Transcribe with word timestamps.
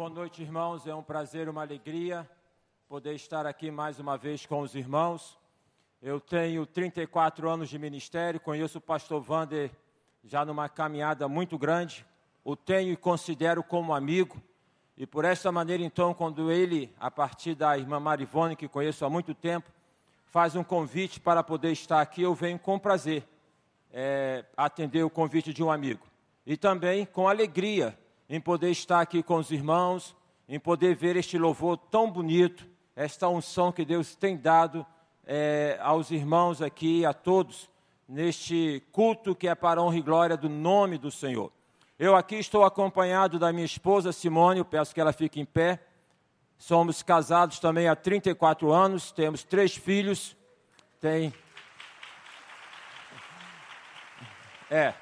Boa 0.00 0.08
noite, 0.08 0.40
irmãos. 0.40 0.86
É 0.86 0.94
um 0.94 1.02
prazer, 1.02 1.46
uma 1.46 1.60
alegria 1.60 2.26
poder 2.88 3.14
estar 3.14 3.44
aqui 3.44 3.70
mais 3.70 4.00
uma 4.00 4.16
vez 4.16 4.46
com 4.46 4.60
os 4.60 4.74
irmãos. 4.74 5.38
Eu 6.00 6.18
tenho 6.18 6.64
34 6.64 7.46
anos 7.50 7.68
de 7.68 7.78
ministério, 7.78 8.40
conheço 8.40 8.78
o 8.78 8.80
pastor 8.80 9.20
Vander 9.20 9.70
já 10.24 10.42
numa 10.42 10.70
caminhada 10.70 11.28
muito 11.28 11.58
grande. 11.58 12.06
O 12.42 12.56
tenho 12.56 12.90
e 12.90 12.96
considero 12.96 13.62
como 13.62 13.92
amigo. 13.92 14.40
E 14.96 15.06
por 15.06 15.26
esta 15.26 15.52
maneira, 15.52 15.82
então, 15.82 16.14
quando 16.14 16.50
ele, 16.50 16.90
a 16.98 17.10
partir 17.10 17.54
da 17.54 17.76
irmã 17.76 18.00
Marivone, 18.00 18.56
que 18.56 18.66
conheço 18.66 19.04
há 19.04 19.10
muito 19.10 19.34
tempo, 19.34 19.70
faz 20.24 20.56
um 20.56 20.64
convite 20.64 21.20
para 21.20 21.42
poder 21.42 21.72
estar 21.72 22.00
aqui, 22.00 22.22
eu 22.22 22.34
venho 22.34 22.58
com 22.58 22.78
prazer 22.78 23.22
é, 23.92 24.46
atender 24.56 25.02
o 25.02 25.10
convite 25.10 25.52
de 25.52 25.62
um 25.62 25.70
amigo. 25.70 26.06
E 26.46 26.56
também 26.56 27.04
com 27.04 27.28
alegria 27.28 27.98
em 28.30 28.40
poder 28.40 28.70
estar 28.70 29.00
aqui 29.00 29.24
com 29.24 29.38
os 29.38 29.50
irmãos, 29.50 30.16
em 30.48 30.60
poder 30.60 30.94
ver 30.94 31.16
este 31.16 31.36
louvor 31.36 31.76
tão 31.76 32.08
bonito, 32.08 32.64
esta 32.94 33.28
unção 33.28 33.72
que 33.72 33.84
Deus 33.84 34.14
tem 34.14 34.36
dado 34.36 34.86
é, 35.26 35.76
aos 35.82 36.12
irmãos 36.12 36.62
aqui, 36.62 37.04
a 37.04 37.12
todos, 37.12 37.68
neste 38.08 38.84
culto 38.92 39.34
que 39.34 39.48
é 39.48 39.54
para 39.56 39.82
honra 39.82 39.96
e 39.96 40.00
glória 40.00 40.36
do 40.36 40.48
nome 40.48 40.96
do 40.96 41.10
Senhor. 41.10 41.50
Eu 41.98 42.14
aqui 42.14 42.36
estou 42.36 42.62
acompanhado 42.62 43.36
da 43.36 43.52
minha 43.52 43.66
esposa 43.66 44.12
Simone, 44.12 44.60
eu 44.60 44.64
peço 44.64 44.94
que 44.94 45.00
ela 45.00 45.12
fique 45.12 45.40
em 45.40 45.44
pé. 45.44 45.80
Somos 46.56 47.02
casados 47.02 47.58
também 47.58 47.88
há 47.88 47.96
34 47.96 48.72
anos, 48.72 49.10
temos 49.10 49.42
três 49.42 49.74
filhos. 49.74 50.36
Tem. 51.00 51.34
É, 54.70 54.94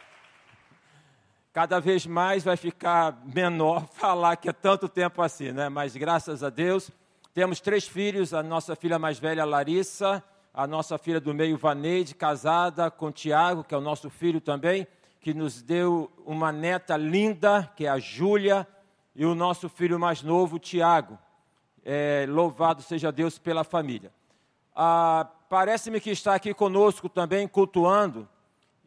cada 1.59 1.81
vez 1.81 2.07
mais 2.07 2.45
vai 2.45 2.57
ficar 2.57 3.21
menor 3.35 3.85
falar 3.91 4.37
que 4.37 4.49
é 4.49 4.53
tanto 4.53 4.89
tempo 4.89 5.21
assim, 5.21 5.51
né? 5.51 5.69
Mas 5.69 5.97
graças 5.97 6.45
a 6.45 6.51
Deus, 6.51 6.89
temos 7.35 7.59
três 7.59 7.85
filhos, 7.85 8.33
a 8.33 8.45
nossa 8.45 8.77
filha 8.77 8.97
mais 8.97 9.19
velha, 9.19 9.45
Larissa, 9.45 10.23
a 10.55 10.69
nossa 10.69 10.97
filha 10.99 11.19
do 11.21 11.35
meio, 11.35 11.59
Vaneide, 11.59 12.15
casada 12.15 12.93
com 12.93 13.11
Tiago, 13.11 13.65
que 13.65 13.75
é 13.75 13.77
o 13.77 13.81
nosso 13.81 14.09
filho 14.09 14.41
também, 14.41 14.87
que 15.21 15.35
nos 15.35 15.61
deu 15.61 16.09
uma 16.25 16.53
neta 16.53 16.97
linda, 16.97 17.69
que 17.75 17.87
é 17.87 17.89
a 17.89 17.99
Júlia, 17.99 18.65
e 19.13 19.27
o 19.27 19.35
nosso 19.35 19.69
filho 19.69 19.99
mais 19.99 20.23
novo, 20.23 20.61
Tiago. 20.61 21.19
É, 21.85 22.25
louvado 22.29 22.83
seja 22.83 23.11
Deus 23.11 23.37
pela 23.37 23.65
família. 23.65 24.13
Ah, 24.77 25.27
Parece-me 25.49 25.99
que 25.99 26.11
está 26.11 26.35
aqui 26.35 26.55
conosco 26.55 27.09
também, 27.09 27.49
cultuando, 27.49 28.29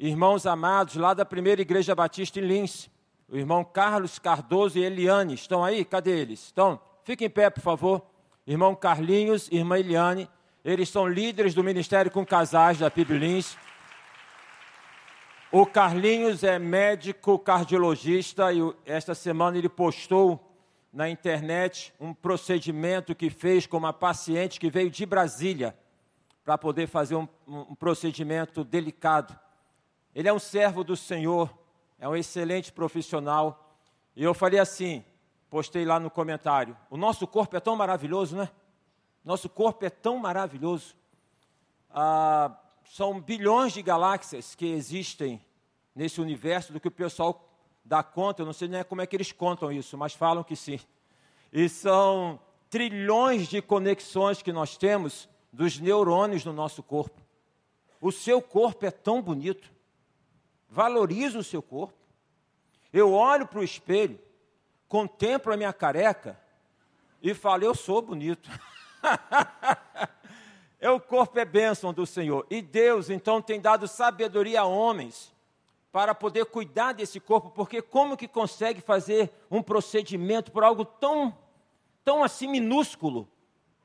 irmãos 0.02 0.48
amados 0.48 0.96
lá 0.96 1.14
da 1.14 1.24
primeira 1.24 1.62
igreja 1.62 1.94
batista 1.94 2.40
em 2.40 2.44
Lins, 2.44 2.90
o 3.30 3.38
irmão 3.38 3.64
Carlos 3.64 4.18
Cardoso 4.18 4.80
e 4.80 4.84
Eliane, 4.84 5.36
estão 5.36 5.64
aí? 5.64 5.86
Cadê 5.86 6.20
eles? 6.20 6.46
Estão? 6.46 6.82
Fiquem 7.04 7.28
em 7.28 7.30
pé, 7.30 7.52
por 7.52 7.62
favor. 7.62 8.02
Irmão 8.48 8.74
Carlinhos, 8.74 9.48
irmã 9.52 9.78
Eliane, 9.78 10.28
eles 10.66 10.90
são 10.90 11.08
líderes 11.08 11.54
do 11.54 11.64
Ministério 11.64 12.10
com 12.10 12.26
Casais 12.26 12.80
da 12.80 12.90
PIB 12.90 13.16
Lins. 13.20 13.56
O 15.52 15.68
Carlinhos 15.68 16.44
é 16.44 16.58
médico 16.58 17.38
cardiologista 17.38 18.52
e 18.52 18.60
esta 18.88 19.14
semana 19.14 19.60
ele 19.60 19.70
postou 19.70 20.52
na 20.92 21.08
internet 21.12 21.94
um 22.00 22.12
procedimento 22.12 23.14
que 23.14 23.30
fez 23.30 23.68
com 23.68 23.78
uma 23.78 23.94
paciente 23.94 24.60
que 24.60 24.72
veio 24.72 24.90
de 24.90 25.06
Brasília 25.06 25.78
para 26.44 26.58
poder 26.58 26.88
fazer 26.88 27.16
um, 27.16 27.28
um 27.48 27.76
procedimento 27.76 28.64
delicado 28.64 29.40
ele 30.14 30.28
é 30.28 30.34
um 30.34 30.40
servo 30.40 30.84
do 30.84 30.96
Senhor, 30.96 31.52
é 32.00 32.08
um 32.08 32.16
excelente 32.16 32.72
profissional. 32.72 33.76
E 34.16 34.24
eu 34.24 34.34
falei 34.34 34.60
assim, 34.60 35.04
postei 35.50 35.86
lá 35.86 36.00
no 36.00 36.10
comentário: 36.10 36.76
o 36.90 36.98
nosso 36.98 37.26
corpo 37.26 37.56
é 37.56 37.60
tão 37.60 37.76
maravilhoso, 37.76 38.36
né? 38.36 38.50
Nosso 39.24 39.48
corpo 39.48 39.86
é 39.86 39.90
tão 39.90 40.18
maravilhoso. 40.18 40.96
Ah, 41.90 42.58
são 42.86 43.22
bilhões 43.22 43.72
de 43.72 43.82
galáxias 43.82 44.56
que 44.56 44.66
existem 44.66 45.42
nesse 45.96 46.20
universo 46.20 46.74
do 46.74 46.80
que 46.80 46.88
o 46.88 46.92
pessoal 46.92 47.48
dá 47.86 48.02
conta. 48.02 48.42
Eu 48.42 48.46
não 48.46 48.54
sei 48.54 48.68
nem 48.68 48.84
como 48.84 49.02
é 49.02 49.06
que 49.06 49.16
eles 49.16 49.32
contam 49.32 49.72
isso, 49.72 49.98
mas 49.98 50.14
falam 50.14 50.44
que 50.44 50.56
sim. 50.56 50.80
E 51.54 51.70
são 51.70 52.40
trilhões 52.70 53.48
de 53.48 53.62
conexões 53.62 54.42
que 54.42 54.52
nós 54.52 54.78
temos 54.78 55.30
dos 55.52 55.80
neurônios 55.80 56.44
no 56.44 56.54
nosso 56.54 56.82
corpo. 56.82 57.22
O 58.00 58.12
seu 58.12 58.42
corpo 58.42 58.86
é 58.86 58.92
tão 58.92 59.22
bonito 59.22 59.72
valorizo 60.72 61.40
o 61.40 61.44
seu 61.44 61.62
corpo. 61.62 61.94
Eu 62.94 63.14
olho 63.14 63.46
para 63.46 63.60
o 63.60 63.64
espelho, 63.64 64.18
contemplo 64.88 65.54
a 65.54 65.58
minha 65.58 65.74
careca 65.74 66.40
e 67.22 67.34
falo: 67.34 67.66
Eu 67.66 67.76
sou 67.76 68.02
bonito. 68.02 68.50
é, 70.80 70.90
o 70.90 71.00
corpo 71.00 71.38
é 71.38 71.46
bênção 71.46 71.94
do 71.94 72.06
Senhor. 72.06 72.48
E 72.50 72.62
Deus, 72.62 73.10
então, 73.10 73.42
tem 73.42 73.60
dado 73.60 73.88
sabedoria 73.88 74.62
a 74.62 74.66
homens 74.66 75.32
para 75.92 76.16
poder 76.16 76.46
cuidar 76.46 76.94
desse 76.94 77.20
corpo, 77.20 77.50
porque 77.50 77.82
como 77.82 78.16
que 78.16 78.28
consegue 78.28 78.80
fazer 78.80 79.30
um 79.50 79.62
procedimento 79.62 80.50
por 80.50 80.64
algo 80.64 80.86
tão, 80.86 81.38
tão 82.06 82.24
assim 82.24 82.48
minúsculo, 82.48 83.28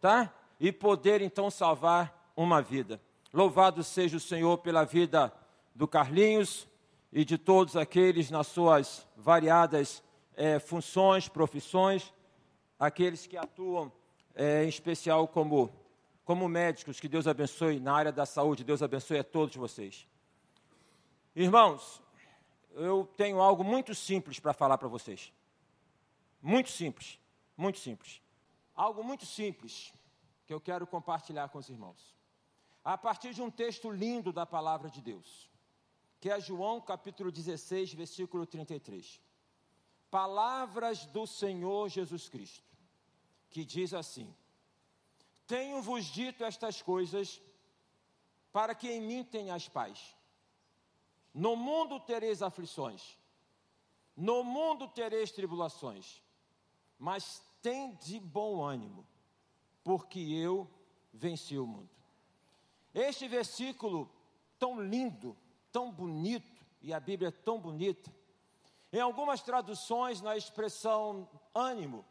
tá? 0.00 0.32
E 0.60 0.70
poder 0.70 1.20
então 1.20 1.50
salvar 1.50 2.30
uma 2.36 2.62
vida. 2.62 3.00
Louvado 3.32 3.82
seja 3.82 4.16
o 4.16 4.20
Senhor 4.20 4.58
pela 4.58 4.84
vida 4.84 5.32
do 5.74 5.88
Carlinhos, 5.88 6.68
e 7.12 7.24
de 7.24 7.38
todos 7.38 7.76
aqueles 7.76 8.30
nas 8.30 8.46
suas 8.46 9.06
variadas 9.16 10.02
é, 10.34 10.58
funções, 10.58 11.28
profissões, 11.28 12.12
aqueles 12.78 13.26
que 13.26 13.36
atuam 13.36 13.90
é, 14.34 14.64
em 14.64 14.68
especial 14.68 15.26
como, 15.26 15.72
como 16.24 16.48
médicos, 16.48 17.00
que 17.00 17.08
Deus 17.08 17.26
abençoe 17.26 17.80
na 17.80 17.94
área 17.94 18.12
da 18.12 18.26
saúde, 18.26 18.64
Deus 18.64 18.82
abençoe 18.82 19.18
a 19.18 19.24
todos 19.24 19.56
vocês. 19.56 20.06
Irmãos, 21.34 22.02
eu 22.72 23.08
tenho 23.16 23.40
algo 23.40 23.64
muito 23.64 23.94
simples 23.94 24.38
para 24.38 24.52
falar 24.52 24.76
para 24.76 24.88
vocês. 24.88 25.32
Muito 26.42 26.70
simples, 26.70 27.18
muito 27.56 27.78
simples. 27.78 28.20
Algo 28.74 29.02
muito 29.02 29.24
simples 29.24 29.92
que 30.46 30.52
eu 30.52 30.60
quero 30.60 30.86
compartilhar 30.86 31.48
com 31.48 31.58
os 31.58 31.68
irmãos. 31.68 32.14
A 32.84 32.96
partir 32.96 33.32
de 33.32 33.42
um 33.42 33.50
texto 33.50 33.90
lindo 33.90 34.32
da 34.32 34.44
palavra 34.44 34.90
de 34.90 35.00
Deus 35.00 35.50
que 36.26 36.30
é 36.30 36.40
João 36.40 36.80
capítulo 36.80 37.30
16, 37.30 37.94
versículo 37.94 38.44
33. 38.44 39.20
Palavras 40.10 41.06
do 41.06 41.24
Senhor 41.24 41.88
Jesus 41.88 42.28
Cristo, 42.28 42.64
que 43.48 43.64
diz 43.64 43.94
assim: 43.94 44.34
Tenho-vos 45.46 46.04
dito 46.06 46.42
estas 46.42 46.82
coisas 46.82 47.40
para 48.52 48.74
que 48.74 48.90
em 48.90 49.00
mim 49.00 49.22
tenhas 49.22 49.68
paz. 49.68 50.16
No 51.32 51.54
mundo 51.54 52.00
tereis 52.00 52.42
aflições, 52.42 53.16
no 54.16 54.42
mundo 54.42 54.88
tereis 54.88 55.30
tribulações, 55.30 56.20
mas 56.98 57.40
tem 57.62 57.94
de 57.94 58.18
bom 58.18 58.64
ânimo, 58.64 59.06
porque 59.84 60.18
eu 60.18 60.68
venci 61.12 61.56
o 61.56 61.68
mundo. 61.68 61.90
Este 62.92 63.28
versículo 63.28 64.10
tão 64.58 64.80
lindo 64.80 65.36
tão 65.76 65.92
bonito, 65.92 66.64
e 66.80 66.90
a 66.90 66.98
Bíblia 66.98 67.28
é 67.28 67.30
tão 67.30 67.60
bonita. 67.60 68.10
Em 68.90 68.98
algumas 68.98 69.42
traduções, 69.42 70.22
na 70.22 70.34
expressão 70.34 71.28
ânimo, 71.54 72.02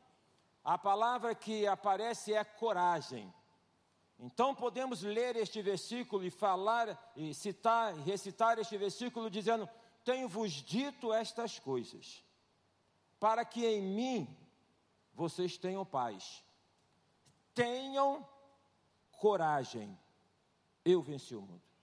a 0.63 0.77
palavra 0.77 1.33
que 1.33 1.65
aparece 1.65 2.31
é 2.31 2.43
coragem. 2.43 3.33
Então 4.19 4.53
podemos 4.53 5.01
ler 5.01 5.35
este 5.35 5.63
versículo 5.63 6.23
e 6.23 6.29
falar, 6.29 7.11
e 7.15 7.33
citar, 7.33 7.97
e 7.97 8.01
recitar 8.01 8.59
este 8.59 8.77
versículo 8.77 9.31
dizendo: 9.31 9.67
Tenho-vos 10.03 10.51
dito 10.51 11.11
estas 11.11 11.57
coisas, 11.57 12.23
para 13.19 13.43
que 13.43 13.65
em 13.65 13.81
mim 13.81 14.37
vocês 15.11 15.57
tenham 15.57 15.83
paz. 15.83 16.43
Tenham 17.55 18.29
coragem. 19.13 19.97
Eu 20.83 21.01
venci 21.01 21.33
o 21.35 21.41
mundo. 21.41 21.74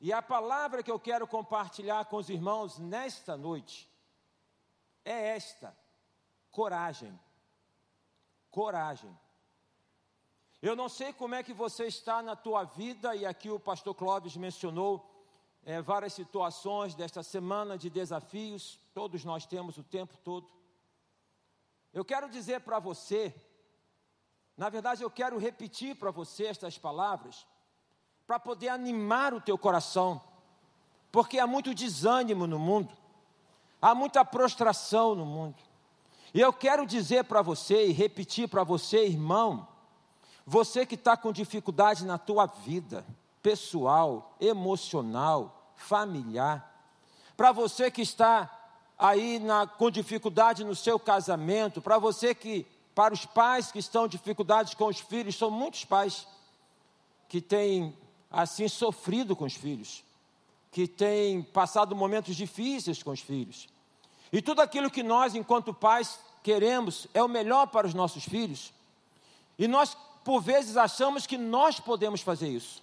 E 0.00 0.12
a 0.12 0.20
palavra 0.20 0.82
que 0.82 0.90
eu 0.90 0.98
quero 0.98 1.26
compartilhar 1.26 2.04
com 2.06 2.16
os 2.16 2.28
irmãos 2.28 2.78
nesta 2.78 3.36
noite 3.36 3.90
é 5.04 5.36
esta: 5.36 5.76
coragem. 6.50 7.18
Coragem. 8.50 9.18
Eu 10.62 10.74
não 10.74 10.88
sei 10.88 11.12
como 11.12 11.34
é 11.34 11.42
que 11.42 11.52
você 11.52 11.86
está 11.86 12.22
na 12.22 12.34
tua 12.34 12.64
vida, 12.64 13.14
e 13.14 13.26
aqui 13.26 13.50
o 13.50 13.60
pastor 13.60 13.94
Clóvis 13.94 14.36
mencionou 14.36 15.04
é, 15.64 15.80
várias 15.82 16.12
situações 16.12 16.94
desta 16.94 17.22
semana 17.22 17.76
de 17.76 17.90
desafios, 17.90 18.80
todos 18.92 19.24
nós 19.24 19.46
temos 19.46 19.76
o 19.76 19.82
tempo 19.82 20.16
todo. 20.18 20.50
Eu 21.92 22.04
quero 22.04 22.28
dizer 22.28 22.60
para 22.60 22.78
você, 22.78 23.34
na 24.56 24.68
verdade, 24.68 25.02
eu 25.02 25.10
quero 25.10 25.38
repetir 25.38 25.96
para 25.96 26.10
você 26.10 26.46
estas 26.46 26.78
palavras, 26.78 27.46
para 28.26 28.38
poder 28.38 28.68
animar 28.68 29.34
o 29.34 29.40
teu 29.40 29.58
coração, 29.58 30.20
porque 31.12 31.38
há 31.38 31.46
muito 31.46 31.74
desânimo 31.74 32.46
no 32.46 32.58
mundo, 32.58 32.92
há 33.80 33.94
muita 33.94 34.24
prostração 34.24 35.14
no 35.14 35.26
mundo. 35.26 35.56
E 36.32 36.40
eu 36.40 36.52
quero 36.52 36.86
dizer 36.86 37.24
para 37.24 37.42
você 37.42 37.86
e 37.86 37.92
repetir 37.92 38.48
para 38.48 38.64
você, 38.64 39.06
irmão, 39.06 39.68
você 40.46 40.84
que 40.84 40.94
está 40.94 41.16
com 41.16 41.32
dificuldade 41.32 42.04
na 42.04 42.18
tua 42.18 42.46
vida, 42.46 43.04
pessoal, 43.42 44.34
emocional, 44.40 45.72
familiar, 45.76 46.72
para 47.36 47.52
você 47.52 47.90
que 47.90 48.02
está 48.02 48.50
aí 48.98 49.38
na, 49.38 49.66
com 49.66 49.90
dificuldade 49.90 50.64
no 50.64 50.74
seu 50.74 50.98
casamento, 50.98 51.80
para 51.82 51.98
você 51.98 52.34
que, 52.34 52.66
para 52.94 53.12
os 53.12 53.26
pais 53.26 53.70
que 53.70 53.78
estão 53.78 54.08
dificuldades 54.08 54.74
com 54.74 54.86
os 54.86 54.98
filhos, 54.98 55.36
são 55.36 55.50
muitos 55.50 55.84
pais 55.84 56.26
que 57.28 57.40
têm 57.40 57.96
assim 58.34 58.68
sofrido 58.68 59.36
com 59.36 59.44
os 59.44 59.54
filhos, 59.54 60.04
que 60.70 60.88
têm 60.88 61.42
passado 61.42 61.94
momentos 61.94 62.34
difíceis 62.34 63.02
com 63.02 63.10
os 63.10 63.20
filhos. 63.20 63.68
E 64.32 64.42
tudo 64.42 64.60
aquilo 64.60 64.90
que 64.90 65.02
nós, 65.02 65.34
enquanto 65.34 65.72
pais, 65.72 66.18
queremos 66.42 67.06
é 67.14 67.22
o 67.22 67.28
melhor 67.28 67.66
para 67.66 67.86
os 67.86 67.94
nossos 67.94 68.24
filhos. 68.24 68.72
E 69.58 69.68
nós, 69.68 69.96
por 70.24 70.40
vezes, 70.40 70.76
achamos 70.76 71.26
que 71.26 71.38
nós 71.38 71.78
podemos 71.78 72.20
fazer 72.20 72.48
isso. 72.48 72.82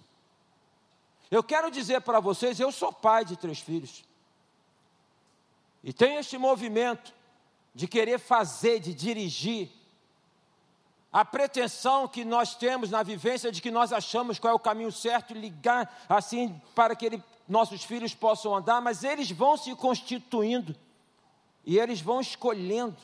Eu 1.30 1.42
quero 1.42 1.70
dizer 1.70 2.00
para 2.00 2.20
vocês: 2.20 2.58
eu 2.58 2.72
sou 2.72 2.92
pai 2.92 3.24
de 3.24 3.36
três 3.36 3.58
filhos. 3.58 4.04
E 5.84 5.92
tenho 5.92 6.18
este 6.18 6.38
movimento 6.38 7.12
de 7.74 7.86
querer 7.86 8.18
fazer, 8.18 8.80
de 8.80 8.94
dirigir. 8.94 9.70
A 11.12 11.24
pretensão 11.24 12.08
que 12.08 12.24
nós 12.24 12.54
temos 12.54 12.90
na 12.90 13.02
vivência 13.02 13.52
de 13.52 13.60
que 13.60 13.70
nós 13.70 13.92
achamos 13.92 14.38
qual 14.38 14.52
é 14.52 14.54
o 14.54 14.58
caminho 14.58 14.90
certo 14.90 15.34
ligar 15.34 16.04
assim 16.08 16.58
para 16.74 16.96
que 16.96 17.04
ele, 17.04 17.24
nossos 17.46 17.84
filhos 17.84 18.14
possam 18.14 18.56
andar, 18.56 18.80
mas 18.80 19.04
eles 19.04 19.30
vão 19.30 19.56
se 19.56 19.74
constituindo 19.74 20.74
e 21.64 21.78
eles 21.78 22.00
vão 22.00 22.20
escolhendo 22.20 22.96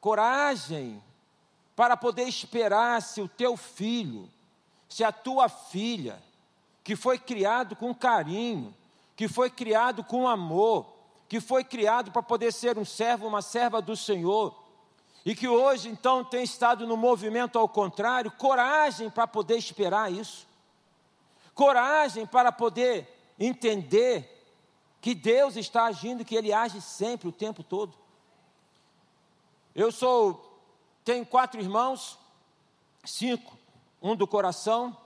coragem 0.00 1.02
para 1.76 1.96
poder 1.96 2.24
esperar 2.24 3.00
se 3.02 3.20
o 3.20 3.28
teu 3.28 3.56
filho, 3.56 4.28
se 4.88 5.04
a 5.04 5.12
tua 5.12 5.48
filha, 5.48 6.20
que 6.82 6.96
foi 6.96 7.18
criado 7.18 7.76
com 7.76 7.94
carinho, 7.94 8.74
que 9.14 9.28
foi 9.28 9.50
criado 9.50 10.02
com 10.02 10.26
amor, 10.26 10.86
que 11.28 11.40
foi 11.40 11.62
criado 11.62 12.10
para 12.10 12.22
poder 12.22 12.52
ser 12.52 12.78
um 12.78 12.84
servo, 12.84 13.28
uma 13.28 13.42
serva 13.42 13.80
do 13.82 13.94
Senhor, 13.94 14.67
e 15.28 15.34
que 15.34 15.46
hoje 15.46 15.90
então 15.90 16.24
tem 16.24 16.42
estado 16.42 16.86
no 16.86 16.96
movimento 16.96 17.58
ao 17.58 17.68
contrário, 17.68 18.30
coragem 18.30 19.10
para 19.10 19.26
poder 19.26 19.58
esperar 19.58 20.10
isso, 20.10 20.48
coragem 21.54 22.24
para 22.24 22.50
poder 22.50 23.06
entender 23.38 24.48
que 25.02 25.14
Deus 25.14 25.56
está 25.56 25.84
agindo, 25.84 26.24
que 26.24 26.34
Ele 26.34 26.50
age 26.50 26.80
sempre, 26.80 27.28
o 27.28 27.32
tempo 27.32 27.62
todo. 27.62 27.94
Eu 29.74 29.92
sou, 29.92 30.62
tenho 31.04 31.26
quatro 31.26 31.60
irmãos, 31.60 32.18
cinco, 33.04 33.54
um 34.00 34.16
do 34.16 34.26
coração, 34.26 34.96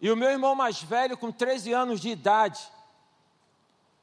e 0.00 0.10
o 0.10 0.16
meu 0.16 0.32
irmão 0.32 0.56
mais 0.56 0.82
velho, 0.82 1.16
com 1.16 1.30
13 1.30 1.72
anos 1.72 2.00
de 2.00 2.08
idade. 2.08 2.60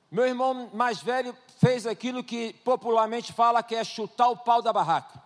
Meu 0.09 0.25
irmão 0.25 0.69
mais 0.73 1.03
velho 1.03 1.35
fez 1.57 1.85
aquilo 1.85 2.23
que 2.23 2.53
popularmente 2.63 3.33
fala 3.33 3.61
que 3.61 3.75
é 3.75 3.83
chutar 3.83 4.29
o 4.29 4.37
pau 4.37 4.61
da 4.61 4.71
barraca. 4.71 5.21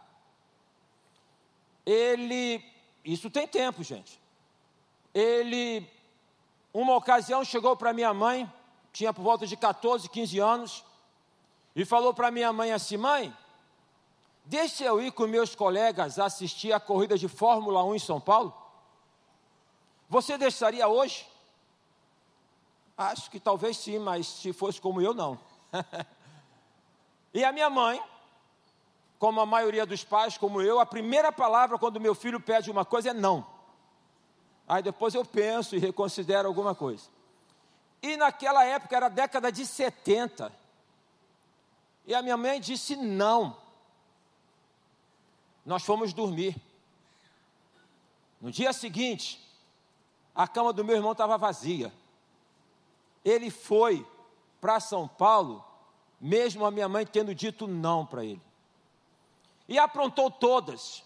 Ele, 1.85 2.63
isso 3.05 3.29
tem 3.29 3.47
tempo, 3.47 3.83
gente. 3.83 4.19
Ele, 5.13 5.87
uma 6.73 6.95
ocasião, 6.95 7.43
chegou 7.43 7.75
para 7.75 7.93
minha 7.93 8.13
mãe 8.13 8.51
tinha 8.91 9.13
por 9.13 9.21
volta 9.21 9.47
de 9.47 9.55
14, 9.55 10.09
15 10.09 10.39
anos, 10.39 10.83
e 11.75 11.85
falou 11.85 12.13
para 12.13 12.31
minha 12.31 12.51
mãe 12.51 12.71
assim: 12.71 12.97
mãe, 12.97 13.35
deixa 14.45 14.83
eu 14.83 15.01
ir 15.01 15.11
com 15.11 15.25
meus 15.27 15.55
colegas 15.55 16.19
assistir 16.19 16.73
a 16.73 16.79
corrida 16.79 17.17
de 17.17 17.27
Fórmula 17.27 17.83
1 17.85 17.95
em 17.95 17.99
São 17.99 18.19
Paulo? 18.19 18.53
Você 20.09 20.37
deixaria 20.37 20.87
hoje? 20.87 21.25
Acho 22.97 23.31
que 23.31 23.39
talvez 23.39 23.77
sim, 23.77 23.97
mas 23.97 24.27
se 24.27 24.51
fosse 24.51 24.79
como 24.79 25.01
eu, 25.01 25.13
não. 25.13 25.39
e 27.33 27.43
a 27.43 27.51
minha 27.51 27.69
mãe, 27.69 28.01
como 29.17 29.39
a 29.39 29.45
maioria 29.45 29.85
dos 29.85 30.03
pais, 30.03 30.37
como 30.37 30.61
eu, 30.61 30.79
a 30.79 30.85
primeira 30.85 31.31
palavra 31.31 31.77
quando 31.77 31.99
meu 31.99 32.15
filho 32.15 32.39
pede 32.39 32.71
uma 32.71 32.83
coisa 32.83 33.11
é 33.11 33.13
não. 33.13 33.45
Aí 34.67 34.81
depois 34.81 35.13
eu 35.13 35.23
penso 35.23 35.75
e 35.75 35.79
reconsidero 35.79 36.47
alguma 36.47 36.73
coisa. 36.73 37.09
E 38.01 38.17
naquela 38.17 38.65
época 38.65 38.95
era 38.95 39.05
a 39.05 39.09
década 39.09 39.51
de 39.51 39.65
70. 39.65 40.51
E 42.05 42.15
a 42.15 42.21
minha 42.21 42.35
mãe 42.35 42.59
disse 42.59 42.95
não. 42.95 43.55
Nós 45.65 45.83
fomos 45.83 46.13
dormir. 46.13 46.55
No 48.39 48.49
dia 48.49 48.73
seguinte, 48.73 49.39
a 50.33 50.47
cama 50.47 50.73
do 50.73 50.83
meu 50.83 50.95
irmão 50.95 51.11
estava 51.11 51.37
vazia. 51.37 51.93
Ele 53.23 53.51
foi 53.51 54.05
para 54.59 54.79
São 54.79 55.07
Paulo, 55.07 55.63
mesmo 56.21 56.65
a 56.65 56.71
minha 56.71 56.87
mãe 56.87 57.05
tendo 57.05 57.33
dito 57.33 57.67
não 57.67 58.05
para 58.05 58.23
ele. 58.23 58.41
E 59.67 59.79
aprontou 59.79 60.29
todas. 60.29 61.03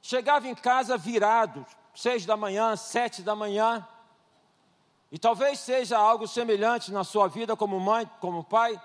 Chegava 0.00 0.48
em 0.48 0.54
casa 0.54 0.96
virado, 0.96 1.66
seis 1.94 2.24
da 2.24 2.36
manhã, 2.36 2.74
sete 2.74 3.22
da 3.22 3.36
manhã, 3.36 3.86
e 5.12 5.18
talvez 5.18 5.58
seja 5.58 5.98
algo 5.98 6.26
semelhante 6.28 6.92
na 6.92 7.02
sua 7.02 7.26
vida 7.26 7.56
como 7.56 7.80
mãe, 7.80 8.08
como 8.20 8.44
pai. 8.44 8.80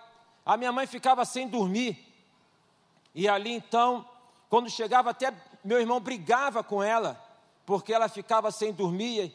A 0.45 0.57
minha 0.57 0.71
mãe 0.71 0.87
ficava 0.87 1.23
sem 1.23 1.47
dormir. 1.47 2.03
E 3.13 3.29
ali 3.29 3.51
então, 3.51 4.07
quando 4.49 4.69
chegava 4.69 5.11
até 5.11 5.33
meu 5.63 5.79
irmão 5.79 5.99
brigava 5.99 6.63
com 6.63 6.81
ela, 6.81 7.19
porque 7.65 7.93
ela 7.93 8.09
ficava 8.09 8.51
sem 8.51 8.73
dormir. 8.73 9.33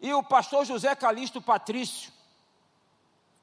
E 0.00 0.12
o 0.12 0.22
pastor 0.22 0.64
José 0.66 0.94
Calixto 0.94 1.40
Patrício, 1.40 2.12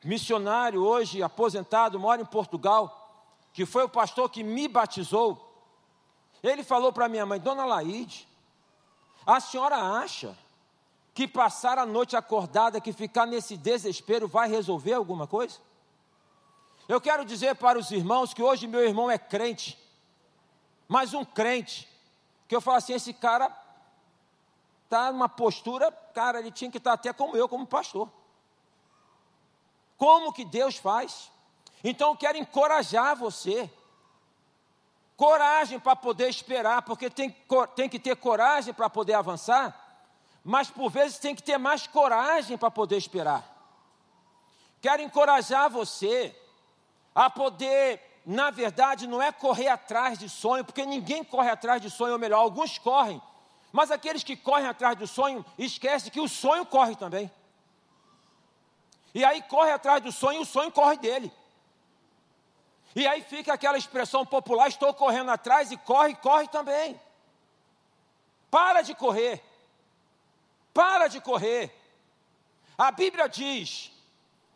missionário 0.04 0.84
hoje 0.84 1.24
aposentado, 1.24 2.00
mora 2.00 2.22
em 2.22 2.26
Portugal, 2.26 3.26
que 3.54 3.66
foi 3.66 3.84
o 3.84 3.90
pastor 3.90 4.30
que 4.30 4.44
me 4.44 4.68
batizou. 4.68 5.50
Ele 6.42 6.64
falou 6.64 6.92
para 6.92 7.08
minha 7.08 7.26
mãe, 7.26 7.40
Dona 7.40 7.66
Laide, 7.66 8.28
a 9.26 9.40
senhora 9.40 9.78
acha 9.78 10.38
que 11.14 11.28
passar 11.28 11.78
a 11.78 11.86
noite 11.86 12.16
acordada, 12.16 12.82
que 12.82 12.92
ficar 12.92 13.26
nesse 13.26 13.56
desespero 13.56 14.28
vai 14.28 14.50
resolver 14.50 14.94
alguma 14.94 15.28
coisa? 15.28 15.60
Eu 16.88 17.00
quero 17.00 17.24
dizer 17.24 17.56
para 17.56 17.80
os 17.80 17.92
irmãos 17.92 18.34
que 18.34 18.44
hoje 18.44 18.68
meu 18.68 18.84
irmão 18.84 19.10
é 19.10 19.18
crente, 19.18 19.80
mas 20.88 21.14
um 21.14 21.24
crente, 21.24 21.88
que 22.48 22.56
eu 22.56 22.60
falo 22.60 22.78
assim: 22.78 22.94
esse 22.94 23.14
cara 23.14 23.56
está 24.84 25.12
numa 25.12 25.30
postura, 25.30 25.92
cara, 25.92 26.40
ele 26.40 26.52
tinha 26.52 26.70
que 26.70 26.78
estar 26.78 26.94
até 26.94 27.14
como 27.14 27.38
eu, 27.38 27.48
como 27.48 27.66
pastor. 27.66 28.10
Como 29.98 30.34
que 30.34 30.46
Deus 30.46 30.78
faz? 30.78 31.32
Então 31.84 32.12
eu 32.12 32.18
quero 32.18 32.38
encorajar 32.38 33.16
você. 33.16 33.70
Coragem 35.16 35.80
para 35.80 35.96
poder 35.96 36.30
esperar, 36.30 36.82
porque 36.82 37.10
tem, 37.10 37.36
tem 37.76 37.88
que 37.88 38.00
ter 38.00 38.16
coragem 38.16 38.74
para 38.74 38.90
poder 38.90 39.14
avançar 39.14 39.84
mas 40.44 40.70
por 40.70 40.90
vezes 40.90 41.18
tem 41.18 41.34
que 41.34 41.42
ter 41.42 41.58
mais 41.58 41.88
coragem 41.88 42.58
para 42.58 42.70
poder 42.70 42.98
esperar. 42.98 43.50
Quero 44.82 45.02
encorajar 45.02 45.70
você 45.70 46.36
a 47.16 47.30
poder, 47.30 48.22
na 48.26 48.52
verdade, 48.52 49.08
não 49.08 49.22
é 49.22 49.32
correr 49.32 49.70
atrás 49.70 50.20
de 50.20 50.28
sonho, 50.28 50.66
porque 50.66 50.86
ninguém 50.86 51.24
corre 51.24 51.50
atrás 51.50 51.82
de 51.82 51.90
sonho, 51.90 52.14
ou 52.14 52.20
melhor, 52.20 52.40
alguns 52.40 52.78
correm, 52.78 53.22
mas 53.72 53.90
aqueles 53.90 54.24
que 54.24 54.36
correm 54.36 54.68
atrás 54.68 54.98
do 54.98 55.08
sonho, 55.08 55.46
esquecem 55.58 56.12
que 56.12 56.20
o 56.20 56.28
sonho 56.28 56.66
corre 56.66 56.96
também. 56.96 57.32
E 59.14 59.24
aí 59.24 59.42
corre 59.44 59.72
atrás 59.72 60.02
do 60.02 60.12
sonho 60.12 60.40
e 60.40 60.44
o 60.44 60.46
sonho 60.46 60.72
corre 60.72 60.98
dele. 60.98 61.32
E 62.96 63.08
aí 63.08 63.22
fica 63.22 63.54
aquela 63.54 63.78
expressão 63.78 64.26
popular: 64.26 64.68
estou 64.68 64.94
correndo 64.94 65.32
atrás 65.32 65.72
e 65.72 65.78
corre, 65.78 66.16
corre 66.16 66.48
também. 66.48 67.00
Para 68.50 68.82
de 68.82 68.94
correr. 68.94 69.44
Para 70.74 71.08
de 71.08 71.20
correr. 71.20 71.74
A 72.78 72.92
Bíblia 72.92 73.28
diz: 73.28 73.92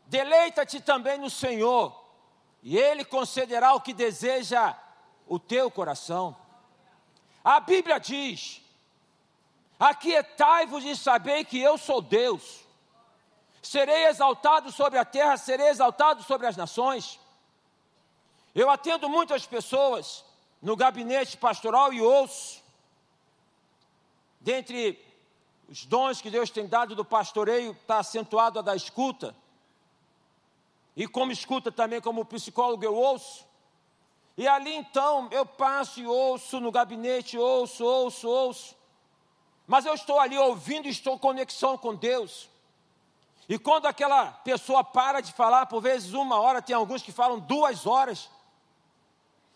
deleita-te 0.05 0.79
também 0.79 1.17
no 1.17 1.29
Senhor, 1.29 1.95
e 2.63 2.77
Ele 2.77 3.05
concederá 3.05 3.73
o 3.73 3.81
que 3.81 3.93
deseja 3.93 4.75
o 5.27 5.39
teu 5.39 5.69
coração. 5.69 6.35
A 7.43 7.59
Bíblia 7.59 7.99
diz: 7.99 8.61
aquietai-vos 9.79 10.83
e 10.83 10.95
sabei 10.95 11.43
que 11.43 11.59
eu 11.59 11.77
sou 11.77 12.01
Deus. 12.01 12.66
Serei 13.61 14.05
exaltado 14.05 14.71
sobre 14.71 14.97
a 14.99 15.05
terra, 15.05 15.37
serei 15.37 15.67
exaltado 15.67 16.23
sobre 16.23 16.47
as 16.47 16.55
nações. 16.55 17.19
Eu 18.53 18.69
atendo 18.69 19.09
muitas 19.09 19.45
pessoas 19.45 20.23
no 20.61 20.75
gabinete 20.75 21.37
pastoral 21.37 21.93
e 21.93 22.01
ouço, 22.01 22.63
dentre 24.39 25.03
os 25.69 25.85
dons 25.85 26.21
que 26.21 26.29
Deus 26.29 26.49
tem 26.49 26.65
dado 26.65 26.95
do 26.95 27.03
pastoreio 27.03 27.73
está 27.73 27.99
acentuado 27.99 28.59
a 28.59 28.61
da 28.61 28.75
escuta. 28.75 29.35
E 30.95 31.07
como 31.07 31.31
escuta 31.31 31.71
também, 31.71 32.01
como 32.01 32.25
psicólogo, 32.25 32.83
eu 32.83 32.95
ouço. 32.95 33.45
E 34.37 34.47
ali 34.47 34.73
então 34.73 35.27
eu 35.31 35.45
passo 35.45 35.99
e 35.99 36.07
ouço 36.07 36.59
no 36.59 36.71
gabinete, 36.71 37.37
ouço, 37.37 37.83
ouço, 37.83 38.27
ouço. 38.27 38.75
Mas 39.67 39.85
eu 39.85 39.93
estou 39.93 40.19
ali 40.19 40.37
ouvindo, 40.37 40.87
estou 40.87 41.15
em 41.15 41.19
conexão 41.19 41.77
com 41.77 41.93
Deus. 41.93 42.49
E 43.49 43.57
quando 43.57 43.85
aquela 43.85 44.31
pessoa 44.31 44.83
para 44.83 45.21
de 45.21 45.31
falar, 45.31 45.67
por 45.67 45.81
vezes 45.81 46.13
uma 46.13 46.39
hora, 46.39 46.61
tem 46.61 46.75
alguns 46.75 47.01
que 47.01 47.11
falam 47.11 47.39
duas 47.39 47.85
horas. 47.85 48.29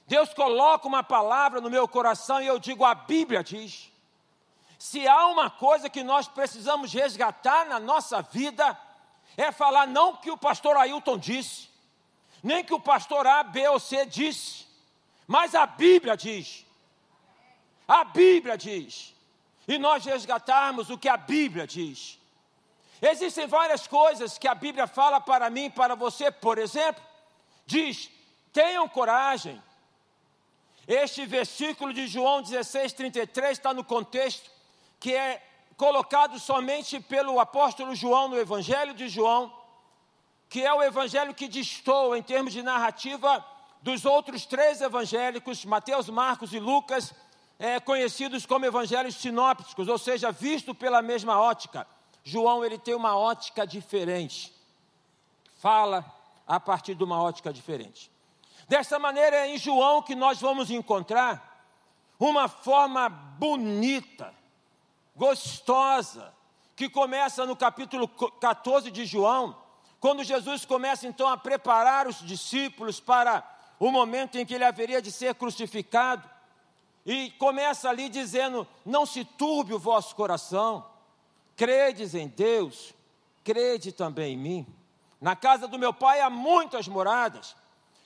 Deus 0.07 0.33
coloca 0.33 0.87
uma 0.87 1.03
palavra 1.03 1.59
no 1.59 1.69
meu 1.69 1.87
coração 1.87 2.41
e 2.41 2.47
eu 2.47 2.57
digo: 2.57 2.85
a 2.85 2.95
Bíblia 2.95 3.43
diz. 3.43 3.91
Se 4.79 5.07
há 5.07 5.27
uma 5.27 5.49
coisa 5.49 5.89
que 5.89 6.03
nós 6.03 6.27
precisamos 6.27 6.91
resgatar 6.91 7.67
na 7.67 7.79
nossa 7.79 8.21
vida, 8.21 8.77
é 9.37 9.51
falar 9.51 9.87
não 9.87 10.15
que 10.15 10.31
o 10.31 10.37
pastor 10.37 10.75
Ailton 10.75 11.17
disse, 11.17 11.69
nem 12.41 12.63
que 12.63 12.73
o 12.73 12.79
pastor 12.79 13.27
A, 13.27 13.43
B 13.43 13.67
ou 13.67 13.79
C 13.79 14.05
disse, 14.05 14.65
mas 15.27 15.53
a 15.53 15.65
Bíblia 15.65 16.17
diz. 16.17 16.65
A 17.87 18.03
Bíblia 18.03 18.57
diz. 18.57 19.13
E 19.67 19.77
nós 19.77 20.05
resgatarmos 20.05 20.89
o 20.89 20.97
que 20.97 21.07
a 21.07 21.17
Bíblia 21.17 21.67
diz. 21.67 22.20
Existem 23.01 23.47
várias 23.47 23.87
coisas 23.87 24.37
que 24.37 24.47
a 24.47 24.53
Bíblia 24.53 24.85
fala 24.85 25.19
para 25.19 25.49
mim 25.49 25.65
e 25.65 25.69
para 25.69 25.95
você, 25.95 26.31
por 26.31 26.57
exemplo, 26.57 27.01
diz: 27.65 28.11
tenham 28.53 28.87
coragem. 28.87 29.61
Este 30.87 31.25
versículo 31.25 31.93
de 31.93 32.07
João 32.07 32.41
16, 32.41 32.93
33 32.93 33.51
está 33.51 33.73
no 33.73 33.83
contexto 33.83 34.49
que 34.99 35.15
é 35.15 35.41
colocado 35.77 36.37
somente 36.39 36.99
pelo 36.99 37.39
apóstolo 37.39 37.95
João 37.95 38.27
no 38.27 38.37
Evangelho 38.37 38.93
de 38.93 39.09
João, 39.09 39.51
que 40.47 40.63
é 40.63 40.71
o 40.71 40.83
evangelho 40.83 41.33
que 41.33 41.47
distou 41.47 42.15
em 42.15 42.21
termos 42.21 42.53
de 42.53 42.61
narrativa 42.61 43.43
dos 43.81 44.05
outros 44.05 44.45
três 44.45 44.79
evangélicos, 44.79 45.65
Mateus, 45.65 46.07
Marcos 46.07 46.53
e 46.53 46.59
Lucas, 46.59 47.13
é, 47.57 47.79
conhecidos 47.79 48.45
como 48.45 48.65
evangelhos 48.65 49.15
sinópticos, 49.15 49.87
ou 49.87 49.97
seja, 49.97 50.31
visto 50.31 50.75
pela 50.75 51.01
mesma 51.01 51.39
ótica. 51.39 51.87
João 52.23 52.63
ele 52.63 52.77
tem 52.77 52.93
uma 52.93 53.17
ótica 53.17 53.65
diferente. 53.65 54.53
Fala 55.57 56.05
a 56.47 56.59
partir 56.59 56.95
de 56.95 57.03
uma 57.03 57.21
ótica 57.21 57.51
diferente. 57.51 58.11
Dessa 58.67 58.99
maneira 58.99 59.35
é 59.37 59.55
em 59.55 59.57
João 59.57 60.01
que 60.01 60.15
nós 60.15 60.39
vamos 60.39 60.69
encontrar 60.69 61.65
uma 62.19 62.47
forma 62.47 63.09
bonita, 63.09 64.33
gostosa, 65.15 66.33
que 66.75 66.89
começa 66.89 67.45
no 67.45 67.55
capítulo 67.55 68.07
14 68.07 68.91
de 68.91 69.05
João, 69.05 69.57
quando 69.99 70.23
Jesus 70.23 70.65
começa 70.65 71.07
então 71.07 71.27
a 71.27 71.37
preparar 71.37 72.07
os 72.07 72.25
discípulos 72.25 72.99
para 72.99 73.43
o 73.79 73.91
momento 73.91 74.37
em 74.37 74.45
que 74.45 74.53
ele 74.53 74.63
haveria 74.63 75.01
de 75.01 75.11
ser 75.11 75.35
crucificado, 75.35 76.29
e 77.05 77.31
começa 77.31 77.89
ali 77.89 78.09
dizendo: 78.09 78.67
Não 78.85 79.05
se 79.05 79.25
turbe 79.25 79.73
o 79.73 79.79
vosso 79.79 80.15
coração, 80.15 80.85
credes 81.61 82.15
em 82.15 82.27
Deus, 82.27 82.91
crede 83.43 83.91
também 83.91 84.33
em 84.33 84.37
mim. 84.37 84.67
Na 85.21 85.35
casa 85.35 85.67
do 85.67 85.77
meu 85.77 85.93
pai 85.93 86.19
há 86.19 86.27
muitas 86.27 86.87
moradas, 86.87 87.55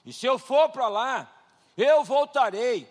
e 0.06 0.12
se 0.12 0.26
eu 0.26 0.38
for 0.38 0.68
para 0.68 0.90
lá, 0.90 1.34
eu 1.78 2.04
voltarei, 2.04 2.86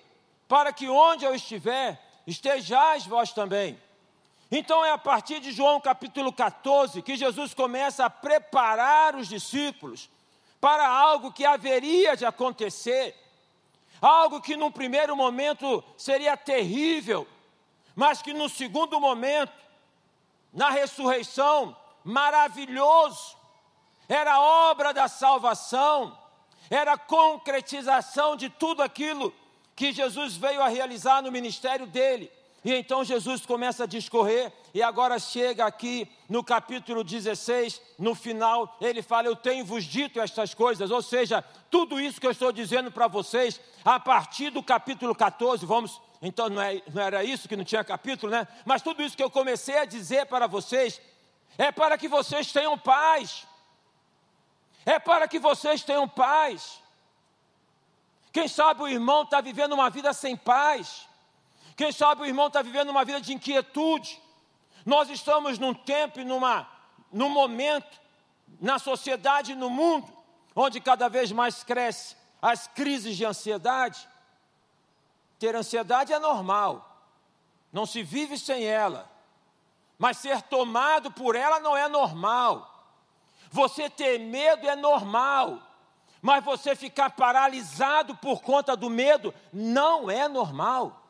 para 0.48 0.72
que 0.72 0.88
onde 0.88 1.22
eu 1.22 1.34
estiver, 1.34 2.02
estejais 2.26 3.04
vós 3.04 3.30
também. 3.30 3.78
Então 4.50 4.82
é 4.82 4.90
a 4.90 4.96
partir 4.96 5.38
de 5.38 5.52
João 5.52 5.78
capítulo 5.82 6.32
14 6.32 7.02
que 7.02 7.14
Jesus 7.14 7.52
começa 7.52 8.06
a 8.06 8.08
preparar 8.08 9.14
os 9.16 9.28
discípulos 9.28 10.08
para 10.62 10.88
algo 10.88 11.30
que 11.30 11.44
haveria 11.44 12.16
de 12.16 12.24
acontecer, 12.24 13.14
algo 14.00 14.40
que 14.40 14.56
num 14.56 14.72
primeiro 14.72 15.14
momento 15.14 15.84
seria 15.98 16.38
terrível, 16.38 17.28
mas 17.94 18.22
que 18.22 18.32
no 18.32 18.48
segundo 18.48 18.98
momento, 18.98 19.63
na 20.54 20.70
ressurreição, 20.70 21.76
maravilhoso, 22.04 23.36
era 24.08 24.40
obra 24.40 24.94
da 24.94 25.08
salvação, 25.08 26.16
era 26.70 26.96
concretização 26.96 28.36
de 28.36 28.48
tudo 28.48 28.82
aquilo 28.82 29.34
que 29.74 29.92
Jesus 29.92 30.36
veio 30.36 30.62
a 30.62 30.68
realizar 30.68 31.22
no 31.22 31.32
ministério 31.32 31.86
dele. 31.86 32.30
E 32.64 32.72
então 32.72 33.04
Jesus 33.04 33.44
começa 33.44 33.84
a 33.84 33.86
discorrer, 33.86 34.50
e 34.72 34.82
agora 34.82 35.18
chega 35.18 35.66
aqui 35.66 36.10
no 36.30 36.42
capítulo 36.42 37.04
16, 37.04 37.80
no 37.98 38.14
final, 38.14 38.78
ele 38.80 39.02
fala: 39.02 39.28
Eu 39.28 39.36
tenho 39.36 39.66
vos 39.66 39.84
dito 39.84 40.18
estas 40.18 40.54
coisas, 40.54 40.90
ou 40.90 41.02
seja, 41.02 41.44
tudo 41.70 42.00
isso 42.00 42.18
que 42.18 42.26
eu 42.26 42.30
estou 42.30 42.50
dizendo 42.50 42.90
para 42.90 43.06
vocês, 43.06 43.60
a 43.84 44.00
partir 44.00 44.48
do 44.48 44.62
capítulo 44.62 45.14
14, 45.14 45.66
vamos, 45.66 46.00
então 46.24 46.48
não, 46.48 46.62
é, 46.62 46.82
não 46.92 47.02
era 47.02 47.22
isso 47.22 47.46
que 47.46 47.56
não 47.56 47.64
tinha 47.64 47.84
capítulo, 47.84 48.32
né? 48.32 48.48
Mas 48.64 48.80
tudo 48.80 49.02
isso 49.02 49.16
que 49.16 49.22
eu 49.22 49.30
comecei 49.30 49.78
a 49.78 49.84
dizer 49.84 50.26
para 50.26 50.46
vocês, 50.46 51.00
é 51.58 51.70
para 51.70 51.98
que 51.98 52.08
vocês 52.08 52.50
tenham 52.50 52.78
paz, 52.78 53.46
é 54.86 54.98
para 54.98 55.28
que 55.28 55.38
vocês 55.38 55.82
tenham 55.82 56.08
paz. 56.08 56.80
Quem 58.32 58.48
sabe 58.48 58.82
o 58.82 58.88
irmão 58.88 59.22
está 59.22 59.40
vivendo 59.40 59.74
uma 59.74 59.90
vida 59.90 60.12
sem 60.12 60.36
paz. 60.36 61.06
Quem 61.76 61.92
sabe 61.92 62.22
o 62.22 62.26
irmão 62.26 62.48
está 62.48 62.62
vivendo 62.62 62.88
uma 62.88 63.04
vida 63.04 63.20
de 63.20 63.32
inquietude. 63.32 64.20
Nós 64.84 65.08
estamos 65.10 65.58
num 65.58 65.74
tempo 65.74 66.20
e 66.20 66.24
numa, 66.24 66.68
num 67.12 67.28
momento, 67.28 68.00
na 68.60 68.78
sociedade 68.78 69.54
no 69.54 69.70
mundo, 69.70 70.10
onde 70.56 70.80
cada 70.80 71.08
vez 71.08 71.30
mais 71.32 71.62
cresce 71.62 72.16
as 72.40 72.66
crises 72.66 73.16
de 73.16 73.24
ansiedade. 73.24 74.08
Ter 75.38 75.54
ansiedade 75.54 76.12
é 76.12 76.18
normal, 76.18 77.02
não 77.72 77.84
se 77.86 78.02
vive 78.02 78.38
sem 78.38 78.64
ela, 78.64 79.10
mas 79.98 80.18
ser 80.18 80.42
tomado 80.42 81.10
por 81.10 81.34
ela 81.34 81.60
não 81.60 81.76
é 81.76 81.88
normal. 81.88 82.70
Você 83.50 83.88
ter 83.88 84.18
medo 84.18 84.68
é 84.68 84.76
normal, 84.76 85.60
mas 86.20 86.44
você 86.44 86.74
ficar 86.74 87.10
paralisado 87.10 88.16
por 88.16 88.42
conta 88.42 88.76
do 88.76 88.88
medo 88.88 89.34
não 89.52 90.10
é 90.10 90.26
normal. 90.26 91.00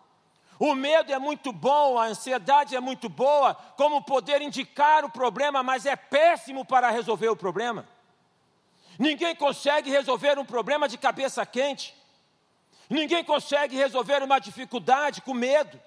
O 0.58 0.74
medo 0.74 1.12
é 1.12 1.18
muito 1.18 1.52
bom, 1.52 1.98
a 1.98 2.06
ansiedade 2.06 2.76
é 2.76 2.80
muito 2.80 3.08
boa, 3.08 3.54
como 3.76 4.02
poder 4.02 4.40
indicar 4.40 5.04
o 5.04 5.10
problema, 5.10 5.62
mas 5.62 5.84
é 5.84 5.96
péssimo 5.96 6.64
para 6.64 6.90
resolver 6.90 7.28
o 7.28 7.36
problema. 7.36 7.86
Ninguém 8.98 9.34
consegue 9.34 9.90
resolver 9.90 10.38
um 10.38 10.44
problema 10.44 10.88
de 10.88 10.96
cabeça 10.96 11.44
quente. 11.44 11.94
Ninguém 12.88 13.24
consegue 13.24 13.76
resolver 13.76 14.22
uma 14.22 14.38
dificuldade 14.38 15.20
com 15.22 15.34
medo. 15.34 15.80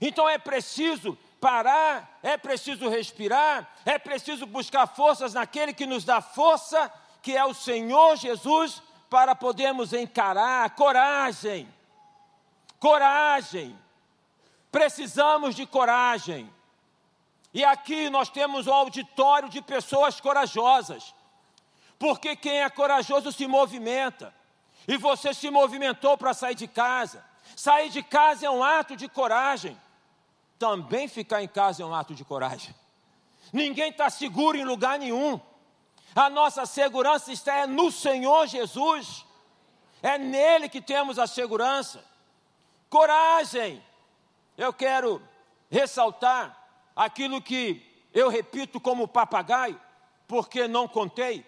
Então 0.00 0.28
é 0.28 0.38
preciso 0.38 1.16
parar, 1.40 2.18
é 2.22 2.36
preciso 2.36 2.88
respirar, 2.88 3.70
é 3.84 3.98
preciso 3.98 4.46
buscar 4.46 4.86
forças 4.86 5.34
naquele 5.34 5.72
que 5.72 5.86
nos 5.86 6.04
dá 6.04 6.20
força, 6.20 6.92
que 7.22 7.36
é 7.36 7.44
o 7.44 7.54
Senhor 7.54 8.16
Jesus, 8.16 8.82
para 9.08 9.34
podermos 9.34 9.92
encarar 9.92 10.68
coragem 10.70 11.68
Coragem. 12.78 13.76
Precisamos 14.70 15.54
de 15.54 15.66
coragem. 15.66 16.52
E 17.52 17.64
aqui 17.64 18.10
nós 18.10 18.28
temos 18.28 18.66
um 18.66 18.72
auditório 18.72 19.48
de 19.48 19.62
pessoas 19.62 20.20
corajosas. 20.20 21.14
Porque 21.98 22.36
quem 22.36 22.62
é 22.62 22.68
corajoso 22.68 23.32
se 23.32 23.46
movimenta. 23.46 24.34
E 24.86 24.96
você 24.96 25.34
se 25.34 25.50
movimentou 25.50 26.16
para 26.16 26.32
sair 26.32 26.54
de 26.54 26.68
casa. 26.68 27.24
Sair 27.56 27.88
de 27.90 28.02
casa 28.02 28.46
é 28.46 28.50
um 28.50 28.62
ato 28.62 28.96
de 28.96 29.08
coragem. 29.08 29.76
Também 30.58 31.08
ficar 31.08 31.42
em 31.42 31.48
casa 31.48 31.82
é 31.82 31.86
um 31.86 31.94
ato 31.94 32.14
de 32.14 32.24
coragem. 32.24 32.74
Ninguém 33.52 33.90
está 33.90 34.08
seguro 34.10 34.56
em 34.56 34.64
lugar 34.64 34.98
nenhum. 34.98 35.40
A 36.14 36.30
nossa 36.30 36.64
segurança 36.64 37.32
está 37.32 37.66
no 37.66 37.90
Senhor 37.90 38.46
Jesus. 38.46 39.24
É 40.02 40.16
nele 40.18 40.68
que 40.68 40.80
temos 40.80 41.18
a 41.18 41.26
segurança. 41.26 42.04
Coragem! 42.88 43.82
Eu 44.56 44.72
quero 44.72 45.20
ressaltar 45.70 46.56
aquilo 46.94 47.42
que 47.42 47.82
eu 48.14 48.30
repito 48.30 48.80
como 48.80 49.06
papagaio, 49.06 49.78
porque 50.26 50.66
não 50.66 50.88
contei, 50.88 51.44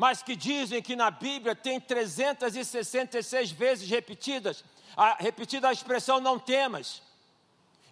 mas 0.00 0.22
que 0.22 0.34
dizem 0.34 0.80
que 0.80 0.96
na 0.96 1.10
Bíblia 1.10 1.54
tem 1.54 1.78
366 1.78 3.50
vezes 3.50 3.86
repetidas, 3.86 4.64
a, 4.96 5.12
repetida 5.22 5.68
a 5.68 5.72
expressão 5.74 6.18
não 6.18 6.38
temas. 6.38 7.02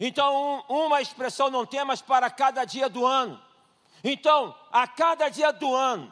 Então, 0.00 0.64
um, 0.70 0.86
uma 0.86 1.02
expressão 1.02 1.50
não 1.50 1.66
temas 1.66 2.00
para 2.00 2.30
cada 2.30 2.64
dia 2.64 2.88
do 2.88 3.04
ano. 3.04 3.38
Então, 4.02 4.54
a 4.72 4.88
cada 4.88 5.28
dia 5.28 5.52
do 5.52 5.76
ano, 5.76 6.10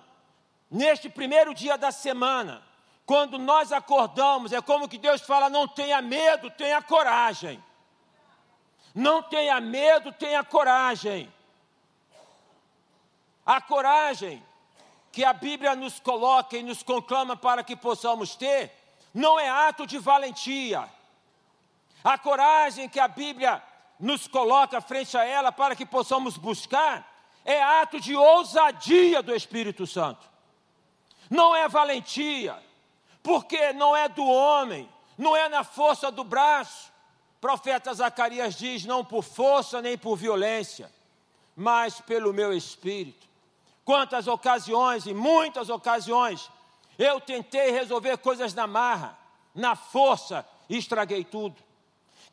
neste 0.70 1.08
primeiro 1.08 1.54
dia 1.54 1.78
da 1.78 1.90
semana, 1.90 2.62
quando 3.06 3.38
nós 3.38 3.72
acordamos, 3.72 4.52
é 4.52 4.60
como 4.60 4.90
que 4.90 4.98
Deus 4.98 5.22
fala: 5.22 5.48
não 5.48 5.66
tenha 5.66 6.02
medo, 6.02 6.50
tenha 6.50 6.82
coragem. 6.82 7.64
Não 8.94 9.22
tenha 9.22 9.58
medo, 9.62 10.12
tenha 10.12 10.44
coragem. 10.44 11.32
A 13.46 13.62
coragem 13.62 14.45
que 15.16 15.24
a 15.24 15.32
Bíblia 15.32 15.74
nos 15.74 15.98
coloca 15.98 16.58
e 16.58 16.62
nos 16.62 16.82
conclama 16.82 17.38
para 17.38 17.64
que 17.64 17.74
possamos 17.74 18.36
ter, 18.36 18.70
não 19.14 19.40
é 19.40 19.48
ato 19.48 19.86
de 19.86 19.96
valentia. 19.96 20.86
A 22.04 22.18
coragem 22.18 22.86
que 22.86 23.00
a 23.00 23.08
Bíblia 23.08 23.62
nos 23.98 24.28
coloca 24.28 24.78
frente 24.78 25.16
a 25.16 25.24
ela 25.24 25.50
para 25.50 25.74
que 25.74 25.86
possamos 25.86 26.36
buscar 26.36 27.10
é 27.46 27.62
ato 27.62 27.98
de 27.98 28.14
ousadia 28.14 29.22
do 29.22 29.34
Espírito 29.34 29.86
Santo. 29.86 30.28
Não 31.30 31.56
é 31.56 31.66
valentia, 31.66 32.62
porque 33.22 33.72
não 33.72 33.96
é 33.96 34.10
do 34.10 34.22
homem, 34.22 34.86
não 35.16 35.34
é 35.34 35.48
na 35.48 35.64
força 35.64 36.10
do 36.10 36.24
braço. 36.24 36.92
Profeta 37.40 37.94
Zacarias 37.94 38.54
diz: 38.54 38.84
não 38.84 39.02
por 39.02 39.24
força 39.24 39.80
nem 39.80 39.96
por 39.96 40.14
violência, 40.14 40.92
mas 41.56 42.02
pelo 42.02 42.34
meu 42.34 42.52
espírito. 42.52 43.25
Quantas 43.86 44.26
ocasiões, 44.26 45.06
e 45.06 45.14
muitas 45.14 45.70
ocasiões, 45.70 46.50
eu 46.98 47.20
tentei 47.20 47.70
resolver 47.70 48.18
coisas 48.18 48.52
na 48.52 48.66
marra, 48.66 49.16
na 49.54 49.76
força, 49.76 50.44
e 50.68 50.76
estraguei 50.76 51.22
tudo. 51.22 51.54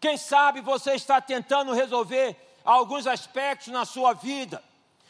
Quem 0.01 0.17
sabe 0.17 0.61
você 0.61 0.95
está 0.95 1.21
tentando 1.21 1.71
resolver 1.71 2.35
alguns 2.65 3.05
aspectos 3.05 3.67
na 3.67 3.85
sua 3.85 4.13
vida, 4.13 4.63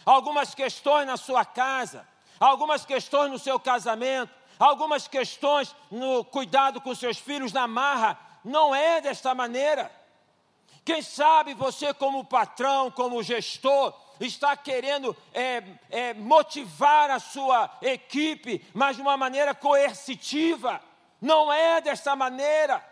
algumas 0.05 0.53
questões 0.53 1.07
na 1.07 1.15
sua 1.15 1.45
casa, 1.45 2.05
algumas 2.37 2.85
questões 2.85 3.31
no 3.31 3.39
seu 3.39 3.57
casamento, 3.57 4.33
algumas 4.59 5.07
questões 5.07 5.73
no 5.89 6.25
cuidado 6.25 6.81
com 6.81 6.93
seus 6.93 7.17
filhos 7.17 7.53
na 7.53 7.67
marra. 7.67 8.19
Não 8.43 8.75
é 8.75 8.99
desta 8.99 9.33
maneira. 9.33 9.89
Quem 10.83 11.01
sabe 11.01 11.53
você, 11.53 11.93
como 11.93 12.25
patrão, 12.25 12.91
como 12.91 13.23
gestor, 13.23 13.93
está 14.25 14.55
querendo 14.55 15.15
é, 15.33 15.63
é, 15.89 16.13
motivar 16.13 17.09
a 17.09 17.19
sua 17.19 17.69
equipe, 17.81 18.65
mas 18.73 18.95
de 18.95 19.01
uma 19.01 19.17
maneira 19.17 19.53
coercitiva. 19.53 20.81
Não 21.21 21.51
é 21.51 21.81
desta 21.81 22.15
maneira. 22.15 22.83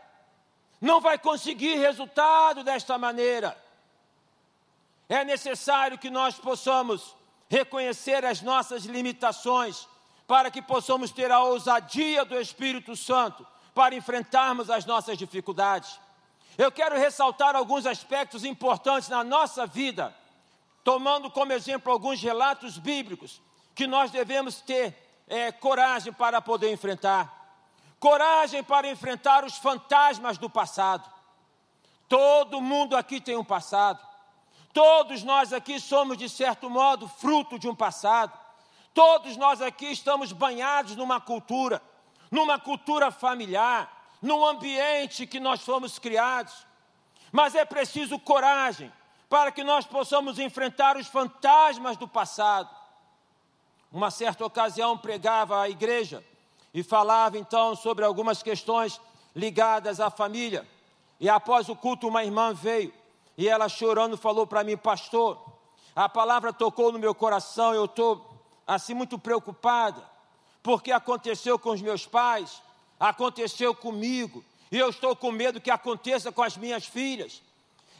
Não 0.80 1.00
vai 1.00 1.18
conseguir 1.18 1.76
resultado 1.76 2.64
desta 2.64 2.98
maneira. 2.98 3.58
É 5.08 5.24
necessário 5.24 5.98
que 5.98 6.10
nós 6.10 6.36
possamos 6.36 7.16
reconhecer 7.50 8.24
as 8.24 8.42
nossas 8.42 8.86
limitações, 8.86 9.88
para 10.26 10.50
que 10.50 10.62
possamos 10.62 11.12
ter 11.12 11.30
a 11.30 11.44
ousadia 11.44 12.24
do 12.24 12.40
Espírito 12.40 12.96
Santo 12.96 13.46
para 13.74 13.94
enfrentarmos 13.94 14.70
as 14.70 14.86
nossas 14.86 15.18
dificuldades. 15.18 16.00
Eu 16.58 16.72
quero 16.72 16.98
ressaltar 16.98 17.56
alguns 17.56 17.86
aspectos 17.86 18.46
importantes 18.46 19.10
na 19.10 19.24
nossa 19.24 19.66
vida 19.68 20.16
tomando 20.84 21.30
como 21.30 21.54
exemplo 21.54 21.92
alguns 21.92 22.22
relatos 22.22 22.78
bíblicos 22.78 23.42
que 23.76 23.88
nós 23.88 24.12
devemos 24.12 24.62
ter 24.62 25.24
é, 25.28 25.52
coragem 25.52 26.12
para 26.12 26.42
poder 26.42 26.72
enfrentar. 26.72 27.40
Coragem 28.00 28.64
para 28.64 28.90
enfrentar 28.90 29.46
os 29.46 29.58
fantasmas 29.58 30.38
do 30.38 30.50
passado. 30.50 31.10
Todo 32.10 32.62
mundo 32.62 32.98
aqui 32.98 33.22
tem 33.22 33.38
um 33.38 33.44
passado. 33.44 34.00
Todos 34.74 35.24
nós 35.24 35.54
aqui 35.54 35.80
somos, 35.80 36.18
de 36.18 36.28
certo 36.28 36.70
modo, 36.70 37.08
fruto 37.08 37.60
de 37.60 37.70
um 37.70 37.76
passado. 37.76 38.38
Todos 38.94 39.38
nós 39.38 39.62
aqui 39.62 39.86
estamos 39.92 40.32
banhados 40.32 40.96
numa 40.96 41.22
cultura, 41.22 41.82
numa 42.30 42.60
cultura 42.60 43.12
familiar, 43.12 43.90
num 44.22 44.44
ambiente 44.44 45.28
que 45.28 45.40
nós 45.40 45.62
fomos 45.62 46.00
criados. 46.00 46.66
Mas 47.32 47.56
é 47.56 47.64
preciso 47.64 48.20
coragem 48.20 48.92
para 49.32 49.50
que 49.50 49.64
nós 49.64 49.86
possamos 49.86 50.38
enfrentar 50.38 50.98
os 50.98 51.08
fantasmas 51.08 51.96
do 51.96 52.06
passado. 52.06 52.70
Uma 53.90 54.12
certa 54.12 54.46
ocasião 54.46 54.98
pregava 54.98 55.62
à 55.62 55.70
igreja 55.70 56.22
e 56.74 56.84
falava 56.84 57.38
então 57.38 57.74
sobre 57.74 58.04
algumas 58.04 58.44
questões 58.44 59.00
ligadas 59.34 60.02
à 60.02 60.10
família. 60.10 60.68
E 61.18 61.30
após 61.30 61.70
o 61.70 61.78
culto, 61.78 62.10
uma 62.10 62.26
irmã 62.26 62.54
veio 62.54 62.94
e 63.38 63.48
ela 63.48 63.70
chorando 63.70 64.18
falou 64.18 64.46
para 64.46 64.66
mim, 64.66 64.76
pastor, 64.76 65.42
a 65.96 66.10
palavra 66.10 66.52
tocou 66.52 66.92
no 66.92 67.00
meu 67.00 67.16
coração, 67.16 67.74
eu 67.74 67.86
estou 67.86 68.30
assim 68.68 68.94
muito 68.94 69.18
preocupada, 69.18 70.04
porque 70.62 70.92
aconteceu 70.92 71.58
com 71.58 71.70
os 71.70 71.82
meus 71.82 72.06
pais, 72.06 72.62
aconteceu 73.00 73.74
comigo, 73.74 74.44
e 74.70 74.78
eu 74.78 74.90
estou 74.90 75.16
com 75.16 75.32
medo 75.32 75.62
que 75.62 75.72
aconteça 75.72 76.34
com 76.34 76.44
as 76.44 76.58
minhas 76.58 76.86
filhas. 76.86 77.42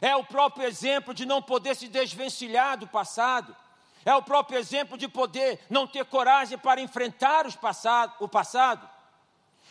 É 0.02 0.16
o 0.16 0.24
próprio 0.24 0.66
exemplo 0.66 1.14
de 1.14 1.24
não 1.24 1.40
poder 1.40 1.76
se 1.76 1.86
desvencilhar 1.86 2.76
do 2.76 2.88
passado. 2.88 3.56
É 4.04 4.12
o 4.12 4.20
próprio 4.20 4.58
exemplo 4.58 4.98
de 4.98 5.06
poder 5.06 5.64
não 5.70 5.86
ter 5.86 6.04
coragem 6.04 6.58
para 6.58 6.80
enfrentar 6.80 7.50
passado, 7.52 8.12
o 8.18 8.26
passado. 8.26 8.90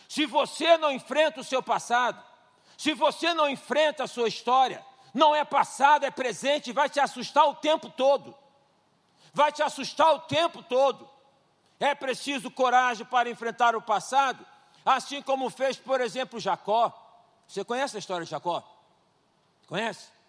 Se 0.08 0.24
você 0.24 0.78
não 0.78 0.90
enfrenta 0.90 1.42
o 1.42 1.44
seu 1.44 1.62
passado, 1.62 2.22
se 2.78 2.94
você 2.94 3.34
não 3.34 3.46
enfrenta 3.46 4.04
a 4.04 4.06
sua 4.06 4.26
história, 4.26 4.82
não 5.12 5.34
é 5.34 5.44
passado, 5.44 6.04
é 6.04 6.10
presente, 6.10 6.72
vai 6.72 6.88
te 6.88 6.98
assustar 6.98 7.46
o 7.46 7.54
tempo 7.56 7.90
todo. 7.90 8.34
Vai 9.34 9.52
te 9.52 9.62
assustar 9.62 10.14
o 10.14 10.20
tempo 10.20 10.62
todo. 10.62 11.06
É 11.78 11.94
preciso 11.94 12.50
coragem 12.50 13.04
para 13.04 13.28
enfrentar 13.28 13.76
o 13.76 13.82
passado, 13.82 14.46
assim 14.82 15.20
como 15.20 15.50
fez, 15.50 15.76
por 15.76 16.00
exemplo, 16.00 16.40
Jacó. 16.40 16.90
Você 17.46 17.62
conhece 17.62 17.96
a 17.96 17.98
história 17.98 18.24
de 18.24 18.30
Jacó? 18.30 18.64
Conhece? 19.66 20.21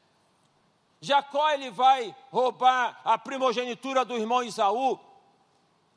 Jacó 1.03 1.49
ele 1.49 1.69
vai 1.69 2.15
roubar 2.31 2.97
a 3.03 3.17
primogenitura 3.17 4.05
do 4.05 4.15
irmão 4.15 4.41
Isaú, 4.41 4.97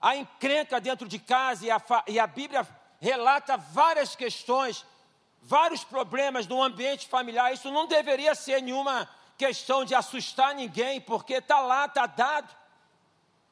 a 0.01 0.17
encrenca 0.17 0.81
dentro 0.81 1.07
de 1.07 1.21
casa, 1.21 1.65
e 1.65 1.71
a, 1.71 1.81
e 2.09 2.19
a 2.19 2.27
Bíblia 2.27 2.67
relata 3.01 3.57
várias 3.57 4.17
questões, 4.17 4.85
vários 5.41 5.85
problemas 5.85 6.49
no 6.49 6.61
ambiente 6.61 7.07
familiar. 7.07 7.53
Isso 7.53 7.71
não 7.71 7.87
deveria 7.87 8.35
ser 8.35 8.61
nenhuma 8.61 9.09
questão 9.39 9.85
de 9.85 9.95
assustar 9.95 10.57
ninguém, 10.57 11.01
porque 11.01 11.35
está 11.35 11.61
lá, 11.61 11.85
está 11.85 12.07
dado. 12.07 12.53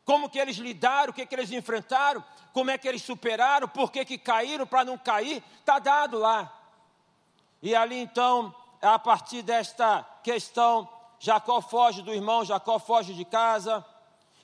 Como 0.05 0.29
que 0.29 0.41
eles 0.41 0.57
lidaram, 0.57 1.13
o 1.13 1.15
que, 1.15 1.25
que 1.25 1.37
eles 1.37 1.53
enfrentaram, 1.53 2.25
como 2.53 2.73
é 2.73 2.77
que 2.77 2.89
eles 2.89 3.03
superaram, 3.03 3.69
por 3.69 3.93
que, 3.93 4.05
que 4.05 4.19
caíram 4.19 4.67
para 4.67 4.85
não 4.85 4.99
cair, 4.99 5.41
está 5.61 5.79
dado 5.79 6.19
lá. 6.19 6.53
E 7.63 7.77
ali 7.77 8.01
então, 8.01 8.53
a 8.83 8.99
partir 8.99 9.43
desta 9.43 10.05
questão 10.25 10.89
Jacó 11.25 11.63
foge 11.63 12.03
do 12.03 12.13
irmão, 12.13 12.45
Jacó 12.45 12.79
foge 12.79 13.15
de 13.15 13.25
casa, 13.25 13.83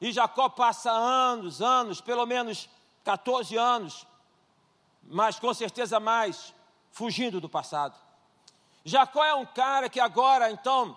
e 0.00 0.10
Jacó 0.10 0.48
passa 0.48 0.90
anos, 0.90 1.60
anos, 1.60 2.00
pelo 2.00 2.24
menos 2.24 2.70
14 3.04 3.54
anos, 3.54 4.06
mas 5.02 5.38
com 5.38 5.52
certeza 5.52 6.00
mais, 6.00 6.54
fugindo 6.90 7.38
do 7.38 7.50
passado. 7.50 7.94
Jacó 8.82 9.22
é 9.22 9.34
um 9.34 9.44
cara 9.44 9.90
que 9.90 10.00
agora, 10.00 10.50
então, 10.50 10.96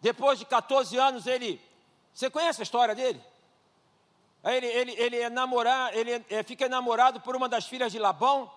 depois 0.00 0.38
de 0.38 0.44
14 0.44 0.96
anos, 0.96 1.26
ele. 1.26 1.60
Você 2.12 2.30
conhece 2.30 2.62
a 2.62 2.62
história 2.62 2.94
dele? 2.94 3.20
Ele, 4.44 4.66
ele, 4.66 4.92
ele, 4.92 5.16
é 5.18 5.28
namorar, 5.28 5.92
ele 5.96 6.24
é, 6.30 6.44
fica 6.44 6.68
namorado 6.68 7.20
por 7.20 7.34
uma 7.34 7.48
das 7.48 7.66
filhas 7.66 7.90
de 7.90 7.98
Labão, 7.98 8.48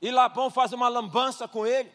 e 0.00 0.08
Labão 0.08 0.50
faz 0.50 0.72
uma 0.72 0.88
lambança 0.88 1.48
com 1.48 1.66
ele, 1.66 1.92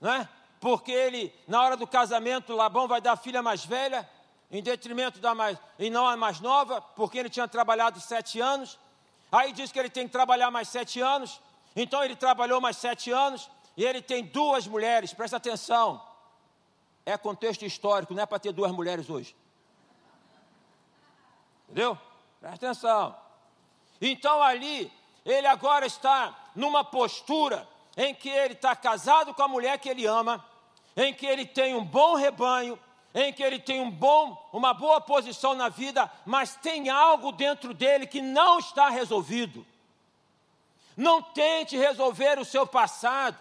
não 0.00 0.10
é? 0.10 0.26
Porque 0.62 0.92
ele, 0.92 1.34
na 1.48 1.60
hora 1.60 1.76
do 1.76 1.88
casamento, 1.88 2.54
Labão 2.54 2.86
vai 2.86 3.00
dar 3.00 3.14
a 3.14 3.16
filha 3.16 3.42
mais 3.42 3.64
velha, 3.64 4.08
em 4.48 4.62
detrimento 4.62 5.18
da 5.18 5.34
mais, 5.34 5.58
e 5.76 5.90
não 5.90 6.06
a 6.06 6.16
mais 6.16 6.38
nova, 6.38 6.80
porque 6.80 7.18
ele 7.18 7.28
tinha 7.28 7.48
trabalhado 7.48 7.98
sete 8.00 8.40
anos. 8.40 8.78
Aí 9.32 9.52
diz 9.52 9.72
que 9.72 9.78
ele 9.80 9.90
tem 9.90 10.06
que 10.06 10.12
trabalhar 10.12 10.52
mais 10.52 10.68
sete 10.68 11.00
anos, 11.00 11.40
então 11.74 12.04
ele 12.04 12.14
trabalhou 12.14 12.60
mais 12.60 12.76
sete 12.76 13.10
anos, 13.10 13.50
e 13.76 13.84
ele 13.84 14.00
tem 14.00 14.22
duas 14.22 14.64
mulheres, 14.68 15.12
presta 15.12 15.36
atenção, 15.36 16.00
é 17.04 17.18
contexto 17.18 17.64
histórico, 17.64 18.14
não 18.14 18.22
é 18.22 18.26
para 18.26 18.38
ter 18.38 18.52
duas 18.52 18.70
mulheres 18.70 19.10
hoje. 19.10 19.34
Entendeu? 21.64 21.98
Presta 22.38 22.66
atenção. 22.66 23.16
Então 24.00 24.40
ali, 24.40 24.92
ele 25.26 25.48
agora 25.48 25.86
está 25.86 26.38
numa 26.54 26.84
postura 26.84 27.68
em 27.96 28.14
que 28.14 28.28
ele 28.28 28.54
está 28.54 28.76
casado 28.76 29.34
com 29.34 29.42
a 29.42 29.48
mulher 29.48 29.76
que 29.80 29.88
ele 29.88 30.06
ama, 30.06 30.51
em 30.96 31.12
que 31.12 31.26
ele 31.26 31.46
tem 31.46 31.74
um 31.74 31.84
bom 31.84 32.14
rebanho, 32.14 32.78
em 33.14 33.32
que 33.32 33.42
ele 33.42 33.58
tem 33.58 33.80
um 33.80 33.90
bom, 33.90 34.48
uma 34.52 34.72
boa 34.72 35.00
posição 35.00 35.54
na 35.54 35.68
vida, 35.68 36.10
mas 36.24 36.56
tem 36.56 36.88
algo 36.88 37.32
dentro 37.32 37.74
dele 37.74 38.06
que 38.06 38.20
não 38.20 38.58
está 38.58 38.88
resolvido. 38.88 39.66
Não 40.96 41.22
tente 41.22 41.76
resolver 41.76 42.38
o 42.38 42.44
seu 42.44 42.66
passado 42.66 43.38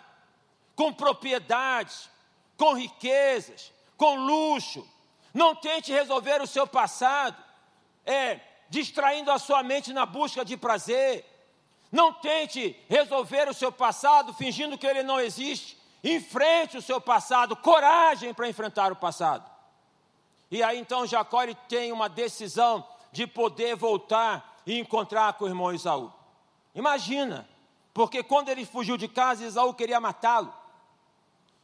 com 0.76 0.94
propriedades, 0.94 2.10
com 2.58 2.74
riquezas, 2.74 3.72
com 3.98 4.16
luxo. 4.16 4.88
Não 5.34 5.56
tente 5.56 5.92
resolver 5.92 6.42
o 6.42 6.48
seu 6.48 6.68
passado 6.68 7.38
é, 8.06 8.40
distraindo 8.70 9.32
a 9.32 9.40
sua 9.40 9.64
mente 9.64 9.94
na 9.94 10.06
busca 10.06 10.44
de 10.44 10.58
prazer. 10.58 11.26
Não 11.92 12.14
tente 12.14 12.78
resolver 12.90 13.50
o 13.50 13.54
seu 13.54 13.72
passado 13.72 14.34
fingindo 14.34 14.78
que 14.78 14.88
ele 14.88 15.04
não 15.04 15.20
existe. 15.20 15.78
Enfrente 16.04 16.78
o 16.78 16.82
seu 16.82 17.00
passado, 17.00 17.56
coragem 17.56 18.34
para 18.34 18.50
enfrentar 18.50 18.92
o 18.92 18.96
passado. 18.96 19.50
E 20.50 20.62
aí 20.64 20.80
então 20.80 21.06
Jacó 21.06 21.44
ele 21.44 21.56
tem 21.70 21.92
uma 21.92 22.10
decisão 22.10 22.86
de 23.12 23.28
poder 23.28 23.76
voltar 23.76 24.62
e 24.66 24.80
encontrar 24.80 25.34
com 25.34 25.46
o 25.46 25.48
irmão 25.48 25.74
Isaú. 25.74 26.12
Imagina, 26.74 27.48
Porque 27.94 28.24
quando 28.24 28.50
ele 28.50 28.66
fugiu 28.66 28.98
de 28.98 29.08
casa, 29.08 29.46
Esaú 29.46 29.74
queria 29.74 30.00
matá-lo. 30.00 30.54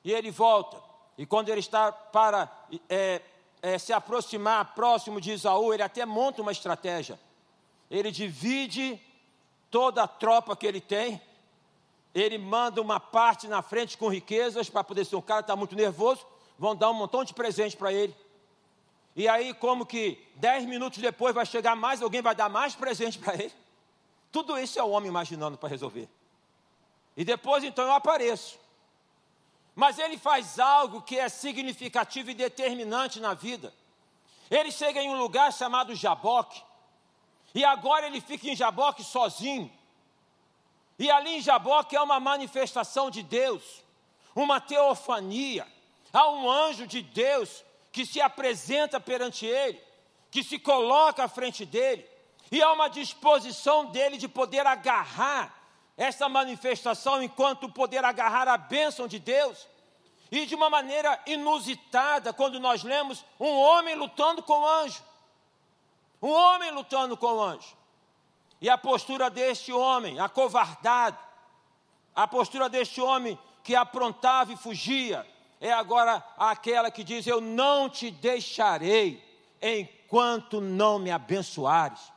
E 0.03 0.11
ele 0.11 0.31
volta. 0.31 0.77
E 1.17 1.25
quando 1.25 1.49
ele 1.49 1.59
está 1.59 1.91
para 1.91 2.51
é, 2.89 3.21
é, 3.61 3.77
se 3.77 3.93
aproximar 3.93 4.73
próximo 4.75 5.21
de 5.21 5.31
Esaú, 5.31 5.73
ele 5.73 5.83
até 5.83 6.05
monta 6.05 6.41
uma 6.41 6.51
estratégia. 6.51 7.19
Ele 7.89 8.11
divide 8.11 9.01
toda 9.71 10.03
a 10.03 10.07
tropa 10.07 10.55
que 10.55 10.67
ele 10.67 10.81
tem. 10.81 11.21
Ele 12.13 12.37
manda 12.37 12.81
uma 12.81 12.99
parte 12.99 13.47
na 13.47 13.61
frente 13.61 13.97
com 13.97 14.07
riquezas 14.07 14.69
para 14.69 14.83
poder 14.83 15.05
ser 15.05 15.15
um 15.15 15.21
cara 15.21 15.41
que 15.41 15.45
está 15.45 15.55
muito 15.55 15.75
nervoso. 15.75 16.25
Vão 16.57 16.75
dar 16.75 16.89
um 16.89 16.93
montão 16.93 17.23
de 17.23 17.33
presente 17.33 17.77
para 17.77 17.93
ele. 17.93 18.15
E 19.15 19.27
aí, 19.27 19.53
como 19.53 19.85
que 19.85 20.23
dez 20.35 20.65
minutos 20.65 20.99
depois 20.99 21.33
vai 21.33 21.45
chegar 21.45 21.75
mais 21.75 22.01
alguém, 22.01 22.21
vai 22.21 22.35
dar 22.35 22.49
mais 22.49 22.75
presente 22.75 23.17
para 23.17 23.33
ele. 23.33 23.53
Tudo 24.31 24.57
isso 24.59 24.79
é 24.79 24.83
o 24.83 24.89
homem 24.89 25.09
imaginando 25.09 25.57
para 25.57 25.69
resolver. 25.69 26.07
E 27.15 27.25
depois 27.25 27.63
então 27.63 27.85
eu 27.85 27.93
apareço. 27.93 28.59
Mas 29.75 29.97
ele 29.99 30.17
faz 30.17 30.59
algo 30.59 31.01
que 31.01 31.17
é 31.17 31.29
significativo 31.29 32.31
e 32.31 32.33
determinante 32.33 33.19
na 33.19 33.33
vida. 33.33 33.73
Ele 34.49 34.71
chega 34.71 35.01
em 35.01 35.09
um 35.09 35.17
lugar 35.17 35.51
chamado 35.51 35.95
Jaboque. 35.95 36.63
E 37.53 37.65
agora 37.65 38.05
ele 38.07 38.21
fica 38.21 38.47
em 38.47 38.55
Jaboque 38.55 39.03
sozinho. 39.03 39.71
E 40.99 41.11
ali 41.11 41.37
em 41.37 41.41
Jaboque 41.41 41.95
é 41.95 42.01
uma 42.01 42.19
manifestação 42.19 43.09
de 43.11 43.21
Deus, 43.21 43.83
uma 44.35 44.59
teofania. 44.59 45.67
Há 46.11 46.29
um 46.31 46.49
anjo 46.49 46.87
de 46.87 47.01
Deus 47.01 47.63
que 47.91 48.05
se 48.05 48.19
apresenta 48.19 48.99
perante 48.99 49.45
ele, 49.45 49.79
que 50.31 50.43
se 50.43 50.57
coloca 50.57 51.23
à 51.23 51.27
frente 51.27 51.65
dele, 51.65 52.07
e 52.51 52.61
há 52.61 52.71
uma 52.71 52.87
disposição 52.87 53.85
dele 53.85 54.17
de 54.17 54.27
poder 54.27 54.65
agarrar 54.65 55.53
essa 55.97 56.29
manifestação 56.29 57.21
enquanto 57.21 57.69
poder 57.69 58.05
agarrar 58.05 58.47
a 58.47 58.57
bênção 58.57 59.07
de 59.07 59.19
Deus. 59.19 59.67
E 60.31 60.45
de 60.45 60.55
uma 60.55 60.69
maneira 60.69 61.19
inusitada, 61.25 62.33
quando 62.33 62.59
nós 62.59 62.83
lemos 62.83 63.23
um 63.39 63.51
homem 63.51 63.95
lutando 63.95 64.43
com 64.43 64.59
o 64.61 64.67
anjo. 64.67 65.03
Um 66.21 66.31
homem 66.31 66.71
lutando 66.71 67.15
com 67.17 67.27
o 67.27 67.41
anjo. 67.41 67.75
E 68.59 68.69
a 68.69 68.77
postura 68.77 69.29
deste 69.29 69.71
homem, 69.71 70.19
acovardado, 70.19 71.17
a 72.15 72.27
postura 72.27 72.67
deste 72.67 72.99
homem 72.99 73.37
que 73.63 73.75
aprontava 73.75 74.51
e 74.51 74.57
fugia, 74.57 75.25
é 75.59 75.71
agora 75.71 76.23
aquela 76.37 76.89
que 76.89 77.03
diz: 77.03 77.27
Eu 77.27 77.39
não 77.39 77.89
te 77.89 78.09
deixarei 78.09 79.23
enquanto 79.61 80.59
não 80.59 80.97
me 80.97 81.11
abençoares. 81.11 82.11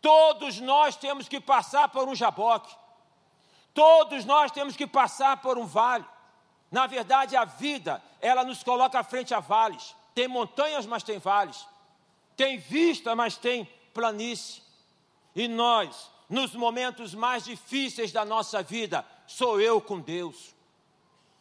Todos 0.00 0.60
nós 0.60 0.96
temos 0.96 1.28
que 1.28 1.40
passar 1.40 1.88
por 1.88 2.08
um 2.08 2.14
jaboque, 2.14 2.74
todos 3.74 4.24
nós 4.24 4.50
temos 4.50 4.76
que 4.76 4.86
passar 4.86 5.38
por 5.38 5.58
um 5.58 5.66
vale. 5.66 6.04
Na 6.70 6.86
verdade, 6.86 7.36
a 7.36 7.44
vida, 7.44 8.02
ela 8.20 8.44
nos 8.44 8.62
coloca 8.62 9.02
frente 9.04 9.34
a 9.34 9.40
vales. 9.40 9.94
Tem 10.14 10.26
montanhas, 10.26 10.86
mas 10.86 11.02
tem 11.02 11.18
vales. 11.18 11.66
Tem 12.36 12.58
vista, 12.58 13.14
mas 13.14 13.36
tem 13.36 13.64
planície. 13.94 14.65
E 15.36 15.46
nós, 15.46 16.10
nos 16.28 16.52
momentos 16.56 17.14
mais 17.14 17.44
difíceis 17.44 18.10
da 18.10 18.24
nossa 18.24 18.60
vida, 18.60 19.06
sou 19.28 19.60
eu 19.60 19.80
com 19.80 20.00
Deus 20.00 20.56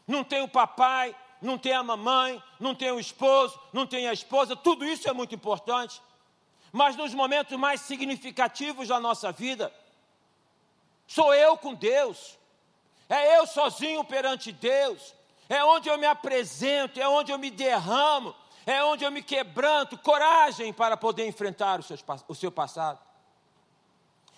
não 0.07 0.23
tem 0.23 0.41
o 0.41 0.47
papai, 0.47 1.15
não 1.41 1.57
tem 1.57 1.73
a 1.73 1.83
mamãe, 1.83 2.41
não 2.59 2.75
tem 2.75 2.91
o 2.91 2.99
esposo, 2.99 3.59
não 3.73 3.85
tem 3.85 4.07
a 4.07 4.13
esposa, 4.13 4.55
tudo 4.55 4.85
isso 4.85 5.09
é 5.09 5.13
muito 5.13 5.33
importante. 5.33 6.01
Mas 6.71 6.95
nos 6.95 7.13
momentos 7.13 7.57
mais 7.57 7.81
significativos 7.81 8.87
da 8.87 8.99
nossa 8.99 9.31
vida, 9.31 9.73
sou 11.07 11.33
eu 11.33 11.57
com 11.57 11.73
Deus, 11.73 12.37
é 13.09 13.37
eu 13.37 13.47
sozinho 13.47 14.03
perante 14.03 14.51
Deus, 14.51 15.13
é 15.47 15.63
onde 15.63 15.89
eu 15.89 15.97
me 15.97 16.05
apresento, 16.05 16.99
é 16.99 17.07
onde 17.07 17.31
eu 17.31 17.37
me 17.37 17.49
derramo, 17.49 18.35
é 18.65 18.83
onde 18.83 19.03
eu 19.03 19.11
me 19.11 19.21
quebranto, 19.21 19.97
coragem 19.97 20.73
para 20.73 20.97
poder 20.97 21.27
enfrentar 21.27 21.79
o 21.79 21.83
seu, 21.83 21.97
o 22.27 22.35
seu 22.35 22.51
passado. 22.51 22.99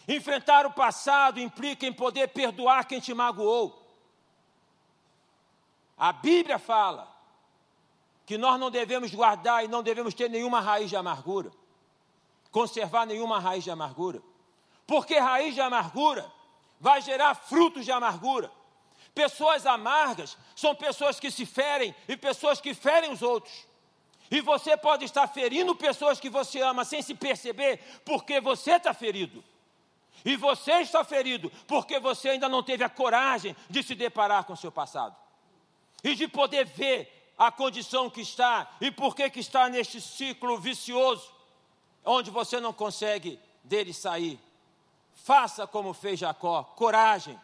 Enfrentar 0.08 0.66
o 0.66 0.72
passado 0.72 1.40
implica 1.40 1.86
em 1.86 1.92
poder 1.92 2.30
perdoar 2.30 2.86
quem 2.86 3.00
te 3.00 3.14
magoou. 3.14 3.84
A 5.98 6.14
Bíblia 6.14 6.58
fala 6.58 7.14
que 8.26 8.38
nós 8.38 8.60
não 8.60 8.72
devemos 8.72 9.14
guardar 9.14 9.66
e 9.66 9.68
não 9.68 9.84
devemos 9.84 10.14
ter 10.14 10.30
nenhuma 10.30 10.62
raiz 10.62 10.90
de 10.90 10.96
amargura, 10.96 11.52
conservar 12.52 13.06
nenhuma 13.06 13.40
raiz 13.40 13.64
de 13.64 13.72
amargura, 13.72 14.22
porque 14.86 15.18
raiz 15.18 15.56
de 15.56 15.62
amargura 15.62 16.32
vai 16.80 17.02
gerar 17.02 17.36
frutos 17.36 17.84
de 17.84 17.92
amargura. 17.92 18.52
Pessoas 19.14 19.66
amargas 19.66 20.38
são 20.56 20.76
pessoas 20.76 21.20
que 21.20 21.32
se 21.32 21.46
ferem 21.46 21.96
e 22.08 22.16
pessoas 22.16 22.62
que 22.62 22.74
ferem 22.74 23.12
os 23.12 23.22
outros. 23.22 23.68
E 24.30 24.42
você 24.42 24.78
pode 24.78 25.06
estar 25.06 25.28
ferindo 25.28 25.76
pessoas 25.76 26.20
que 26.20 26.30
você 26.30 26.62
ama 26.62 26.86
sem 26.86 27.02
se 27.02 27.16
perceber, 27.16 27.80
porque 28.06 28.40
você 28.40 28.74
está 28.74 28.94
ferido. 28.94 29.44
E 30.28 30.36
você 30.36 30.82
está 30.82 31.06
ferido 31.06 31.50
porque 31.66 32.02
você 32.02 32.28
ainda 32.28 32.50
não 32.50 32.62
teve 32.62 32.84
a 32.84 32.90
coragem 32.90 33.56
de 33.70 33.82
se 33.82 33.96
deparar 33.96 34.44
com 34.44 34.52
o 34.52 34.58
seu 34.58 34.70
passado 34.70 35.16
e 36.04 36.16
de 36.16 36.28
poder 36.28 36.66
ver 36.66 37.32
a 37.38 37.50
condição 37.50 38.10
que 38.10 38.20
está 38.20 38.70
e 38.82 38.92
por 38.92 39.16
que 39.16 39.30
que 39.30 39.40
está 39.40 39.70
neste 39.70 40.02
ciclo 40.02 40.60
vicioso, 40.60 41.32
onde 42.04 42.30
você 42.30 42.60
não 42.60 42.74
consegue 42.74 43.40
dele 43.64 43.94
sair. 43.94 44.38
Faça 45.14 45.66
como 45.66 45.94
fez 45.94 46.20
Jacó, 46.20 46.62
coragem, 46.76 47.40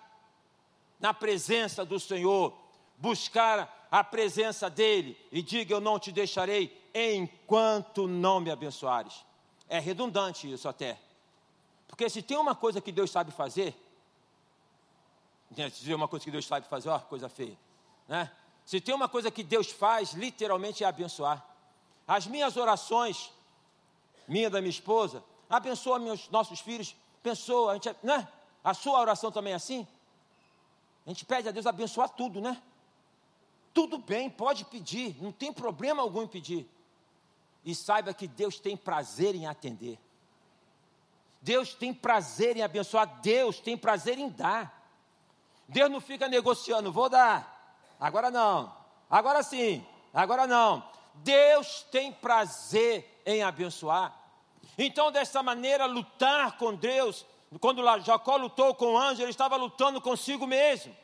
na 1.00 1.14
presença 1.14 1.86
do 1.86 1.98
Senhor, 2.02 2.54
buscar 2.98 3.88
a 3.90 4.04
presença 4.04 4.70
dele 4.70 5.18
e 5.32 5.42
diga: 5.42 5.74
Eu 5.74 5.80
não 5.80 5.98
te 5.98 6.12
deixarei 6.12 6.86
enquanto 6.94 8.10
não 8.10 8.42
me 8.42 8.52
abençoares. 8.52 9.24
É 9.70 9.80
redundante 9.80 10.52
isso 10.52 10.68
até, 10.68 11.00
porque 11.94 12.10
se 12.10 12.24
tem 12.24 12.36
uma 12.36 12.56
coisa 12.56 12.82
que 12.82 12.92
Deus 12.92 13.12
sabe 13.12 13.32
fazer, 13.32 13.76
dizer 15.52 15.94
uma 15.94 16.08
coisa 16.08 16.26
que 16.26 16.32
Deus 16.32 16.44
sabe 16.44 16.68
fazer, 16.68 16.90
ó, 16.90 16.98
coisa 16.98 17.30
feia, 17.30 17.56
né? 18.08 18.32
Se 18.66 18.82
tem 18.82 18.96
uma 18.96 19.08
coisa 19.08 19.30
que 19.30 19.44
Deus 19.44 19.70
faz, 19.70 20.14
literalmente 20.14 20.84
é 20.84 20.88
abençoar. 20.88 21.46
As 22.08 22.26
minhas 22.26 22.58
orações, 22.58 23.32
minha 24.28 24.50
da 24.50 24.60
minha 24.60 24.72
esposa, 24.72 25.24
abençoa 25.48 26.00
meus 26.00 26.28
nossos 26.30 26.62
filhos, 26.62 26.96
abençoa, 27.24 27.74
a 27.74 27.76
gente, 27.76 27.96
né? 28.02 28.28
A 28.64 28.74
sua 28.74 29.00
oração 29.00 29.32
também 29.32 29.54
é 29.54 29.58
assim? 29.58 29.88
A 31.06 31.10
gente 31.10 31.26
pede 31.26 31.48
a 31.48 31.52
Deus 31.52 31.68
abençoar 31.68 32.10
tudo, 32.10 32.42
né? 32.42 32.60
Tudo 33.72 34.00
bem, 34.00 34.32
pode 34.32 34.66
pedir, 34.66 35.16
não 35.22 35.32
tem 35.32 35.54
problema 35.54 36.02
algum 36.02 36.24
em 36.24 36.28
pedir. 36.28 36.68
E 37.64 37.76
saiba 37.76 38.16
que 38.16 38.28
Deus 38.28 38.58
tem 38.58 38.76
prazer 38.76 39.36
em 39.36 39.46
atender. 39.46 40.00
Deus 41.44 41.74
tem 41.74 41.94
prazer 41.94 42.56
em 42.56 42.64
abençoar, 42.64 43.20
Deus 43.22 43.60
tem 43.60 43.78
prazer 43.78 44.18
em 44.18 44.30
dar. 44.30 44.82
Deus 45.68 45.92
não 45.92 46.00
fica 46.00 46.28
negociando, 46.30 46.92
vou 46.92 47.10
dar, 47.10 47.78
agora 48.00 48.32
não, 48.32 48.74
agora 49.10 49.44
sim, 49.44 49.86
agora 50.14 50.48
não. 50.48 50.84
Deus 51.16 51.86
tem 51.92 52.14
prazer 52.14 53.22
em 53.26 53.44
abençoar. 53.44 54.18
Então, 54.78 55.12
dessa 55.12 55.44
maneira, 55.44 55.86
lutar 55.86 56.58
com 56.58 56.74
Deus, 56.74 57.26
quando 57.60 57.84
Jacó 58.02 58.38
lutou 58.38 58.74
com 58.74 58.94
o 58.94 58.98
anjo, 58.98 59.22
ele 59.22 59.30
estava 59.30 59.58
lutando 59.58 60.02
consigo 60.02 60.48
mesmo. 60.48 60.96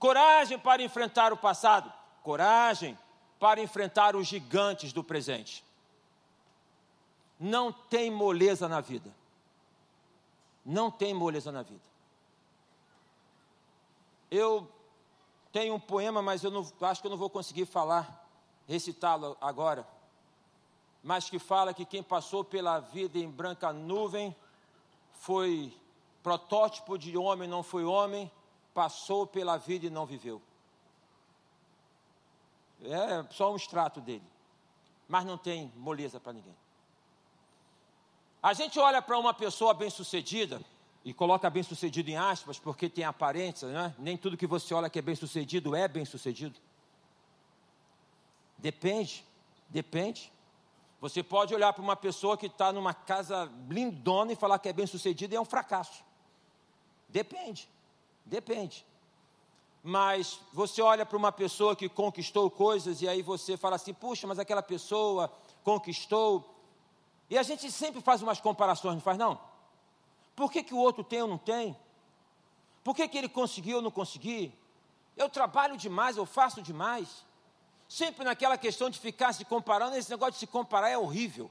Coragem 0.00 0.58
para 0.58 0.82
enfrentar 0.82 1.32
o 1.32 1.36
passado, 1.36 1.90
coragem 2.22 2.98
para 3.38 3.60
enfrentar 3.60 4.16
os 4.16 4.26
gigantes 4.26 4.92
do 4.92 5.02
presente. 5.02 5.64
Não 7.38 7.72
tem 7.72 8.10
moleza 8.10 8.68
na 8.68 8.80
vida. 8.80 9.10
Não 10.64 10.90
tem 10.90 11.12
moleza 11.12 11.52
na 11.52 11.62
vida. 11.62 11.84
Eu 14.30 14.68
tem 15.52 15.70
um 15.70 15.78
poema, 15.78 16.20
mas 16.20 16.42
eu 16.42 16.50
não, 16.50 16.66
acho 16.80 17.00
que 17.00 17.06
eu 17.06 17.10
não 17.10 17.16
vou 17.16 17.30
conseguir 17.30 17.64
falar, 17.64 18.28
recitá-lo 18.66 19.36
agora. 19.40 19.86
Mas 21.00 21.30
que 21.30 21.38
fala 21.38 21.72
que 21.72 21.84
quem 21.84 22.02
passou 22.02 22.42
pela 22.42 22.80
vida 22.80 23.18
em 23.18 23.30
branca 23.30 23.72
nuvem 23.72 24.34
foi 25.12 25.72
protótipo 26.24 26.98
de 26.98 27.16
homem, 27.16 27.48
não 27.48 27.62
foi 27.62 27.84
homem, 27.84 28.28
passou 28.74 29.26
pela 29.26 29.56
vida 29.56 29.86
e 29.86 29.90
não 29.90 30.04
viveu. 30.04 30.42
É 32.82 33.24
só 33.30 33.52
um 33.52 33.56
extrato 33.56 34.00
dele, 34.00 34.24
mas 35.06 35.24
não 35.24 35.38
tem 35.38 35.72
moleza 35.76 36.18
para 36.18 36.32
ninguém. 36.32 36.56
A 38.44 38.52
gente 38.52 38.78
olha 38.78 39.00
para 39.00 39.18
uma 39.18 39.32
pessoa 39.32 39.72
bem-sucedida, 39.72 40.60
e 41.02 41.14
coloca 41.14 41.48
bem 41.48 41.62
sucedido 41.62 42.10
em 42.10 42.18
aspas, 42.18 42.58
porque 42.58 42.90
tem 42.90 43.02
aparência, 43.02 43.68
né? 43.68 43.94
nem 43.98 44.18
tudo 44.18 44.36
que 44.36 44.46
você 44.46 44.74
olha 44.74 44.90
que 44.90 44.98
é 44.98 45.02
bem 45.02 45.14
sucedido 45.14 45.74
é 45.74 45.88
bem 45.88 46.04
sucedido. 46.04 46.54
Depende, 48.58 49.24
depende. 49.70 50.30
Você 51.00 51.22
pode 51.22 51.54
olhar 51.54 51.72
para 51.72 51.82
uma 51.82 51.96
pessoa 51.96 52.36
que 52.36 52.44
está 52.44 52.70
numa 52.70 52.92
casa 52.92 53.50
lindona 53.66 54.32
e 54.32 54.36
falar 54.36 54.58
que 54.58 54.68
é 54.68 54.74
bem 54.74 54.86
sucedida 54.86 55.34
e 55.34 55.38
é 55.38 55.40
um 55.40 55.46
fracasso. 55.46 56.04
Depende. 57.08 57.66
Depende. 58.26 58.84
Mas 59.82 60.38
você 60.52 60.82
olha 60.82 61.06
para 61.06 61.16
uma 61.16 61.32
pessoa 61.32 61.74
que 61.74 61.88
conquistou 61.88 62.50
coisas 62.50 63.00
e 63.00 63.08
aí 63.08 63.22
você 63.22 63.56
fala 63.56 63.76
assim: 63.76 63.94
puxa, 63.94 64.26
mas 64.26 64.38
aquela 64.38 64.62
pessoa 64.62 65.32
conquistou. 65.62 66.53
E 67.34 67.38
a 67.38 67.42
gente 67.42 67.68
sempre 67.68 68.00
faz 68.00 68.22
umas 68.22 68.40
comparações, 68.40 68.94
não 68.94 69.00
faz 69.00 69.18
não? 69.18 69.40
Por 70.36 70.52
que, 70.52 70.62
que 70.62 70.72
o 70.72 70.76
outro 70.76 71.02
tem 71.02 71.20
ou 71.20 71.26
não 71.26 71.36
tem? 71.36 71.76
Por 72.84 72.94
que, 72.94 73.08
que 73.08 73.18
ele 73.18 73.28
conseguiu 73.28 73.78
ou 73.78 73.82
não 73.82 73.90
consegui? 73.90 74.56
Eu 75.16 75.28
trabalho 75.28 75.76
demais, 75.76 76.16
eu 76.16 76.24
faço 76.24 76.62
demais. 76.62 77.26
Sempre 77.88 78.24
naquela 78.24 78.56
questão 78.56 78.88
de 78.88 79.00
ficar 79.00 79.32
se 79.32 79.44
comparando, 79.44 79.96
esse 79.96 80.08
negócio 80.08 80.34
de 80.34 80.38
se 80.38 80.46
comparar 80.46 80.90
é 80.90 80.96
horrível. 80.96 81.50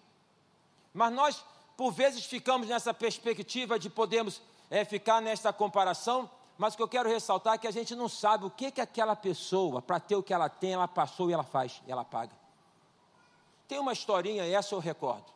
Mas 0.94 1.12
nós, 1.12 1.44
por 1.76 1.92
vezes, 1.92 2.24
ficamos 2.24 2.70
nessa 2.70 2.94
perspectiva 2.94 3.78
de 3.78 3.90
podermos 3.90 4.42
é, 4.72 4.86
ficar 4.86 5.22
nessa 5.22 5.52
comparação, 5.52 6.32
mas 6.58 6.76
o 6.76 6.78
que 6.78 6.84
eu 6.84 6.88
quero 6.88 7.10
ressaltar 7.10 7.56
é 7.56 7.58
que 7.58 7.68
a 7.68 7.72
gente 7.72 7.94
não 7.94 8.08
sabe 8.08 8.46
o 8.46 8.50
que, 8.50 8.72
que 8.72 8.80
aquela 8.80 9.18
pessoa, 9.18 9.82
para 9.82 10.00
ter 10.00 10.16
o 10.16 10.24
que 10.24 10.34
ela 10.34 10.48
tem, 10.48 10.72
ela 10.72 10.88
passou 10.88 11.30
e 11.30 11.34
ela 11.34 11.44
faz, 11.44 11.82
e 11.86 11.92
ela 11.92 12.06
paga. 12.06 12.32
Tem 13.68 13.80
uma 13.80 13.92
historinha, 13.92 14.46
essa 14.46 14.74
eu 14.74 14.80
recordo, 14.80 15.33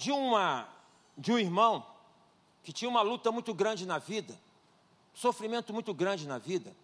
de, 0.00 0.10
uma, 0.10 0.66
de 1.14 1.30
um 1.30 1.38
irmão 1.38 1.84
que 2.62 2.72
tinha 2.72 2.88
uma 2.88 3.02
luta 3.02 3.30
muito 3.30 3.52
grande 3.52 3.84
na 3.84 3.98
vida, 3.98 4.40
sofrimento 5.12 5.74
muito 5.74 5.92
grande 5.92 6.26
na 6.26 6.38
vida, 6.38 6.74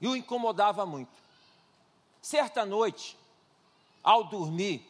e 0.00 0.08
o 0.08 0.16
incomodava 0.16 0.84
muito. 0.84 1.12
Certa 2.20 2.66
noite, 2.66 3.16
ao 4.02 4.24
dormir, 4.24 4.84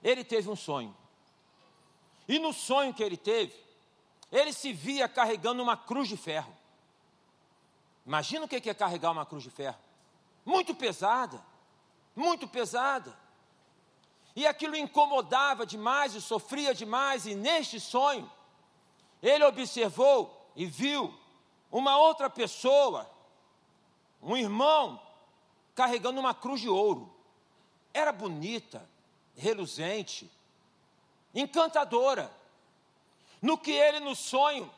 ele 0.00 0.22
teve 0.22 0.48
um 0.48 0.54
sonho. 0.54 0.96
E 2.28 2.38
no 2.38 2.52
sonho 2.52 2.94
que 2.94 3.02
ele 3.02 3.16
teve, 3.16 3.52
ele 4.30 4.52
se 4.52 4.72
via 4.72 5.08
carregando 5.08 5.60
uma 5.60 5.76
cruz 5.76 6.08
de 6.08 6.16
ferro. 6.16 6.56
Imagina 8.06 8.44
o 8.44 8.48
que 8.48 8.70
é 8.70 8.74
carregar 8.74 9.10
uma 9.10 9.26
cruz 9.26 9.42
de 9.42 9.50
ferro. 9.50 9.78
Muito 10.44 10.72
pesada, 10.72 11.44
muito 12.14 12.46
pesada. 12.46 13.12
E 14.34 14.46
aquilo 14.46 14.76
incomodava 14.76 15.66
demais 15.66 16.14
e 16.14 16.20
sofria 16.20 16.74
demais, 16.74 17.26
e 17.26 17.34
neste 17.34 17.80
sonho, 17.80 18.30
ele 19.22 19.44
observou 19.44 20.50
e 20.54 20.66
viu 20.66 21.14
uma 21.70 21.98
outra 21.98 22.30
pessoa, 22.30 23.10
um 24.22 24.36
irmão, 24.36 25.00
carregando 25.74 26.20
uma 26.20 26.34
cruz 26.34 26.60
de 26.60 26.68
ouro. 26.68 27.12
Era 27.92 28.12
bonita, 28.12 28.88
reluzente, 29.36 30.30
encantadora. 31.34 32.30
No 33.42 33.56
que 33.56 33.70
ele, 33.70 34.00
no 34.00 34.14
sonho, 34.14 34.70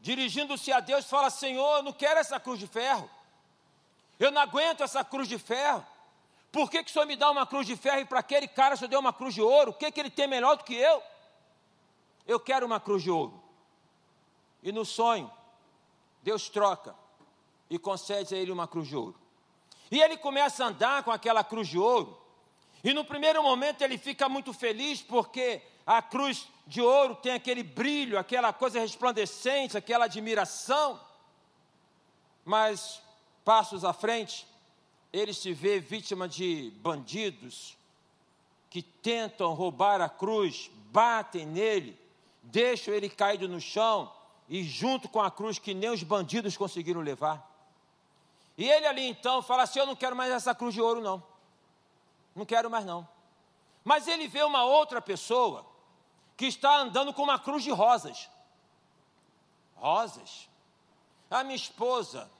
dirigindo-se 0.00 0.72
a 0.72 0.80
Deus, 0.80 1.06
fala: 1.06 1.30
Senhor, 1.30 1.78
eu 1.78 1.82
não 1.82 1.92
quero 1.92 2.18
essa 2.18 2.40
cruz 2.40 2.58
de 2.58 2.66
ferro. 2.66 3.08
Eu 4.18 4.30
não 4.30 4.40
aguento 4.40 4.82
essa 4.82 5.04
cruz 5.04 5.28
de 5.28 5.38
ferro. 5.38 5.86
Por 6.52 6.70
que, 6.70 6.82
que 6.82 6.90
o 6.90 6.92
Senhor 6.92 7.06
me 7.06 7.16
dá 7.16 7.30
uma 7.30 7.46
cruz 7.46 7.66
de 7.66 7.76
ferro 7.76 8.00
e 8.00 8.04
para 8.04 8.20
aquele 8.20 8.48
cara 8.48 8.76
Senhor 8.76 8.88
deu 8.88 9.00
uma 9.00 9.12
cruz 9.12 9.34
de 9.34 9.42
ouro? 9.42 9.70
O 9.70 9.74
que, 9.74 9.90
que 9.90 10.00
ele 10.00 10.10
tem 10.10 10.26
melhor 10.26 10.56
do 10.56 10.64
que 10.64 10.74
eu? 10.74 11.02
Eu 12.26 12.40
quero 12.40 12.66
uma 12.66 12.80
cruz 12.80 13.02
de 13.02 13.10
ouro. 13.10 13.42
E 14.62 14.72
no 14.72 14.84
sonho, 14.84 15.30
Deus 16.22 16.48
troca 16.48 16.94
e 17.68 17.78
concede 17.78 18.34
a 18.34 18.38
ele 18.38 18.50
uma 18.50 18.66
cruz 18.66 18.88
de 18.88 18.96
ouro. 18.96 19.18
E 19.90 20.00
ele 20.00 20.16
começa 20.16 20.64
a 20.64 20.68
andar 20.68 21.02
com 21.02 21.10
aquela 21.10 21.42
cruz 21.42 21.68
de 21.68 21.78
ouro. 21.78 22.20
E 22.82 22.92
no 22.92 23.04
primeiro 23.04 23.42
momento 23.42 23.82
ele 23.82 23.98
fica 23.98 24.28
muito 24.28 24.52
feliz 24.52 25.00
porque 25.02 25.62
a 25.86 26.02
cruz 26.02 26.48
de 26.66 26.80
ouro 26.80 27.14
tem 27.16 27.32
aquele 27.32 27.62
brilho, 27.62 28.18
aquela 28.18 28.52
coisa 28.52 28.80
resplandecente, 28.80 29.76
aquela 29.76 30.06
admiração. 30.06 31.00
Mas 32.44 33.02
passos 33.44 33.84
à 33.84 33.92
frente, 33.92 34.46
ele 35.12 35.34
se 35.34 35.52
vê 35.52 35.80
vítima 35.80 36.28
de 36.28 36.72
bandidos 36.76 37.76
que 38.68 38.82
tentam 38.82 39.52
roubar 39.52 40.00
a 40.00 40.08
cruz, 40.08 40.70
batem 40.92 41.44
nele, 41.44 41.98
deixam 42.42 42.94
ele 42.94 43.08
caído 43.08 43.48
no 43.48 43.60
chão 43.60 44.12
e 44.48 44.62
junto 44.62 45.08
com 45.08 45.20
a 45.20 45.30
cruz 45.30 45.58
que 45.58 45.74
nem 45.74 45.90
os 45.90 46.02
bandidos 46.02 46.56
conseguiram 46.56 47.00
levar. 47.00 47.48
E 48.56 48.68
ele 48.68 48.86
ali 48.86 49.06
então 49.06 49.42
fala 49.42 49.64
assim: 49.64 49.78
Eu 49.78 49.86
não 49.86 49.96
quero 49.96 50.14
mais 50.14 50.30
essa 50.30 50.54
cruz 50.54 50.74
de 50.74 50.80
ouro, 50.80 51.00
não. 51.00 51.22
Não 52.34 52.44
quero 52.44 52.70
mais, 52.70 52.84
não. 52.84 53.08
Mas 53.82 54.06
ele 54.06 54.28
vê 54.28 54.42
uma 54.42 54.64
outra 54.64 55.00
pessoa 55.00 55.66
que 56.36 56.46
está 56.46 56.78
andando 56.78 57.12
com 57.12 57.22
uma 57.22 57.38
cruz 57.38 57.62
de 57.64 57.70
rosas. 57.70 58.28
Rosas. 59.76 60.48
A 61.30 61.42
minha 61.42 61.56
esposa 61.56 62.30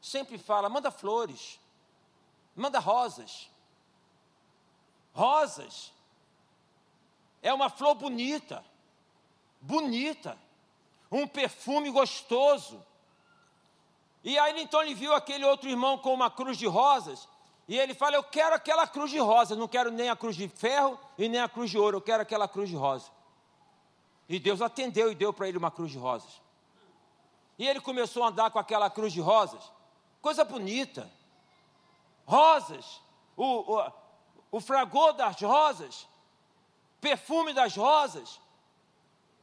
sempre 0.00 0.38
fala: 0.38 0.68
manda 0.68 0.90
flores, 0.90 1.58
manda 2.54 2.78
rosas. 2.78 3.50
Rosas 5.12 5.92
é 7.42 7.52
uma 7.52 7.68
flor 7.68 7.94
bonita, 7.94 8.64
bonita, 9.60 10.38
um 11.10 11.26
perfume 11.26 11.90
gostoso. 11.90 12.84
E 14.22 14.38
aí 14.38 14.60
então 14.60 14.82
ele 14.82 14.94
viu 14.94 15.14
aquele 15.14 15.44
outro 15.44 15.68
irmão 15.68 15.98
com 15.98 16.14
uma 16.14 16.30
cruz 16.30 16.56
de 16.56 16.66
rosas, 16.66 17.28
e 17.68 17.78
ele 17.78 17.94
fala: 17.94 18.16
Eu 18.16 18.24
quero 18.24 18.54
aquela 18.54 18.86
cruz 18.86 19.10
de 19.10 19.18
rosas, 19.18 19.56
não 19.56 19.68
quero 19.68 19.90
nem 19.90 20.08
a 20.08 20.16
cruz 20.16 20.36
de 20.36 20.48
ferro 20.48 20.98
e 21.18 21.28
nem 21.28 21.40
a 21.40 21.48
cruz 21.48 21.70
de 21.70 21.78
ouro, 21.78 21.98
eu 21.98 22.02
quero 22.02 22.22
aquela 22.22 22.48
cruz 22.48 22.68
de 22.68 22.76
rosa. 22.76 23.10
E 24.28 24.38
Deus 24.38 24.62
atendeu 24.62 25.12
e 25.12 25.14
deu 25.14 25.32
para 25.32 25.48
ele 25.48 25.58
uma 25.58 25.70
cruz 25.70 25.90
de 25.92 25.98
rosas. 25.98 26.40
E 27.58 27.66
ele 27.66 27.80
começou 27.80 28.24
a 28.24 28.28
andar 28.28 28.50
com 28.50 28.58
aquela 28.58 28.90
cruz 28.90 29.12
de 29.12 29.20
rosas, 29.20 29.62
coisa 30.20 30.44
bonita. 30.44 31.10
Rosas, 32.26 33.00
o, 33.36 33.76
o, 33.76 33.92
o 34.52 34.60
fragor 34.60 35.12
das 35.12 35.40
rosas, 35.40 36.06
perfume 37.00 37.52
das 37.52 37.76
rosas. 37.76 38.40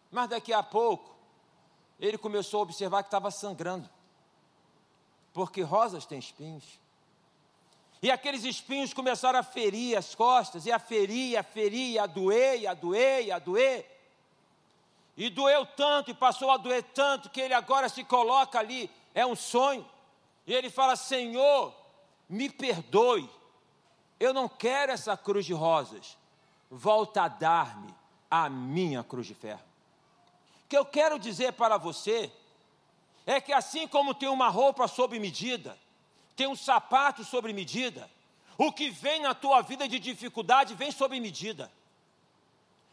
Mas 0.09 0.29
daqui 0.29 0.51
a 0.51 0.63
pouco, 0.63 1.15
ele 1.99 2.17
começou 2.17 2.59
a 2.59 2.63
observar 2.63 3.03
que 3.03 3.07
estava 3.07 3.31
sangrando 3.31 3.89
porque 5.33 5.61
rosas 5.61 6.05
têm 6.05 6.19
espinhos. 6.19 6.79
E 8.01 8.09
aqueles 8.09 8.43
espinhos 8.43 8.93
começaram 8.93 9.39
a 9.39 9.43
ferir 9.43 9.95
as 9.95 10.15
costas, 10.15 10.65
e 10.65 10.71
a 10.71 10.79
ferir, 10.79 11.37
a 11.37 11.43
ferir, 11.43 11.99
a 11.99 12.07
doer, 12.07 12.67
a 12.67 12.73
doer, 12.73 13.31
a 13.31 13.39
doer. 13.39 13.85
E 15.15 15.29
doeu 15.29 15.65
tanto, 15.65 16.09
e 16.09 16.13
passou 16.13 16.49
a 16.49 16.57
doer 16.57 16.83
tanto, 16.95 17.29
que 17.29 17.39
ele 17.39 17.53
agora 17.53 17.87
se 17.89 18.03
coloca 18.03 18.57
ali, 18.57 18.89
é 19.13 19.25
um 19.25 19.35
sonho. 19.35 19.87
E 20.47 20.53
ele 20.53 20.69
fala: 20.69 20.95
Senhor, 20.95 21.73
me 22.31 22.49
perdoe, 22.49 23.29
eu 24.17 24.33
não 24.33 24.47
quero 24.47 24.93
essa 24.93 25.17
cruz 25.17 25.45
de 25.45 25.53
rosas, 25.53 26.17
volta 26.69 27.23
a 27.23 27.27
dar-me 27.27 27.93
a 28.29 28.49
minha 28.49 29.03
cruz 29.03 29.27
de 29.27 29.35
ferro. 29.35 29.61
O 30.63 30.67
que 30.69 30.77
eu 30.77 30.85
quero 30.85 31.19
dizer 31.19 31.51
para 31.51 31.75
você 31.75 32.31
é 33.25 33.41
que 33.41 33.51
assim 33.51 33.85
como 33.85 34.13
tem 34.13 34.29
uma 34.29 34.47
roupa 34.47 34.87
sob 34.87 35.19
medida, 35.19 35.77
tem 36.33 36.47
um 36.47 36.55
sapato 36.55 37.25
sobre 37.25 37.51
medida, 37.51 38.09
o 38.57 38.71
que 38.71 38.89
vem 38.89 39.21
na 39.21 39.35
tua 39.35 39.61
vida 39.61 39.85
de 39.85 39.99
dificuldade 39.99 40.73
vem 40.73 40.89
sob 40.89 41.19
medida. 41.19 41.69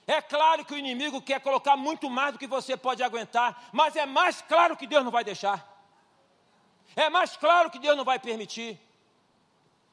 É 0.04 0.20
claro 0.20 0.64
que 0.64 0.74
o 0.74 0.78
inimigo 0.78 1.22
quer 1.22 1.40
colocar 1.40 1.76
muito 1.76 2.10
mais 2.10 2.32
do 2.32 2.40
que 2.40 2.46
você 2.48 2.76
pode 2.76 3.04
aguentar, 3.04 3.68
mas 3.72 3.94
é 3.94 4.04
mais 4.04 4.42
claro 4.42 4.76
que 4.76 4.86
Deus 4.86 5.04
não 5.04 5.12
vai 5.12 5.22
deixar. 5.22 5.64
É 6.96 7.08
mais 7.08 7.36
claro 7.36 7.70
que 7.70 7.78
Deus 7.78 7.96
não 7.96 8.04
vai 8.04 8.18
permitir. 8.18 8.87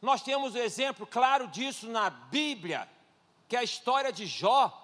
Nós 0.01 0.21
temos 0.21 0.55
o 0.55 0.57
um 0.57 0.61
exemplo 0.61 1.05
claro 1.05 1.47
disso 1.47 1.87
na 1.87 2.09
Bíblia, 2.09 2.89
que 3.47 3.55
é 3.55 3.59
a 3.59 3.63
história 3.63 4.11
de 4.11 4.25
Jó. 4.25 4.81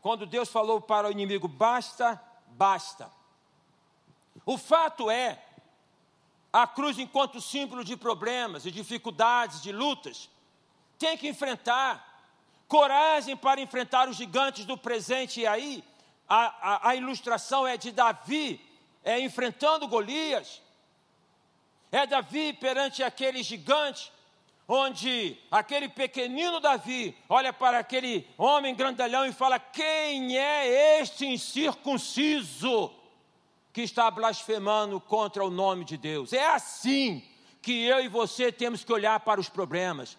Quando 0.00 0.26
Deus 0.26 0.48
falou 0.48 0.80
para 0.80 1.08
o 1.08 1.12
inimigo: 1.12 1.46
basta 1.48 2.20
basta. 2.52 3.10
O 4.44 4.56
fato 4.56 5.10
é, 5.10 5.42
a 6.52 6.66
cruz, 6.66 6.98
enquanto 6.98 7.40
símbolo 7.40 7.84
de 7.84 7.96
problemas, 7.96 8.62
de 8.62 8.70
dificuldades, 8.70 9.62
de 9.62 9.72
lutas, 9.72 10.30
tem 10.98 11.16
que 11.16 11.28
enfrentar 11.28 12.08
coragem 12.68 13.36
para 13.36 13.60
enfrentar 13.60 14.08
os 14.08 14.16
gigantes 14.16 14.64
do 14.64 14.76
presente. 14.76 15.40
E 15.40 15.46
aí, 15.46 15.84
a, 16.28 16.44
a, 16.70 16.88
a 16.90 16.96
ilustração 16.96 17.66
é 17.66 17.76
de 17.76 17.90
Davi 17.90 18.64
é, 19.04 19.20
enfrentando 19.20 19.88
Golias. 19.88 20.61
É 21.92 22.06
Davi 22.06 22.54
perante 22.54 23.02
aquele 23.02 23.42
gigante 23.42 24.10
onde 24.66 25.36
aquele 25.50 25.90
pequenino 25.90 26.58
Davi 26.58 27.14
olha 27.28 27.52
para 27.52 27.78
aquele 27.78 28.26
homem 28.38 28.74
grandalhão 28.74 29.26
e 29.26 29.32
fala: 29.32 29.58
Quem 29.58 30.38
é 30.38 31.00
este 31.00 31.26
incircunciso 31.26 32.90
que 33.74 33.82
está 33.82 34.10
blasfemando 34.10 34.98
contra 34.98 35.44
o 35.44 35.50
nome 35.50 35.84
de 35.84 35.98
Deus? 35.98 36.32
É 36.32 36.46
assim 36.46 37.22
que 37.60 37.84
eu 37.84 38.00
e 38.00 38.08
você 38.08 38.50
temos 38.50 38.82
que 38.82 38.92
olhar 38.92 39.20
para 39.20 39.38
os 39.38 39.50
problemas. 39.50 40.16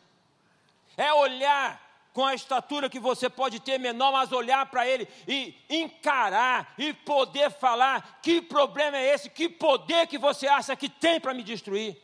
É 0.96 1.12
olhar 1.12 1.82
com 2.14 2.24
a 2.24 2.36
estatura 2.36 2.90
que 2.90 3.00
você 3.00 3.28
pode 3.28 3.60
ter 3.60 3.80
menor, 3.80 4.12
mas 4.12 4.32
olhar 4.32 4.68
para 4.68 4.88
ele 4.88 5.08
e 5.28 5.56
encarar 5.68 6.74
e 6.78 6.94
poder 6.94 7.52
falar: 7.52 8.20
que 8.22 8.40
problema 8.40 8.98
é 8.98 9.14
esse? 9.14 9.30
Que 9.30 9.50
poder 9.50 10.06
que 10.08 10.20
você 10.20 10.48
acha 10.48 10.76
que 10.76 10.88
tem 10.88 11.20
para 11.20 11.34
me 11.34 11.44
destruir? 11.44 11.98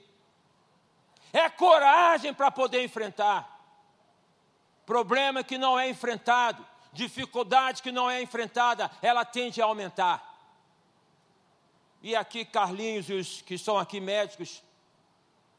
É 1.32 1.48
coragem 1.48 2.34
para 2.34 2.50
poder 2.50 2.84
enfrentar. 2.84 3.58
Problema 4.84 5.44
que 5.44 5.60
não 5.60 5.80
é 5.80 5.88
enfrentado, 5.88 6.66
dificuldade 6.92 7.84
que 7.84 7.92
não 7.92 8.10
é 8.10 8.20
enfrentada, 8.20 8.90
ela 9.04 9.24
tende 9.24 9.62
a 9.62 9.66
aumentar. 9.66 10.26
E 12.02 12.16
aqui, 12.16 12.44
Carlinhos 12.44 13.10
e 13.10 13.14
os 13.14 13.42
que 13.44 13.60
são 13.60 13.78
aqui 13.78 14.00
médicos 14.00 14.64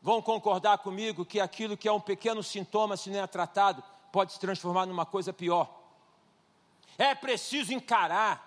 vão 0.02 0.20
concordar 0.20 0.78
comigo 0.78 1.24
que 1.24 1.38
aquilo 1.38 1.76
que 1.76 1.86
é 1.86 1.92
um 1.92 2.00
pequeno 2.00 2.42
sintoma, 2.42 2.96
se 2.96 3.10
não 3.10 3.22
é 3.22 3.26
tratado, 3.28 3.84
pode 4.12 4.32
se 4.32 4.40
transformar 4.40 4.86
numa 4.86 5.06
coisa 5.06 5.32
pior. 5.32 5.68
É 6.98 7.14
preciso 7.14 7.72
encarar, 7.72 8.46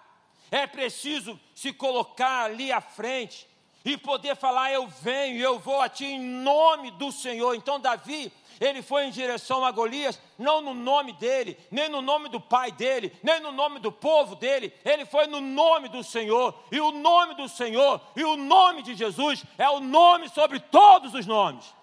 é 0.51 0.67
preciso 0.67 1.39
se 1.55 1.73
colocar 1.73 2.45
ali 2.45 2.71
à 2.71 2.81
frente 2.81 3.47
e 3.83 3.97
poder 3.97 4.35
falar: 4.35 4.71
Eu 4.71 4.87
venho, 4.87 5.41
eu 5.41 5.59
vou 5.59 5.81
a 5.81 5.89
ti 5.89 6.05
em 6.05 6.19
nome 6.19 6.91
do 6.91 7.11
Senhor. 7.11 7.55
Então, 7.55 7.79
Davi, 7.79 8.31
ele 8.59 8.81
foi 8.81 9.05
em 9.05 9.11
direção 9.11 9.65
a 9.65 9.71
Golias, 9.71 10.19
não 10.37 10.61
no 10.61 10.73
nome 10.73 11.13
dele, 11.13 11.57
nem 11.71 11.89
no 11.89 12.01
nome 12.01 12.29
do 12.29 12.39
pai 12.39 12.71
dele, 12.71 13.11
nem 13.21 13.39
no 13.39 13.51
nome 13.51 13.79
do 13.79 13.91
povo 13.91 14.35
dele, 14.35 14.73
ele 14.85 15.05
foi 15.05 15.27
no 15.27 15.41
nome 15.41 15.89
do 15.89 16.03
Senhor, 16.03 16.53
e 16.71 16.79
o 16.79 16.91
nome 16.91 17.35
do 17.35 17.49
Senhor, 17.49 17.99
e 18.15 18.23
o 18.23 18.37
nome 18.37 18.83
de 18.83 18.95
Jesus 18.95 19.43
é 19.57 19.69
o 19.69 19.79
nome 19.79 20.29
sobre 20.29 20.59
todos 20.59 21.13
os 21.13 21.25
nomes. 21.25 21.73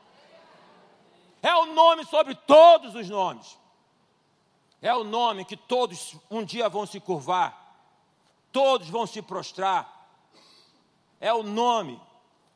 É 1.42 1.54
o 1.54 1.66
nome 1.66 2.04
sobre 2.04 2.34
todos 2.34 2.94
os 2.94 3.08
nomes. 3.08 3.58
É 4.82 4.94
o 4.94 5.04
nome 5.04 5.44
que 5.44 5.56
todos 5.56 6.16
um 6.30 6.42
dia 6.42 6.68
vão 6.68 6.86
se 6.86 6.98
curvar, 7.00 7.76
todos 8.50 8.88
vão 8.88 9.06
se 9.06 9.20
prostrar. 9.20 10.08
É 11.20 11.32
o 11.32 11.42
nome, 11.42 12.00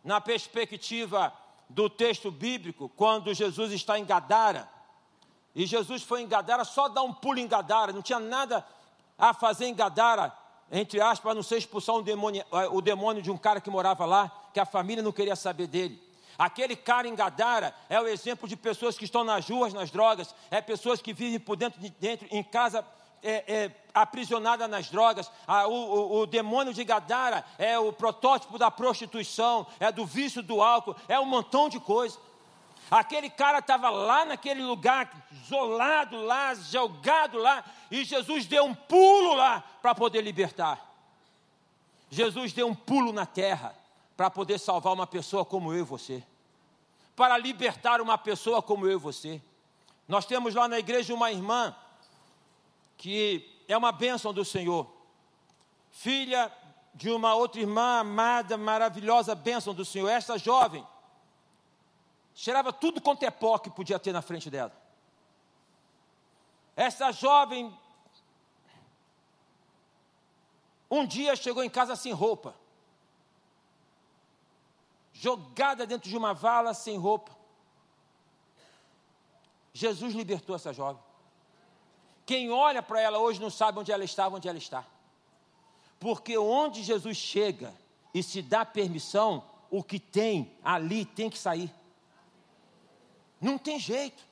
na 0.02 0.20
perspectiva 0.20 1.32
do 1.68 1.90
texto 1.90 2.30
bíblico, 2.30 2.88
quando 2.96 3.34
Jesus 3.34 3.72
está 3.72 3.98
em 3.98 4.04
Gadara, 4.04 4.68
e 5.54 5.66
Jesus 5.66 6.02
foi 6.02 6.22
em 6.22 6.26
Gadara, 6.26 6.64
só 6.64 6.88
dar 6.88 7.02
um 7.02 7.12
pulo 7.12 7.38
em 7.38 7.46
Gadara, 7.46 7.92
não 7.92 8.02
tinha 8.02 8.18
nada 8.18 8.66
a 9.18 9.32
fazer 9.34 9.66
em 9.66 9.74
Gadara, 9.74 10.32
entre 10.72 11.00
aspas, 11.00 11.20
para 11.20 11.34
não 11.34 11.42
ser 11.42 11.58
expulsar 11.58 11.94
um 11.94 12.02
demônio, 12.02 12.44
o 12.72 12.80
demônio 12.80 13.22
de 13.22 13.30
um 13.30 13.37
cara 13.37 13.60
que 13.60 13.70
morava 13.70 14.04
lá, 14.06 14.32
que 14.52 14.58
a 14.58 14.64
família 14.64 15.02
não 15.02 15.12
queria 15.12 15.37
saber 15.37 15.66
dele. 15.66 16.02
Aquele 16.38 16.75
cara 16.75 17.07
em 17.07 17.14
Gadara 17.14 17.75
é 17.88 18.01
o 18.01 18.09
exemplo 18.09 18.49
de 18.49 18.57
pessoas 18.57 18.99
que 18.99 19.05
estão 19.05 19.23
nas 19.23 19.49
ruas, 19.49 19.73
nas 19.73 19.90
drogas, 19.90 20.35
é 20.51 20.61
pessoas 20.61 21.01
que 21.01 21.12
vivem 21.12 21.38
por 21.38 21.57
dentro, 21.57 21.81
de 21.81 21.90
dentro 21.90 22.27
em 22.31 22.42
casa 22.42 22.85
é, 23.23 23.44
é, 23.47 23.70
aprisionada 23.94 24.68
nas 24.68 24.90
drogas. 24.90 25.31
Ah, 25.47 25.66
o, 25.66 25.73
o, 25.73 26.18
o, 26.20 26.27
demônio 26.27 26.75
de 26.75 26.85
Gadara 26.85 27.44
é 27.59 27.79
o 27.79 27.92
protótipo 27.92 28.59
da 28.59 28.70
prostituição, 28.70 29.66
é 29.79 29.90
do 29.90 30.05
vício 30.05 30.42
do 30.42 30.61
álcool, 30.61 30.97
é 31.09 31.18
um 31.18 31.25
montão 31.25 31.68
de 31.68 31.79
coisa. 31.79 32.18
Aquele 32.90 33.31
cara 33.31 33.61
estava 33.61 33.88
lá 33.88 34.27
naquele 34.27 34.62
lugar, 34.62 35.11
isolado 35.33 36.20
lá, 36.20 36.55
jogado 36.55 37.38
lá, 37.38 37.64
e 37.90 38.05
Jesus 38.05 38.44
deu 38.44 38.64
um 38.64 38.75
pulo 38.75 39.35
lá 39.35 39.64
para 39.81 39.94
poder 39.94 40.20
libertar. 40.20 40.79
Jesus 42.11 42.53
deu 42.53 42.68
um 42.68 42.75
pulo 42.75 43.12
na 43.12 43.25
terra 43.25 43.75
para 44.16 44.31
poder 44.31 44.59
salvar 44.59 44.92
uma 44.92 45.07
pessoa 45.07 45.44
como 45.44 45.72
eu 45.72 45.81
e 45.81 45.83
você, 45.83 46.22
para 47.16 47.37
libertar 47.37 48.00
uma 48.00 48.16
pessoa 48.16 48.62
como 48.62 48.87
eu 48.87 48.92
e 48.92 48.96
você. 48.96 49.42
Nós 50.07 50.24
temos 50.27 50.55
lá 50.55 50.68
na 50.68 50.79
igreja 50.79 51.14
uma 51.14 51.33
irmã 51.33 51.74
que 52.96 53.50
é 53.66 53.77
uma 53.77 53.90
bênção 53.90 54.33
do 54.33 54.44
Senhor, 54.44 54.87
filha 55.90 56.53
de 56.94 57.11
uma 57.11 57.35
outra 57.35 57.61
irmã 57.61 58.00
amada, 58.00 58.57
maravilhosa 58.57 59.35
bênção 59.35 59.74
do 59.74 59.85
Senhor. 59.85 60.09
Essa 60.09 60.38
jovem 60.38 60.87
cheirava 62.35 62.72
tudo 62.72 63.00
quanto 63.00 63.24
é 63.24 63.31
pó 63.31 63.59
que 63.59 63.70
podia 63.70 63.98
ter 63.98 64.12
na 64.12 64.22
frente 64.22 64.48
dela. 64.48 64.72
Essa 66.77 67.11
jovem 67.11 67.77
um 70.90 71.05
dia 71.05 71.35
chegou 71.35 71.64
em 71.64 71.70
casa 71.70 71.96
sem 71.96 72.12
roupa 72.12 72.55
jogada 75.24 75.87
dentro 75.87 76.10
de 76.10 76.16
uma 76.18 76.34
vala 76.34 76.74
sem 76.74 76.98
roupa. 76.98 77.34
Jesus 79.72 80.14
libertou 80.14 80.54
essa 80.54 80.70
jovem. 80.70 81.02
Quem 82.26 82.50
olha 82.50 82.82
para 82.82 83.00
ela 83.00 83.18
hoje 83.18 83.40
não 83.40 83.48
sabe 83.48 83.78
onde 83.78 83.90
ela 83.90 84.04
estava, 84.04 84.37
onde 84.37 84.48
ela 84.48 84.58
está. 84.58 84.84
Porque 85.98 86.37
onde 86.37 86.82
Jesus 86.82 87.16
chega 87.16 87.74
e 88.12 88.22
se 88.22 88.42
dá 88.42 88.66
permissão, 88.66 89.42
o 89.70 89.82
que 89.82 89.98
tem 89.98 90.52
ali 90.62 91.06
tem 91.06 91.30
que 91.30 91.38
sair. 91.38 91.72
Não 93.40 93.56
tem 93.56 93.78
jeito. 93.78 94.22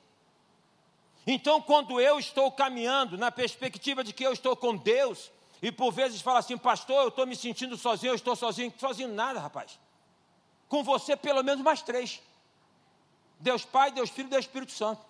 Então, 1.25 1.59
quando 1.59 1.99
eu 1.99 2.19
estou 2.19 2.51
caminhando 2.51 3.17
na 3.17 3.31
perspectiva 3.31 4.03
de 4.03 4.13
que 4.13 4.23
eu 4.23 4.33
estou 4.33 4.55
com 4.55 4.75
Deus, 4.75 5.31
e 5.59 5.71
por 5.71 5.91
vezes 5.91 6.21
fala 6.21 6.37
assim, 6.37 6.57
pastor, 6.57 7.01
eu 7.01 7.07
estou 7.07 7.25
me 7.25 7.35
sentindo 7.35 7.77
sozinho, 7.77 8.11
eu 8.11 8.15
estou 8.15 8.35
sozinho. 8.35 8.71
Sozinho 8.77 9.09
nada, 9.09 9.39
rapaz 9.39 9.79
com 10.73 10.83
você 10.83 11.15
pelo 11.15 11.43
menos 11.43 11.63
mais 11.63 11.83
três: 11.83 12.19
Deus 13.39 13.63
Pai, 13.63 13.91
Deus 13.91 14.09
Filho 14.09 14.25
e 14.25 14.29
Deus 14.31 14.45
Espírito 14.45 14.71
Santo. 14.71 15.05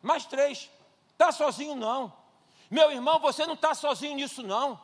Mais 0.00 0.24
três. 0.24 0.70
Está 1.10 1.30
sozinho, 1.30 1.74
não. 1.74 2.10
Meu 2.70 2.90
irmão, 2.90 3.20
você 3.20 3.44
não 3.44 3.52
está 3.52 3.74
sozinho 3.74 4.16
nisso, 4.16 4.42
não. 4.42 4.80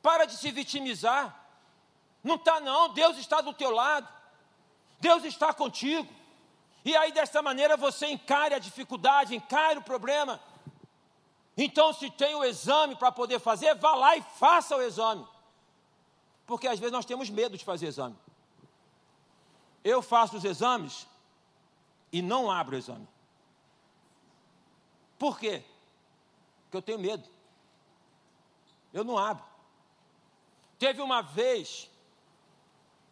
Para 0.00 0.24
de 0.24 0.38
se 0.38 0.50
vitimizar. 0.50 1.38
Não 2.24 2.36
está, 2.36 2.60
não. 2.60 2.94
Deus 2.94 3.18
está 3.18 3.42
do 3.42 3.52
teu 3.52 3.70
lado. 3.70 4.08
Deus 4.98 5.22
está 5.24 5.52
contigo. 5.52 6.10
E 6.82 6.96
aí, 6.96 7.12
dessa 7.12 7.42
maneira, 7.42 7.76
você 7.76 8.06
encare 8.06 8.54
a 8.54 8.58
dificuldade, 8.58 9.36
encare 9.36 9.78
o 9.78 9.82
problema. 9.82 10.40
Então, 11.58 11.92
se 11.92 12.10
tem 12.10 12.34
o 12.34 12.42
exame 12.42 12.96
para 12.96 13.12
poder 13.12 13.38
fazer, 13.38 13.74
vá 13.74 13.94
lá 13.94 14.16
e 14.16 14.22
faça 14.38 14.74
o 14.74 14.80
exame. 14.80 15.28
Porque 16.46 16.66
às 16.66 16.78
vezes 16.78 16.92
nós 16.92 17.04
temos 17.04 17.28
medo 17.28 17.58
de 17.58 17.64
fazer 17.66 17.86
exame 17.86 18.16
eu 19.82 20.02
faço 20.02 20.36
os 20.36 20.44
exames 20.44 21.06
e 22.12 22.20
não 22.20 22.50
abro 22.50 22.76
o 22.76 22.78
exame. 22.78 23.06
Por 25.18 25.38
quê? 25.38 25.62
Porque 26.64 26.76
eu 26.76 26.82
tenho 26.82 26.98
medo. 26.98 27.28
Eu 28.92 29.04
não 29.04 29.16
abro. 29.16 29.44
Teve 30.78 31.00
uma 31.02 31.20
vez 31.22 31.90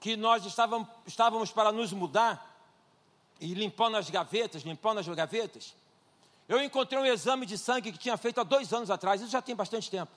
que 0.00 0.16
nós 0.16 0.44
estávamos, 0.44 0.88
estávamos 1.06 1.52
para 1.52 1.70
nos 1.70 1.92
mudar 1.92 2.44
e 3.40 3.52
limpando 3.54 3.96
as 3.96 4.08
gavetas, 4.10 4.62
limpando 4.62 4.98
as 4.98 5.08
gavetas. 5.08 5.74
Eu 6.48 6.62
encontrei 6.62 6.98
um 6.98 7.06
exame 7.06 7.44
de 7.44 7.58
sangue 7.58 7.92
que 7.92 7.98
tinha 7.98 8.16
feito 8.16 8.40
há 8.40 8.44
dois 8.44 8.72
anos 8.72 8.90
atrás, 8.90 9.20
isso 9.20 9.30
já 9.30 9.42
tem 9.42 9.54
bastante 9.54 9.90
tempo. 9.90 10.10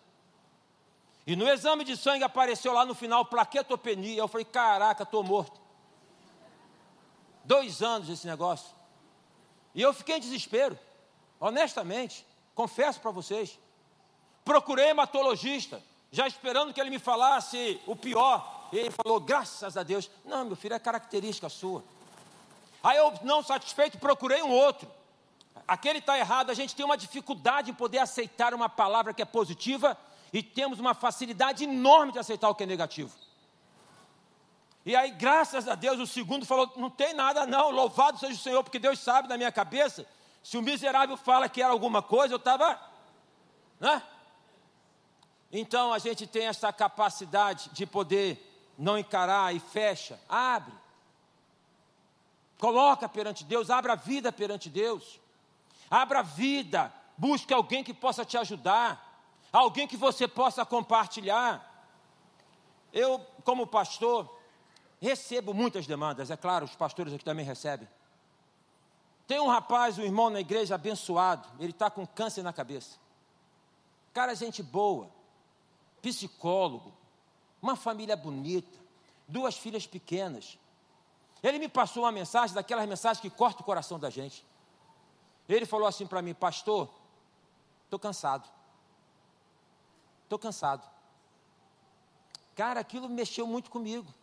E 1.26 1.36
no 1.36 1.48
exame 1.48 1.84
de 1.84 1.96
sangue 1.96 2.24
apareceu 2.24 2.74
lá 2.74 2.84
no 2.84 2.96
final 2.96 3.26
plaquetopenia. 3.26 4.20
Eu 4.20 4.28
falei: 4.28 4.46
caraca, 4.46 5.04
estou 5.04 5.24
morto. 5.24 5.61
Dois 7.44 7.82
anos 7.82 8.10
esse 8.10 8.28
negócio. 8.28 8.70
E 9.74 9.82
eu 9.82 9.94
fiquei 9.94 10.18
em 10.18 10.20
desespero, 10.20 10.78
honestamente, 11.40 12.26
confesso 12.54 13.00
para 13.00 13.12
vocês. 13.12 13.58
Procurei 14.44 14.90
hematologista, 14.90 15.82
já 16.12 16.28
esperando 16.28 16.74
que 16.74 16.82
ele 16.82 16.90
me 16.90 17.00
falasse 17.00 17.80
o 17.88 17.96
pior. 17.96 18.70
E 18.72 18.78
ele 18.78 18.92
falou, 18.92 19.20
graças 19.20 19.76
a 19.78 19.84
Deus. 19.84 20.10
Não, 20.26 20.46
meu 20.46 20.56
filho, 20.56 20.76
é 20.76 20.80
característica 20.80 21.50
sua. 21.50 21.84
Aí 22.84 22.98
eu, 22.98 23.14
não 23.24 23.44
satisfeito, 23.44 23.98
procurei 23.98 24.42
um 24.42 24.52
outro. 24.52 24.90
Aquele 25.68 26.00
está 26.00 26.18
errado, 26.18 26.50
a 26.50 26.54
gente 26.54 26.76
tem 26.76 26.86
uma 26.86 26.98
dificuldade 26.98 27.72
em 27.72 27.74
poder 27.74 28.00
aceitar 28.00 28.54
uma 28.54 28.68
palavra 28.68 29.14
que 29.14 29.22
é 29.22 29.26
positiva 29.26 29.98
e 30.34 30.42
temos 30.42 30.80
uma 30.80 30.94
facilidade 30.94 31.64
enorme 31.64 32.12
de 32.12 32.20
aceitar 32.20 32.50
o 32.50 32.56
que 32.56 32.64
é 32.64 32.66
negativo. 32.66 33.12
E 34.86 34.96
aí, 34.96 35.12
graças 35.12 35.68
a 35.68 35.76
Deus, 35.76 36.00
o 36.00 36.08
segundo 36.08 36.46
falou: 36.46 36.72
não 36.76 36.90
tem 36.90 37.14
nada, 37.14 37.46
não, 37.46 37.70
louvado 37.70 38.20
seja 38.20 38.34
o 38.34 38.38
Senhor, 38.38 38.64
porque 38.64 38.80
Deus 38.80 39.00
sabe 39.00 39.28
na 39.28 39.38
minha 39.38 39.52
cabeça. 39.52 40.06
Se 40.44 40.58
o 40.58 40.62
miserável 40.62 41.16
fala 41.16 41.48
que 41.48 41.62
era 41.62 41.72
alguma 41.72 42.02
coisa, 42.02 42.34
eu 42.34 42.38
estava. 42.38 42.80
Né? 43.80 44.02
Então 45.52 45.94
a 45.94 46.00
gente 46.00 46.26
tem 46.26 46.48
essa 46.48 46.72
capacidade 46.74 47.70
de 47.74 47.86
poder 47.86 48.48
não 48.78 48.98
encarar 48.98 49.54
e 49.54 49.60
fecha, 49.60 50.20
abre. 50.28 50.74
Coloca 52.58 53.10
perante 53.10 53.44
Deus, 53.44 53.70
abra 53.70 53.94
a 53.94 53.96
vida 53.96 54.32
perante 54.32 54.70
Deus. 54.70 55.20
Abra 55.90 56.20
a 56.20 56.24
vida, 56.24 56.94
busque 57.18 57.54
alguém 57.54 57.84
que 57.84 57.94
possa 57.94 58.24
te 58.24 58.38
ajudar, 58.38 59.26
alguém 59.52 59.88
que 59.88 59.98
você 59.98 60.28
possa 60.28 60.66
compartilhar. 60.66 61.68
Eu, 62.94 63.20
como 63.44 63.68
pastor, 63.68 64.41
Recebo 65.02 65.52
muitas 65.52 65.88
demandas, 65.88 66.30
é 66.30 66.38
claro, 66.38 66.64
os 66.64 66.76
pastores 66.76 67.12
aqui 67.12 67.26
também 67.26 67.44
recebem. 67.44 67.88
Tem 69.26 69.40
um 69.40 69.48
rapaz, 69.48 69.98
um 69.98 70.04
irmão 70.04 70.30
na 70.30 70.40
igreja 70.40 70.76
abençoado, 70.76 71.48
ele 71.60 71.72
está 71.72 71.90
com 71.90 72.06
câncer 72.06 72.44
na 72.44 72.54
cabeça. 72.54 73.00
Cara, 74.14 74.36
gente 74.36 74.62
boa, 74.62 75.10
psicólogo, 76.04 76.94
uma 77.60 77.76
família 77.76 78.16
bonita, 78.16 78.78
duas 79.28 79.58
filhas 79.58 79.88
pequenas. 79.88 80.60
Ele 81.42 81.58
me 81.58 81.68
passou 81.68 82.04
uma 82.04 82.12
mensagem, 82.12 82.54
daquelas 82.54 82.88
mensagens 82.88 83.20
que 83.20 83.30
corta 83.30 83.62
o 83.62 83.66
coração 83.66 83.98
da 83.98 84.10
gente. 84.12 84.46
Ele 85.50 85.66
falou 85.66 85.88
assim 85.88 86.06
para 86.06 86.22
mim, 86.22 86.36
pastor, 86.36 86.88
estou 87.86 87.98
cansado. 87.98 88.48
Estou 90.24 90.38
cansado. 90.38 90.88
Cara, 92.56 92.80
aquilo 92.80 93.10
mexeu 93.10 93.48
muito 93.48 93.72
comigo. 93.72 94.14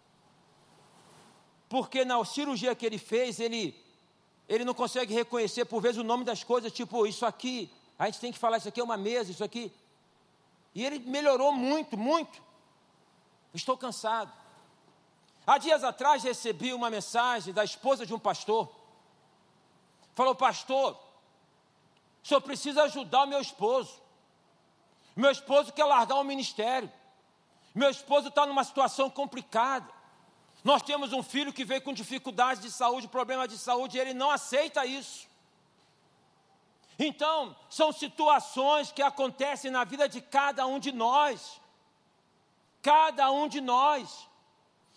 Porque 1.69 2.05
na 2.05 2.25
cirurgia 2.25 2.75
que 2.75 2.87
ele 2.87 2.99
fez, 2.99 3.39
ele, 3.39 3.75
ele 4.49 4.65
não 4.65 4.75
consegue 4.75 5.13
reconhecer, 5.13 5.65
por 5.67 5.83
vezes, 5.83 5.99
o 5.99 6.05
nome 6.05 6.25
das 6.25 6.43
coisas, 6.43 6.73
tipo, 6.73 7.07
isso 7.07 7.27
aqui, 7.27 7.71
a 7.99 8.07
gente 8.07 8.21
tem 8.21 8.33
que 8.33 8.39
falar, 8.39 8.59
isso 8.59 8.69
aqui 8.69 8.81
é 8.81 8.85
uma 8.85 8.97
mesa, 8.97 9.31
isso 9.31 9.45
aqui. 9.45 9.73
E 10.75 10.85
ele 10.85 10.99
melhorou 11.01 11.53
muito, 11.53 11.97
muito. 11.97 12.41
Estou 13.53 13.77
cansado. 13.77 14.33
Há 15.47 15.59
dias 15.59 15.83
atrás 15.83 16.23
recebi 16.23 16.73
uma 16.73 16.91
mensagem 16.91 17.53
da 17.53 17.65
esposa 17.65 18.05
de 18.05 18.15
um 18.15 18.19
pastor. 18.19 18.69
Falou, 20.15 20.35
pastor, 20.35 20.99
o 22.23 22.29
senhor 22.29 22.41
precisa 22.41 22.83
ajudar 22.83 23.25
o 23.25 23.27
meu 23.27 23.41
esposo. 23.41 24.01
Meu 25.17 25.31
esposo 25.31 25.73
quer 25.73 25.85
largar 25.85 26.17
o 26.17 26.25
ministério. 26.25 26.91
Meu 27.75 27.91
esposo 27.91 28.29
está 28.29 28.45
numa 28.47 28.63
situação 28.63 29.09
complicada. 29.09 29.98
Nós 30.65 30.83
temos 30.83 31.13
um 31.13 31.23
filho 31.23 31.53
que 31.53 31.65
veio 31.65 31.83
com 31.83 31.93
dificuldades 31.93 32.63
de 32.63 32.71
saúde, 32.71 33.09
problema 33.09 33.47
de 33.47 33.57
saúde, 33.57 33.97
e 33.97 34.01
ele 34.01 34.15
não 34.15 34.31
aceita 34.31 34.85
isso. 34.85 35.29
Então, 36.99 37.55
são 37.71 37.93
situações 37.93 38.91
que 38.91 39.01
acontecem 39.01 39.71
na 39.71 39.85
vida 39.85 40.09
de 40.09 40.21
cada 40.21 40.67
um 40.67 40.81
de 40.81 40.91
nós. 40.91 41.61
Cada 42.83 43.31
um 43.31 43.47
de 43.47 43.61
nós. 43.61 44.29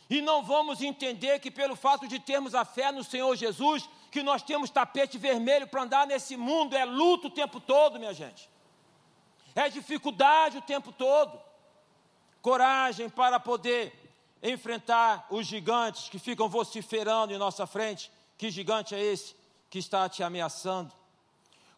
E 0.09 0.19
não 0.21 0.43
vamos 0.43 0.81
entender 0.81 1.39
que, 1.39 1.51
pelo 1.51 1.75
fato 1.75 2.07
de 2.07 2.19
termos 2.19 2.55
a 2.55 2.65
fé 2.65 2.91
no 2.91 3.03
Senhor 3.03 3.35
Jesus, 3.35 3.87
que 4.09 4.23
nós 4.23 4.41
temos 4.41 4.69
tapete 4.69 5.17
vermelho 5.17 5.67
para 5.67 5.83
andar 5.83 6.07
nesse 6.07 6.35
mundo, 6.35 6.75
é 6.75 6.83
luto 6.83 7.27
o 7.27 7.31
tempo 7.31 7.59
todo, 7.61 7.99
minha 7.99 8.13
gente. 8.13 8.49
É 9.55 9.69
dificuldade 9.69 10.57
o 10.57 10.61
tempo 10.61 10.91
todo. 10.91 11.39
Coragem 12.41 13.09
para 13.09 13.39
poder 13.39 14.00
enfrentar 14.41 15.27
os 15.29 15.45
gigantes 15.45 16.09
que 16.09 16.17
ficam 16.17 16.49
vociferando 16.49 17.33
em 17.33 17.37
nossa 17.37 17.67
frente. 17.67 18.11
Que 18.37 18.49
gigante 18.49 18.95
é 18.95 18.99
esse 18.99 19.35
que 19.69 19.79
está 19.79 20.09
te 20.09 20.23
ameaçando? 20.23 20.93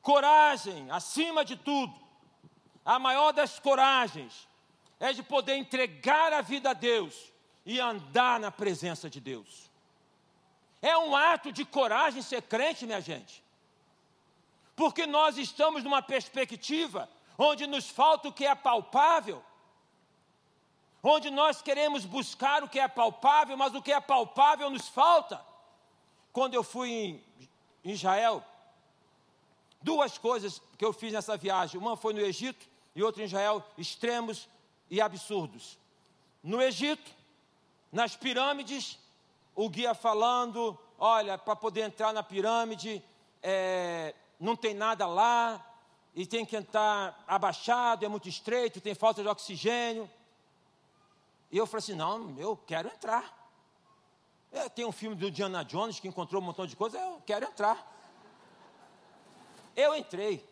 Coragem, 0.02 0.90
acima 0.92 1.44
de 1.44 1.56
tudo. 1.56 1.94
A 2.86 3.00
maior 3.00 3.32
das 3.32 3.60
coragens 3.60 4.48
é 5.00 5.14
de 5.14 5.24
poder 5.24 5.56
entregar 5.56 6.34
a 6.34 6.42
vida 6.42 6.72
a 6.72 6.74
Deus 6.74 7.32
e 7.66 7.80
andar 7.80 8.40
na 8.40 8.52
presença 8.52 9.10
de 9.10 9.20
Deus. 9.20 9.70
É 10.82 10.98
um 10.98 11.16
ato 11.16 11.52
de 11.52 11.64
coragem 11.64 12.22
ser 12.22 12.42
crente, 12.42 12.86
minha 12.86 13.00
gente. 13.00 13.44
Porque 14.76 15.06
nós 15.06 15.38
estamos 15.38 15.84
numa 15.84 16.02
perspectiva 16.02 17.10
onde 17.38 17.66
nos 17.68 17.90
falta 17.90 18.28
o 18.28 18.34
que 18.34 18.46
é 18.46 18.54
palpável, 18.54 19.44
onde 21.04 21.30
nós 21.30 21.62
queremos 21.62 22.06
buscar 22.06 22.64
o 22.64 22.70
que 22.70 22.80
é 22.80 22.88
palpável, 22.88 23.58
mas 23.58 23.76
o 23.76 23.82
que 23.82 23.92
é 23.92 24.00
palpável 24.00 24.70
nos 24.70 24.88
falta. 24.88 25.40
Quando 26.32 26.54
eu 26.54 26.64
fui 26.64 27.22
em 27.84 27.92
Israel, 27.92 28.42
duas 29.82 30.18
coisas 30.18 30.62
que 30.78 30.86
eu 30.86 30.94
fiz 30.94 31.12
nessa 31.12 31.36
viagem: 31.36 31.80
uma 31.80 31.98
foi 31.98 32.14
no 32.14 32.22
Egito 32.22 32.66
e 32.96 33.04
outra 33.04 33.22
em 33.22 33.26
Israel, 33.26 33.62
extremos 33.78 34.48
e 34.90 35.02
absurdos. 35.02 35.78
No 36.42 36.62
Egito, 36.62 37.12
nas 37.92 38.16
pirâmides, 38.16 38.98
o 39.54 39.70
guia 39.70 39.94
falando: 39.94 40.80
olha, 40.98 41.38
para 41.38 41.56
poder 41.56 41.82
entrar 41.82 42.14
na 42.14 42.24
pirâmide, 42.24 43.04
é, 43.42 44.16
não 44.40 44.56
tem 44.56 44.74
nada 44.74 45.06
lá, 45.06 45.64
e 46.16 46.26
tem 46.26 46.46
que 46.46 46.56
entrar 46.56 47.24
abaixado, 47.28 48.06
é 48.06 48.08
muito 48.08 48.30
estreito, 48.30 48.80
tem 48.80 48.96
falta 48.96 49.22
de 49.22 49.28
oxigênio. 49.28 50.10
E 51.54 51.58
eu 51.58 51.68
falei 51.68 51.84
assim: 51.84 51.94
não, 51.94 52.36
eu 52.40 52.58
quero 52.58 52.90
entrar. 52.90 53.32
É, 54.52 54.68
tem 54.68 54.86
um 54.86 54.92
filme 54.92 55.16
do 55.16 55.30
Diana 55.30 55.64
Jones 55.64 56.00
que 56.00 56.08
encontrou 56.08 56.42
um 56.42 56.46
montão 56.46 56.66
de 56.66 56.76
coisa, 56.76 56.98
eu 56.98 57.22
quero 57.24 57.46
entrar. 57.46 57.78
Eu 59.76 59.96
entrei. 59.96 60.44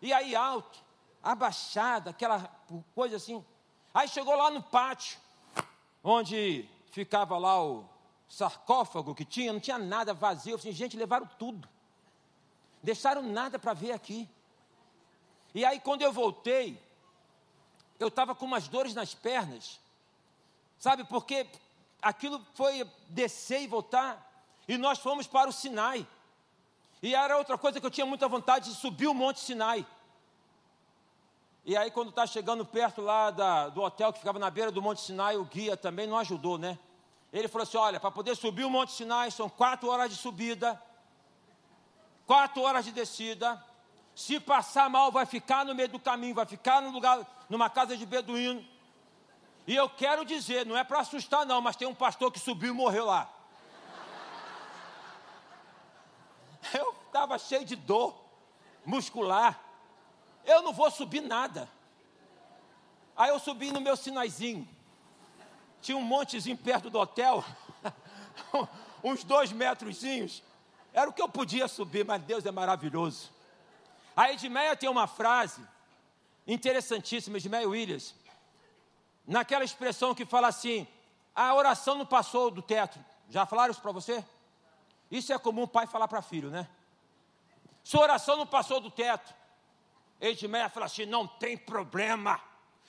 E 0.00 0.12
aí 0.12 0.34
alto, 0.34 0.80
abaixado, 1.22 2.10
aquela 2.10 2.52
coisa 2.96 3.14
assim. 3.14 3.44
Aí 3.94 4.08
chegou 4.08 4.34
lá 4.34 4.50
no 4.50 4.60
pátio, 4.60 5.20
onde 6.02 6.68
ficava 6.90 7.38
lá 7.38 7.62
o 7.64 7.88
sarcófago 8.28 9.14
que 9.14 9.24
tinha, 9.24 9.52
não 9.52 9.60
tinha 9.60 9.78
nada 9.78 10.12
vazio. 10.12 10.54
Eu 10.54 10.58
falei, 10.58 10.72
gente, 10.72 10.96
levaram 10.96 11.28
tudo. 11.38 11.68
Deixaram 12.82 13.22
nada 13.22 13.56
para 13.56 13.72
ver 13.72 13.92
aqui. 13.92 14.28
E 15.54 15.64
aí, 15.64 15.78
quando 15.78 16.02
eu 16.02 16.12
voltei, 16.12 16.82
eu 18.00 18.08
estava 18.08 18.34
com 18.34 18.46
umas 18.46 18.66
dores 18.66 18.94
nas 18.94 19.14
pernas, 19.14 19.80
sabe, 20.82 21.04
porque 21.04 21.46
aquilo 22.02 22.44
foi 22.54 22.84
descer 23.08 23.62
e 23.62 23.68
voltar, 23.68 24.28
e 24.66 24.76
nós 24.76 24.98
fomos 24.98 25.28
para 25.28 25.48
o 25.48 25.52
Sinai. 25.52 26.04
E 27.00 27.14
era 27.14 27.38
outra 27.38 27.56
coisa 27.56 27.78
que 27.78 27.86
eu 27.86 27.90
tinha 27.90 28.04
muita 28.04 28.26
vontade 28.26 28.68
de 28.68 28.74
subir 28.74 29.06
o 29.06 29.14
Monte 29.14 29.38
Sinai. 29.38 29.86
E 31.64 31.76
aí, 31.76 31.88
quando 31.92 32.08
está 32.08 32.26
chegando 32.26 32.66
perto 32.66 33.00
lá 33.00 33.30
da, 33.30 33.68
do 33.68 33.80
hotel 33.80 34.12
que 34.12 34.18
ficava 34.18 34.40
na 34.40 34.50
beira 34.50 34.72
do 34.72 34.82
Monte 34.82 35.02
Sinai, 35.02 35.36
o 35.36 35.44
guia 35.44 35.76
também 35.76 36.08
não 36.08 36.18
ajudou, 36.18 36.58
né? 36.58 36.76
Ele 37.32 37.46
falou 37.46 37.62
assim: 37.62 37.76
olha, 37.76 38.00
para 38.00 38.10
poder 38.10 38.34
subir 38.34 38.64
o 38.64 38.70
Monte 38.70 38.90
Sinai 38.90 39.30
são 39.30 39.48
quatro 39.48 39.88
horas 39.88 40.10
de 40.10 40.16
subida, 40.16 40.82
quatro 42.26 42.60
horas 42.60 42.84
de 42.84 42.90
descida, 42.90 43.64
se 44.16 44.40
passar 44.40 44.90
mal, 44.90 45.12
vai 45.12 45.26
ficar 45.26 45.64
no 45.64 45.76
meio 45.76 45.90
do 45.90 46.00
caminho, 46.00 46.34
vai 46.34 46.46
ficar 46.46 46.82
no 46.82 46.90
lugar, 46.90 47.24
numa 47.48 47.70
casa 47.70 47.96
de 47.96 48.04
beduíno. 48.04 48.71
E 49.66 49.76
eu 49.76 49.88
quero 49.88 50.24
dizer, 50.24 50.66
não 50.66 50.76
é 50.76 50.82
para 50.82 51.00
assustar, 51.00 51.46
não, 51.46 51.60
mas 51.60 51.76
tem 51.76 51.86
um 51.86 51.94
pastor 51.94 52.32
que 52.32 52.38
subiu 52.38 52.70
e 52.70 52.76
morreu 52.76 53.04
lá. 53.04 53.32
Eu 56.74 56.94
estava 57.06 57.38
cheio 57.38 57.64
de 57.64 57.76
dor 57.76 58.22
muscular. 58.84 59.60
Eu 60.44 60.62
não 60.62 60.72
vou 60.72 60.90
subir 60.90 61.20
nada. 61.20 61.68
Aí 63.16 63.30
eu 63.30 63.38
subi 63.38 63.70
no 63.70 63.80
meu 63.80 63.96
sinaizinho. 63.96 64.68
Tinha 65.80 65.96
um 65.96 66.02
montezinho 66.02 66.56
perto 66.56 66.88
do 66.88 66.98
hotel, 66.98 67.44
uns 69.04 69.22
dois 69.22 69.52
metrozinhos. 69.52 70.42
Era 70.92 71.10
o 71.10 71.12
que 71.12 71.22
eu 71.22 71.28
podia 71.28 71.68
subir, 71.68 72.04
mas 72.04 72.22
Deus 72.22 72.46
é 72.46 72.50
maravilhoso. 72.50 73.30
A 74.16 74.32
Edmeia 74.32 74.76
tem 74.76 74.88
uma 74.88 75.06
frase 75.06 75.60
interessantíssima, 76.46 77.38
Edmeia 77.38 77.68
Williams, 77.68 78.14
naquela 79.26 79.64
expressão 79.64 80.14
que 80.14 80.24
fala 80.24 80.48
assim: 80.48 80.86
a 81.34 81.54
oração 81.54 81.96
não 81.96 82.06
passou 82.06 82.50
do 82.50 82.62
teto. 82.62 82.98
Já 83.28 83.46
falaram 83.46 83.72
isso 83.72 83.80
para 83.80 83.92
você? 83.92 84.24
Isso 85.10 85.32
é 85.32 85.38
comum 85.38 85.66
pai 85.66 85.86
falar 85.86 86.08
para 86.08 86.22
filho, 86.22 86.50
né? 86.50 86.68
Sua 87.84 88.02
oração 88.02 88.36
não 88.36 88.46
passou 88.46 88.80
do 88.80 88.90
teto. 88.90 89.34
Edmeia 90.20 90.68
fala 90.68 90.86
assim: 90.86 91.04
não 91.06 91.26
tem 91.26 91.56
problema, 91.56 92.40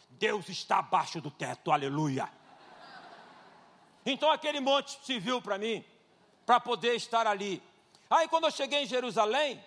Deus 0.09 0.47
está 0.49 0.79
abaixo 0.79 1.19
do 1.19 1.31
teto, 1.31 1.71
aleluia. 1.71 2.29
Então 4.05 4.29
aquele 4.31 4.59
monte 4.59 4.99
se 5.03 5.19
viu 5.19 5.41
para 5.41 5.57
mim, 5.57 5.84
para 6.45 6.59
poder 6.59 6.95
estar 6.95 7.25
ali. 7.25 7.63
Aí 8.09 8.27
quando 8.27 8.45
eu 8.45 8.51
cheguei 8.51 8.84
em 8.84 8.86
Jerusalém, 8.86 9.63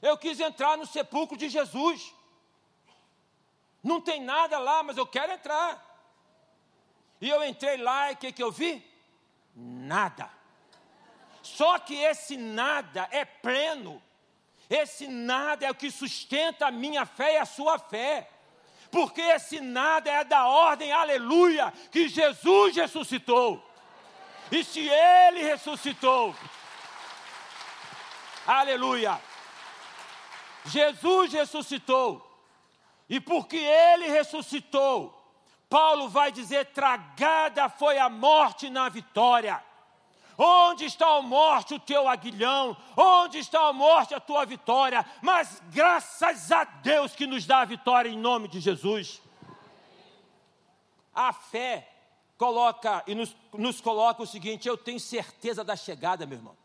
eu 0.00 0.16
quis 0.16 0.40
entrar 0.40 0.78
no 0.78 0.86
sepulcro 0.86 1.36
de 1.36 1.48
Jesus. 1.48 2.14
Não 3.82 4.00
tem 4.00 4.22
nada 4.22 4.58
lá, 4.58 4.82
mas 4.82 4.96
eu 4.96 5.06
quero 5.06 5.32
entrar. 5.32 5.89
E 7.20 7.28
eu 7.28 7.44
entrei 7.44 7.76
lá 7.76 8.10
e 8.10 8.14
o 8.14 8.16
que, 8.16 8.32
que 8.32 8.42
eu 8.42 8.50
vi? 8.50 8.84
Nada. 9.54 10.30
Só 11.42 11.78
que 11.78 11.94
esse 11.94 12.36
nada 12.36 13.08
é 13.10 13.24
pleno. 13.24 14.02
Esse 14.68 15.08
nada 15.08 15.66
é 15.66 15.70
o 15.70 15.74
que 15.74 15.90
sustenta 15.90 16.66
a 16.66 16.70
minha 16.70 17.04
fé 17.04 17.34
e 17.34 17.38
a 17.38 17.44
sua 17.44 17.78
fé. 17.78 18.30
Porque 18.90 19.20
esse 19.20 19.60
nada 19.60 20.10
é 20.10 20.24
da 20.24 20.46
ordem, 20.46 20.92
aleluia, 20.92 21.72
que 21.90 22.08
Jesus 22.08 22.76
ressuscitou. 22.76 23.64
E 24.50 24.64
se 24.64 24.80
ele 24.88 25.44
ressuscitou, 25.44 26.34
aleluia, 28.44 29.20
Jesus 30.64 31.32
ressuscitou. 31.32 32.26
E 33.08 33.20
porque 33.20 33.56
ele 33.56 34.08
ressuscitou, 34.08 35.19
Paulo 35.70 36.08
vai 36.08 36.30
dizer: 36.32 36.66
tragada 36.66 37.68
foi 37.70 37.96
a 37.96 38.10
morte 38.10 38.68
na 38.68 38.88
vitória. 38.88 39.62
Onde 40.36 40.86
está 40.86 41.16
a 41.16 41.22
morte, 41.22 41.74
o 41.74 41.78
teu 41.78 42.08
aguilhão? 42.08 42.76
Onde 42.96 43.38
está 43.38 43.68
a 43.68 43.72
morte, 43.72 44.14
a 44.14 44.20
tua 44.20 44.44
vitória? 44.44 45.04
Mas 45.22 45.62
graças 45.70 46.50
a 46.50 46.64
Deus 46.64 47.14
que 47.14 47.26
nos 47.26 47.46
dá 47.46 47.60
a 47.60 47.64
vitória 47.64 48.08
em 48.08 48.18
nome 48.18 48.48
de 48.48 48.58
Jesus. 48.58 49.22
A 51.14 51.32
fé 51.32 51.88
coloca 52.38 53.04
e 53.06 53.14
nos, 53.14 53.36
nos 53.52 53.80
coloca 53.80 54.22
o 54.22 54.26
seguinte: 54.26 54.66
eu 54.66 54.76
tenho 54.76 54.98
certeza 54.98 55.62
da 55.62 55.76
chegada, 55.76 56.26
meu 56.26 56.38
irmão. 56.38 56.56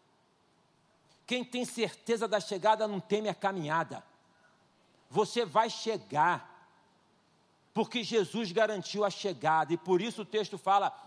Quem 1.27 1.43
tem 1.43 1.65
certeza 1.65 2.27
da 2.27 2.39
chegada 2.39 2.87
não 2.87 2.99
teme 2.99 3.29
a 3.29 3.35
caminhada. 3.35 4.03
Você 5.09 5.45
vai 5.45 5.69
chegar, 5.69 6.54
porque 7.75 8.05
Jesus 8.05 8.53
garantiu 8.53 9.03
a 9.03 9.09
chegada, 9.09 9.73
e 9.73 9.77
por 9.77 10.01
isso 10.01 10.21
o 10.21 10.25
texto 10.25 10.57
fala: 10.57 10.97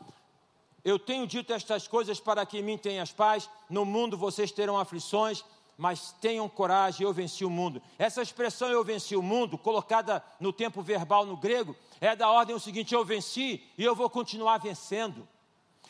Eu 0.85 0.99
tenho 0.99 1.27
dito 1.27 1.51
estas 1.51 1.89
coisas 1.89 2.21
para 2.21 2.45
que 2.45 2.59
em 2.59 2.63
mim 2.63 2.77
tenhas 2.77 3.11
paz, 3.11 3.49
no 3.71 3.87
mundo 3.87 4.19
vocês 4.19 4.53
terão 4.53 4.79
aflições, 4.79 5.43
mas 5.79 6.13
tenham 6.21 6.47
coragem, 6.47 7.07
eu 7.07 7.13
venci 7.13 7.43
o 7.43 7.49
mundo. 7.49 7.81
Essa 7.99 8.21
expressão 8.21 8.69
eu 8.69 8.85
venci 8.85 9.17
o 9.17 9.23
mundo, 9.23 9.57
colocada 9.57 10.23
no 10.39 10.53
tempo 10.53 10.83
verbal 10.83 11.25
no 11.25 11.39
grego, 11.39 11.75
é 12.03 12.15
da 12.15 12.31
ordem 12.31 12.55
o 12.55 12.61
seguinte: 12.61 12.95
eu 12.95 13.03
venci 13.03 13.65
e 13.79 13.83
eu 13.83 13.95
vou 13.95 14.11
continuar 14.11 14.59
vencendo. 14.59 15.27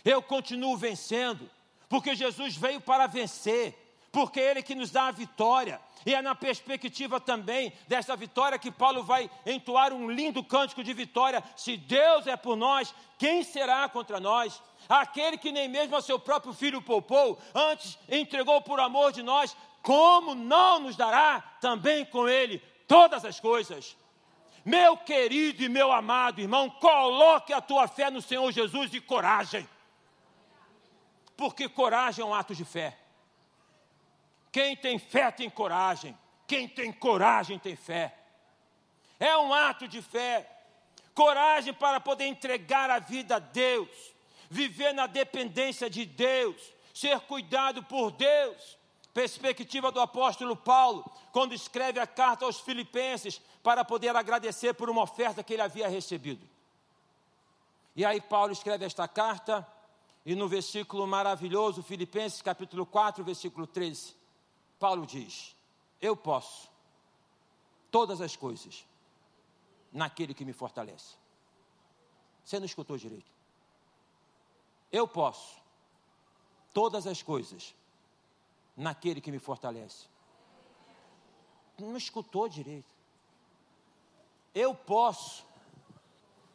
Eu 0.05 0.23
continuo 0.23 0.77
vencendo, 0.77 1.51
porque 1.89 2.15
Jesus 2.15 2.57
veio 2.57 2.81
para 2.81 3.09
vencer, 3.09 3.88
porque 4.19 4.41
Ele 4.41 4.65
que 4.65 4.75
nos 4.75 4.91
dá 4.91 5.07
a 5.07 5.13
vitória. 5.13 5.81
E 6.05 6.13
é 6.13 6.21
na 6.21 6.35
perspectiva 6.35 7.21
também 7.21 7.73
dessa 7.87 8.17
vitória 8.17 8.59
que 8.59 8.69
Paulo 8.69 9.05
vai 9.05 9.31
entoar 9.47 9.93
um 9.93 10.11
lindo 10.11 10.43
cântico 10.43 10.83
de 10.83 10.93
vitória. 10.93 11.41
Se 11.57 11.77
Deus 11.77 12.27
é 12.27 12.37
por 12.37 12.57
nós, 12.57 12.93
quem 13.17 13.45
será 13.45 13.89
contra 13.89 14.19
nós? 14.19 14.61
Aquele 14.89 15.39
que 15.39 15.53
nem 15.53 15.69
mesmo 15.69 15.95
a 15.95 16.03
seu 16.03 16.19
próprio 16.19 16.53
filho 16.53 16.83
poupou, 16.83 17.39
antes 17.55 17.97
entregou 18.09 18.61
por 18.61 18.81
amor 18.81 19.13
de 19.13 19.23
nós, 19.23 19.57
como 19.83 20.35
não 20.35 20.81
nos 20.81 20.97
dará 20.97 21.41
também 21.61 22.05
com 22.05 22.29
Ele 22.29 22.59
todas 22.89 23.25
as 23.25 23.39
coisas? 23.39 23.97
Meu 24.65 24.97
querido 24.97 25.63
e 25.63 25.69
meu 25.69 25.93
amado 25.93 26.41
irmão, 26.41 26.69
coloque 26.69 27.53
a 27.53 27.61
tua 27.61 27.87
fé 27.87 28.11
no 28.11 28.21
Senhor 28.21 28.51
Jesus 28.51 28.93
e 28.93 29.01
coragem. 29.01 29.69
Porque 31.37 31.69
coragem 31.69 32.25
é 32.25 32.27
um 32.27 32.35
ato 32.35 32.53
de 32.53 32.65
fé. 32.65 32.99
Quem 34.53 34.77
tem 34.77 34.99
fé 34.99 35.31
tem 35.31 35.49
coragem. 35.49 36.17
Quem 36.47 36.69
tem 36.69 36.93
coragem 36.93 37.59
tem 37.59 37.77
fé. 37.77 38.17
É 39.21 39.37
um 39.37 39.53
ato 39.53 39.87
de 39.87 40.01
fé. 40.01 40.49
Coragem 41.15 41.75
para 41.75 42.01
poder 42.01 42.27
entregar 42.27 42.91
a 42.91 42.99
vida 42.99 43.37
a 43.37 43.39
Deus, 43.41 43.89
viver 44.49 44.93
na 44.93 45.07
dependência 45.07 45.91
de 45.91 46.07
Deus, 46.07 46.57
ser 46.95 47.19
cuidado 47.21 47.83
por 47.83 48.13
Deus 48.13 48.79
perspectiva 49.19 49.91
do 49.91 50.01
apóstolo 50.01 50.55
Paulo, 50.55 51.05
quando 51.33 51.53
escreve 51.53 51.99
a 51.99 52.07
carta 52.07 52.45
aos 52.45 52.61
Filipenses, 52.61 53.41
para 53.65 53.85
poder 53.85 54.15
agradecer 54.15 54.75
por 54.75 54.89
uma 54.89 55.03
oferta 55.03 55.43
que 55.43 55.55
ele 55.55 55.63
havia 55.63 55.89
recebido. 55.89 56.49
E 57.97 58.05
aí 58.05 58.21
Paulo 58.21 58.53
escreve 58.53 58.85
esta 58.85 59.09
carta, 59.09 59.67
e 60.25 60.37
no 60.37 60.47
versículo 60.47 61.05
maravilhoso, 61.05 61.83
Filipenses 61.83 62.41
capítulo 62.41 62.87
4, 62.87 63.25
versículo 63.25 63.67
13, 63.67 64.15
Paulo 64.79 65.07
diz: 65.07 65.57
Eu 66.01 66.17
posso 66.17 66.69
todas 67.91 68.21
as 68.21 68.37
coisas 68.37 68.85
naquele 69.93 70.35
que 70.35 70.45
me 70.45 70.53
fortalece. 70.53 71.15
Você 72.45 72.59
não 72.59 72.67
escutou 72.67 72.97
direito? 72.97 73.31
Eu 74.91 75.07
posso 75.07 75.61
todas 76.73 77.07
as 77.07 77.23
coisas 77.23 77.75
naquele 78.77 79.21
que 79.21 79.31
me 79.31 79.39
fortalece. 79.39 80.07
Não 81.79 81.97
escutou 81.97 82.49
direito. 82.49 82.89
Eu 84.55 84.75
posso 84.75 85.45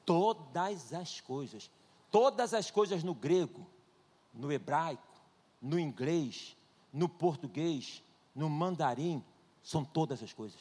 todas 0.05 0.93
as 0.93 1.21
coisas, 1.21 1.69
todas 2.11 2.53
as 2.53 2.71
coisas 2.71 3.03
no 3.03 3.13
grego, 3.13 3.65
no 4.33 4.51
hebraico, 4.51 5.07
no 5.61 5.79
inglês, 5.79 6.57
no 6.91 7.07
português, 7.07 8.03
no 8.35 8.49
mandarim, 8.49 9.23
são 9.61 9.83
todas 9.83 10.21
as 10.21 10.33
coisas. 10.33 10.59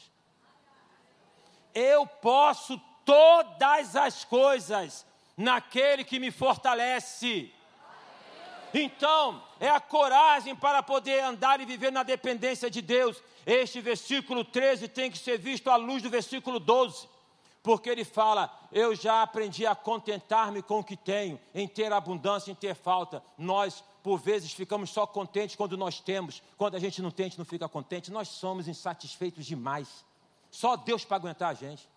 Eu 1.73 2.05
posso 2.05 2.79
todas 3.03 3.95
as 3.95 4.23
coisas 4.23 5.05
naquele 5.35 6.03
que 6.03 6.19
me 6.19 6.31
fortalece. 6.31 7.51
Então, 8.73 9.43
é 9.59 9.69
a 9.69 9.79
coragem 9.79 10.55
para 10.55 10.81
poder 10.81 11.23
andar 11.23 11.61
e 11.61 11.65
viver 11.65 11.91
na 11.91 12.01
dependência 12.01 12.69
de 12.69 12.81
Deus. 12.81 13.21
Este 13.45 13.81
versículo 13.81 14.43
13 14.43 14.87
tem 14.87 15.11
que 15.11 15.17
ser 15.17 15.37
visto 15.37 15.69
à 15.69 15.75
luz 15.75 16.01
do 16.01 16.09
versículo 16.09 16.59
12, 16.59 17.07
porque 17.61 17.89
ele 17.89 18.03
fala: 18.03 18.51
Eu 18.71 18.95
já 18.95 19.21
aprendi 19.21 19.65
a 19.65 19.75
contentar-me 19.75 20.63
com 20.63 20.79
o 20.79 20.83
que 20.83 20.97
tenho, 20.97 21.39
em 21.53 21.67
ter 21.67 21.91
abundância, 21.93 22.51
em 22.51 22.55
ter 22.55 22.73
falta. 22.73 23.21
Nós, 23.37 23.83
por 24.03 24.19
vezes, 24.19 24.51
ficamos 24.51 24.89
só 24.89 25.07
contentes 25.07 25.55
quando 25.55 25.77
nós 25.77 26.01
temos, 26.01 26.43
quando 26.57 26.75
a 26.75 26.79
gente 26.79 27.01
não 27.01 27.09
tem, 27.09 27.25
a 27.25 27.29
gente 27.29 27.37
não 27.37 27.45
fica 27.45 27.69
contente. 27.69 28.11
Nós 28.11 28.27
somos 28.27 28.67
insatisfeitos 28.67 29.45
demais. 29.45 30.03
Só 30.51 30.75
Deus 30.75 31.05
para 31.05 31.15
aguentar 31.15 31.49
a 31.49 31.53
gente. 31.53 31.87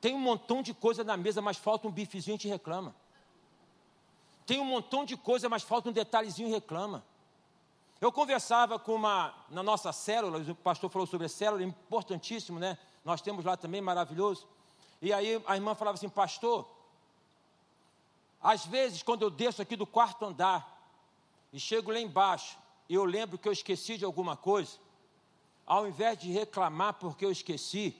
Tem 0.00 0.14
um 0.14 0.18
montão 0.20 0.62
de 0.62 0.72
coisa 0.72 1.02
na 1.02 1.16
mesa, 1.16 1.42
mas 1.42 1.56
falta 1.56 1.88
um 1.88 1.90
bifezinho, 1.90 2.36
a 2.36 2.38
gente 2.38 2.46
reclama. 2.46 2.94
Tem 4.46 4.60
um 4.60 4.64
montão 4.64 5.04
de 5.04 5.16
coisa, 5.16 5.48
mas 5.48 5.64
falta 5.64 5.88
um 5.88 5.92
detalhezinho 5.92 6.48
e 6.48 6.52
reclama. 6.52 7.04
Eu 8.00 8.12
conversava 8.12 8.78
com 8.78 8.94
uma, 8.94 9.34
na 9.50 9.62
nossa 9.62 9.92
célula, 9.92 10.38
o 10.38 10.54
pastor 10.54 10.88
falou 10.88 11.06
sobre 11.06 11.26
a 11.26 11.28
célula, 11.28 11.64
importantíssimo, 11.64 12.60
né? 12.60 12.78
Nós 13.04 13.20
temos 13.20 13.44
lá 13.44 13.56
também, 13.56 13.80
maravilhoso. 13.80 14.46
E 15.02 15.12
aí 15.12 15.42
a 15.48 15.56
irmã 15.56 15.74
falava 15.74 15.96
assim, 15.96 16.08
pastor, 16.08 16.64
às 18.40 18.64
vezes 18.64 19.02
quando 19.02 19.22
eu 19.22 19.30
desço 19.30 19.62
aqui 19.62 19.76
do 19.76 19.86
quarto 19.86 20.24
andar 20.24 20.76
e 21.52 21.58
chego 21.58 21.90
lá 21.90 22.00
embaixo 22.00 22.58
e 22.88 22.94
eu 22.94 23.04
lembro 23.04 23.38
que 23.38 23.48
eu 23.48 23.52
esqueci 23.52 23.98
de 23.98 24.04
alguma 24.04 24.36
coisa, 24.36 24.78
ao 25.66 25.86
invés 25.86 26.18
de 26.18 26.30
reclamar 26.30 26.94
porque 26.94 27.24
eu 27.24 27.30
esqueci, 27.30 27.96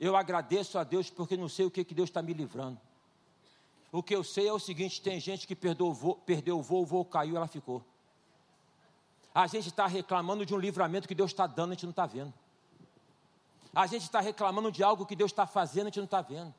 eu 0.00 0.16
agradeço 0.16 0.78
a 0.78 0.84
Deus 0.84 1.10
porque 1.10 1.36
não 1.36 1.48
sei 1.48 1.66
o 1.66 1.70
que, 1.70 1.84
que 1.84 1.94
Deus 1.94 2.08
está 2.08 2.22
me 2.22 2.32
livrando. 2.32 2.80
O 3.92 4.02
que 4.02 4.14
eu 4.14 4.24
sei 4.24 4.48
é 4.48 4.52
o 4.52 4.58
seguinte: 4.58 5.00
tem 5.00 5.20
gente 5.20 5.46
que 5.46 5.54
perdeu 5.54 5.86
o 5.86 5.94
voo, 5.94 6.16
perdeu 6.16 6.58
o 6.58 6.62
voo, 6.62 6.82
o 6.82 6.86
voo 6.86 7.04
caiu, 7.04 7.36
ela 7.36 7.46
ficou. 7.46 7.84
A 9.34 9.46
gente 9.46 9.68
está 9.68 9.86
reclamando 9.86 10.44
de 10.46 10.54
um 10.54 10.58
livramento 10.58 11.06
que 11.06 11.14
Deus 11.14 11.30
está 11.30 11.46
dando, 11.46 11.70
a 11.70 11.74
gente 11.74 11.84
não 11.84 11.90
está 11.90 12.06
vendo. 12.06 12.32
A 13.74 13.86
gente 13.86 14.02
está 14.02 14.20
reclamando 14.20 14.70
de 14.70 14.82
algo 14.82 15.04
que 15.04 15.16
Deus 15.16 15.30
está 15.30 15.46
fazendo, 15.46 15.86
a 15.86 15.90
gente 15.90 15.98
não 15.98 16.04
está 16.04 16.22
vendo. 16.22 16.54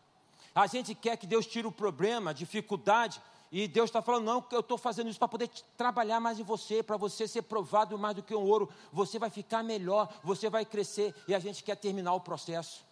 A 0.55 0.65
gente 0.65 0.95
quer 0.95 1.17
que 1.17 1.27
Deus 1.27 1.45
tire 1.45 1.67
o 1.67 1.71
problema, 1.71 2.31
a 2.31 2.33
dificuldade, 2.33 3.21
e 3.51 3.67
Deus 3.67 3.89
está 3.89 4.01
falando, 4.01 4.23
não, 4.23 4.45
eu 4.51 4.61
estou 4.61 4.77
fazendo 4.77 5.09
isso 5.09 5.19
para 5.19 5.27
poder 5.27 5.49
trabalhar 5.77 6.19
mais 6.19 6.39
em 6.39 6.43
você, 6.43 6.81
para 6.81 6.97
você 6.97 7.27
ser 7.27 7.43
provado 7.43 7.99
mais 7.99 8.15
do 8.15 8.23
que 8.23 8.33
um 8.33 8.41
ouro, 8.41 8.69
você 8.91 9.19
vai 9.19 9.29
ficar 9.29 9.63
melhor, 9.63 10.11
você 10.23 10.49
vai 10.49 10.65
crescer, 10.65 11.13
e 11.27 11.35
a 11.35 11.39
gente 11.39 11.63
quer 11.63 11.75
terminar 11.75 12.13
o 12.13 12.21
processo 12.21 12.85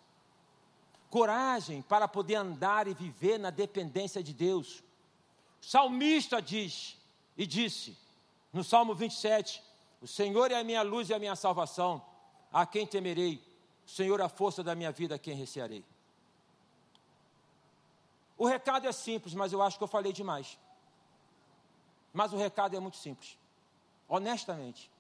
coragem 1.14 1.84
para 1.84 2.08
poder 2.08 2.34
andar 2.34 2.88
e 2.88 2.94
viver 2.96 3.38
na 3.38 3.52
dependência 3.52 4.24
de 4.24 4.34
Deus. 4.34 4.84
O 5.62 5.66
salmista 5.66 6.42
diz 6.42 6.98
e 7.38 7.46
disse 7.46 7.96
no 8.52 8.64
Salmo 8.64 8.96
27: 8.96 9.62
O 10.02 10.08
Senhor 10.08 10.50
é 10.50 10.60
a 10.60 10.64
minha 10.64 10.82
luz 10.82 11.12
e 11.12 11.14
a 11.14 11.20
minha 11.20 11.36
salvação, 11.36 12.04
a 12.52 12.66
quem 12.66 12.88
temerei? 12.88 13.40
O 13.86 13.92
Senhor 13.92 14.20
é 14.20 14.24
a 14.24 14.30
força 14.30 14.64
da 14.64 14.74
minha 14.74 14.92
vida, 14.92 15.14
a 15.14 15.20
quem 15.20 15.36
recearei? 15.36 15.86
O 18.38 18.46
recado 18.46 18.88
é 18.88 18.92
simples, 18.92 19.34
mas 19.34 19.54
eu 19.54 19.62
acho 19.62 19.78
que 19.78 19.84
eu 19.84 19.88
falei 19.88 20.12
demais. 20.12 20.58
Mas 22.12 22.34
o 22.34 22.38
recado 22.38 22.76
é 22.76 22.80
muito 22.80 22.98
simples. 22.98 23.38
Honestamente. 24.08 24.92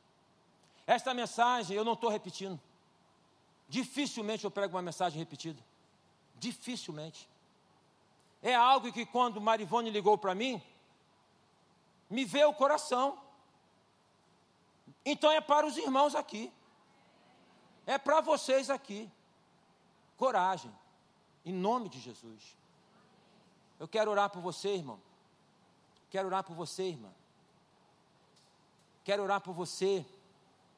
Esta 0.85 1.13
mensagem 1.13 1.75
eu 1.75 1.85
não 1.85 1.93
estou 1.93 2.09
repetindo. 2.09 2.59
Dificilmente 3.67 4.43
eu 4.43 4.51
prego 4.51 4.75
uma 4.75 4.81
mensagem 4.81 5.17
repetida. 5.19 5.61
Dificilmente. 6.35 7.29
É 8.41 8.53
algo 8.53 8.91
que 8.91 9.05
quando 9.05 9.39
Marivone 9.39 9.89
ligou 9.89 10.17
para 10.17 10.35
mim, 10.35 10.61
me 12.09 12.25
veio 12.25 12.49
o 12.49 12.53
coração. 12.53 13.17
Então 15.05 15.31
é 15.31 15.41
para 15.41 15.65
os 15.65 15.77
irmãos 15.77 16.13
aqui. 16.13 16.51
É 17.85 17.97
para 17.97 18.21
vocês 18.21 18.69
aqui. 18.69 19.09
Coragem. 20.17 20.73
Em 21.45 21.53
nome 21.53 21.89
de 21.89 21.99
Jesus. 21.99 22.62
Eu 23.83 23.87
quero 23.87 24.09
orar 24.09 24.29
por 24.29 24.41
você, 24.41 24.75
irmão. 24.75 24.99
Quero 26.09 26.27
orar 26.27 26.43
por 26.43 26.55
você, 26.55 26.83
irmã. 26.83 27.09
Quero 29.03 29.21
orar 29.21 29.41
por 29.41 29.53
você 29.53 30.05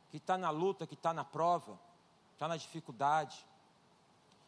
que 0.10 0.18
está 0.18 0.38
na 0.38 0.50
luta, 0.50 0.88
que 0.88 0.96
está 0.96 1.14
na 1.14 1.24
prova, 1.24 1.80
está 2.34 2.48
na 2.48 2.58
dificuldade 2.58 3.46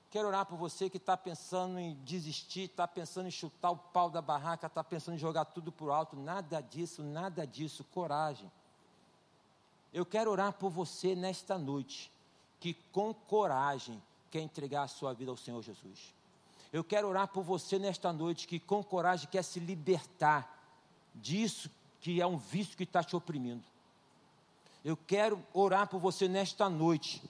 Quero 0.09 0.29
orar 0.29 0.45
por 0.45 0.57
você 0.57 0.89
que 0.89 0.97
está 0.97 1.17
pensando 1.17 1.77
em 1.77 1.93
desistir, 1.95 2.69
está 2.69 2.87
pensando 2.87 3.27
em 3.27 3.31
chutar 3.31 3.71
o 3.71 3.77
pau 3.77 4.09
da 4.09 4.21
barraca, 4.21 4.67
está 4.67 4.83
pensando 4.83 5.15
em 5.15 5.19
jogar 5.19 5.45
tudo 5.45 5.69
por 5.71 5.91
alto. 5.91 6.15
Nada 6.15 6.61
disso, 6.61 7.03
nada 7.03 7.45
disso. 7.45 7.83
Coragem. 7.83 8.49
Eu 9.93 10.05
quero 10.05 10.31
orar 10.31 10.53
por 10.53 10.69
você 10.69 11.13
nesta 11.13 11.57
noite, 11.57 12.11
que 12.59 12.73
com 12.73 13.13
coragem 13.13 14.01
quer 14.31 14.39
entregar 14.39 14.83
a 14.83 14.87
sua 14.87 15.13
vida 15.13 15.29
ao 15.29 15.37
Senhor 15.37 15.61
Jesus. 15.61 16.13
Eu 16.71 16.83
quero 16.83 17.07
orar 17.07 17.27
por 17.27 17.43
você 17.43 17.79
nesta 17.79 18.11
noite, 18.11 18.47
que 18.47 18.59
com 18.59 18.83
coragem 18.83 19.27
quer 19.31 19.43
se 19.43 19.59
libertar 19.59 20.53
disso 21.15 21.69
que 21.99 22.21
é 22.21 22.27
um 22.27 22.37
vício 22.37 22.77
que 22.77 22.83
está 22.83 23.03
te 23.03 23.15
oprimindo. 23.15 23.63
Eu 24.83 24.95
quero 24.95 25.43
orar 25.53 25.87
por 25.87 25.99
você 25.99 26.27
nesta 26.27 26.69
noite, 26.69 27.21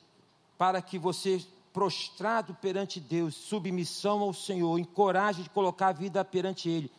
para 0.57 0.81
que 0.81 0.99
você 0.99 1.43
prostrado 1.71 2.55
perante 2.55 2.99
Deus, 2.99 3.35
submissão 3.35 4.21
ao 4.21 4.33
Senhor, 4.33 4.79
em 4.79 4.83
coragem 4.83 5.43
de 5.43 5.49
colocar 5.49 5.89
a 5.89 5.91
vida 5.91 6.25
perante 6.25 6.69
Ele. 6.69 6.91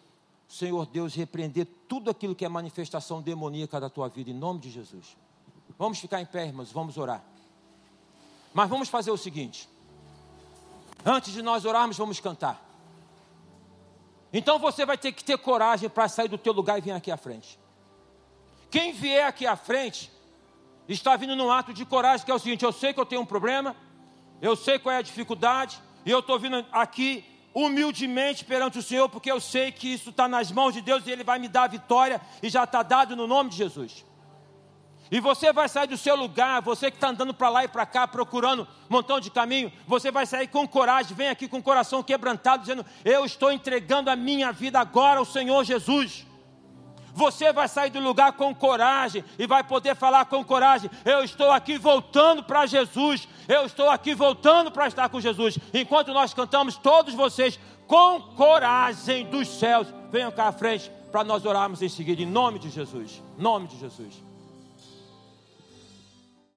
Senhor 0.49 0.87
Deus, 0.87 1.15
repreender 1.15 1.67
tudo 1.89 2.11
aquilo 2.11 2.35
que 2.35 2.45
é 2.45 2.49
manifestação 2.49 3.21
demoníaca 3.21 3.81
da 3.81 3.91
tua 3.91 4.09
vida, 4.09 4.31
em 4.31 4.35
nome 4.35 4.61
de 4.61 4.71
Jesus. 4.71 5.17
Vamos 5.79 5.99
ficar 5.99 6.21
em 6.21 6.27
pé, 6.27 6.47
irmãos, 6.47 6.73
vamos 6.73 6.97
orar. 6.97 7.23
Mas 8.55 8.71
vamos 8.71 8.89
fazer 8.89 9.11
o 9.11 9.17
seguinte: 9.17 9.69
antes 11.05 11.33
de 11.33 11.43
nós 11.43 11.65
orarmos, 11.65 11.97
vamos 11.97 12.21
cantar. 12.21 12.65
Então 14.33 14.59
você 14.59 14.85
vai 14.85 14.99
ter 14.99 15.13
que 15.13 15.25
ter 15.25 15.39
coragem 15.39 15.89
para 15.89 16.09
sair 16.09 16.29
do 16.29 16.39
teu 16.39 16.53
lugar 16.53 16.79
e 16.79 16.81
vir 16.81 16.93
aqui 16.93 17.11
à 17.11 17.17
frente. 17.17 17.59
Quem 18.71 18.93
vier 18.93 19.27
aqui 19.27 19.47
à 19.47 19.57
frente 19.57 20.11
está 20.89 21.17
vindo 21.17 21.35
num 21.35 21.51
ato 21.51 21.73
de 21.73 21.85
coragem, 21.85 22.25
que 22.25 22.31
é 22.31 22.35
o 22.35 22.39
seguinte: 22.39 22.65
eu 22.65 22.73
sei 22.73 22.93
que 22.93 23.01
eu 23.01 23.07
tenho 23.07 23.23
um 23.23 23.27
problema, 23.27 23.75
eu 24.41 24.55
sei 24.55 24.79
qual 24.79 24.95
é 24.95 24.99
a 24.99 25.03
dificuldade, 25.03 25.81
e 26.05 26.11
eu 26.11 26.19
estou 26.19 26.39
vindo 26.39 26.65
aqui 26.71 27.25
humildemente 27.55 28.45
perante 28.45 28.79
o 28.79 28.83
Senhor, 28.83 29.09
porque 29.09 29.31
eu 29.31 29.41
sei 29.41 29.73
que 29.73 29.89
isso 29.93 30.11
está 30.11 30.29
nas 30.29 30.53
mãos 30.53 30.75
de 30.75 30.81
Deus 30.81 31.07
e 31.07 31.11
Ele 31.11 31.25
vai 31.25 31.39
me 31.39 31.49
dar 31.49 31.65
a 31.65 31.69
vitória, 31.69 32.21
e 32.43 32.49
já 32.51 32.65
está 32.65 32.83
dado 32.83 33.17
no 33.17 33.27
nome 33.27 33.51
de 33.51 33.57
Jesus. 33.57 34.05
E 35.11 35.21
você 35.21 35.53
vai 35.53 35.69
sair 35.69 35.87
do 35.87 35.97
seu 35.97 36.15
lugar, 36.15 36.61
você 36.61 36.91
que 36.91 36.97
está 36.97 37.09
andando 37.09 37.33
para 37.33 37.49
lá 37.49 37.65
e 37.65 37.69
para 37.69 37.87
cá, 37.87 38.07
procurando 38.07 38.63
um 38.63 38.67
montão 38.95 39.19
de 39.19 39.31
caminho, 39.31 39.73
você 39.87 40.11
vai 40.11 40.27
sair 40.27 40.49
com 40.49 40.69
coragem, 40.69 41.17
vem 41.17 41.29
aqui 41.29 41.49
com 41.49 41.59
o 41.59 41.63
coração 41.63 42.03
quebrantado, 42.03 42.63
dizendo: 42.63 42.85
Eu 43.05 43.25
estou 43.25 43.51
entregando 43.51 44.11
a 44.11 44.17
minha 44.17 44.53
vida 44.53 44.79
agora 44.79 45.19
ao 45.19 45.25
Senhor 45.25 45.65
Jesus. 45.65 46.27
Você 47.15 47.53
vai 47.53 47.67
sair 47.67 47.91
do 47.91 47.99
lugar 47.99 48.33
com 48.35 48.55
coragem 48.55 49.25
e 49.39 49.47
vai 49.47 49.65
poder 49.65 49.97
falar 49.97 50.27
com 50.27 50.45
coragem: 50.45 50.91
Eu 51.05 51.25
estou 51.25 51.51
aqui 51.51 51.79
voltando 51.79 52.43
para 52.43 52.67
Jesus, 52.67 53.27
eu 53.49 53.65
estou 53.65 53.89
aqui 53.89 54.15
voltando 54.15 54.71
para 54.71 54.87
estar 54.87 55.09
com 55.09 55.21
Jesus. 55.21 55.59
Enquanto 55.73 56.13
nós 56.13 56.35
cantamos, 56.35 56.77
todos 56.77 57.15
vocês, 57.15 57.59
com 57.87 58.21
coragem 58.21 59.27
dos 59.27 59.49
céus, 59.49 59.89
venham 60.13 60.31
cá 60.31 60.49
à 60.49 60.53
frente 60.53 60.93
para 61.11 61.25
nós 61.25 61.45
orarmos 61.47 61.81
em 61.81 61.89
seguida, 61.89 62.23
em 62.23 62.27
nome 62.27 62.59
de 62.59 62.69
Jesus. 62.69 63.23
Nome 63.39 63.67
de 63.67 63.79
Jesus. 63.79 64.28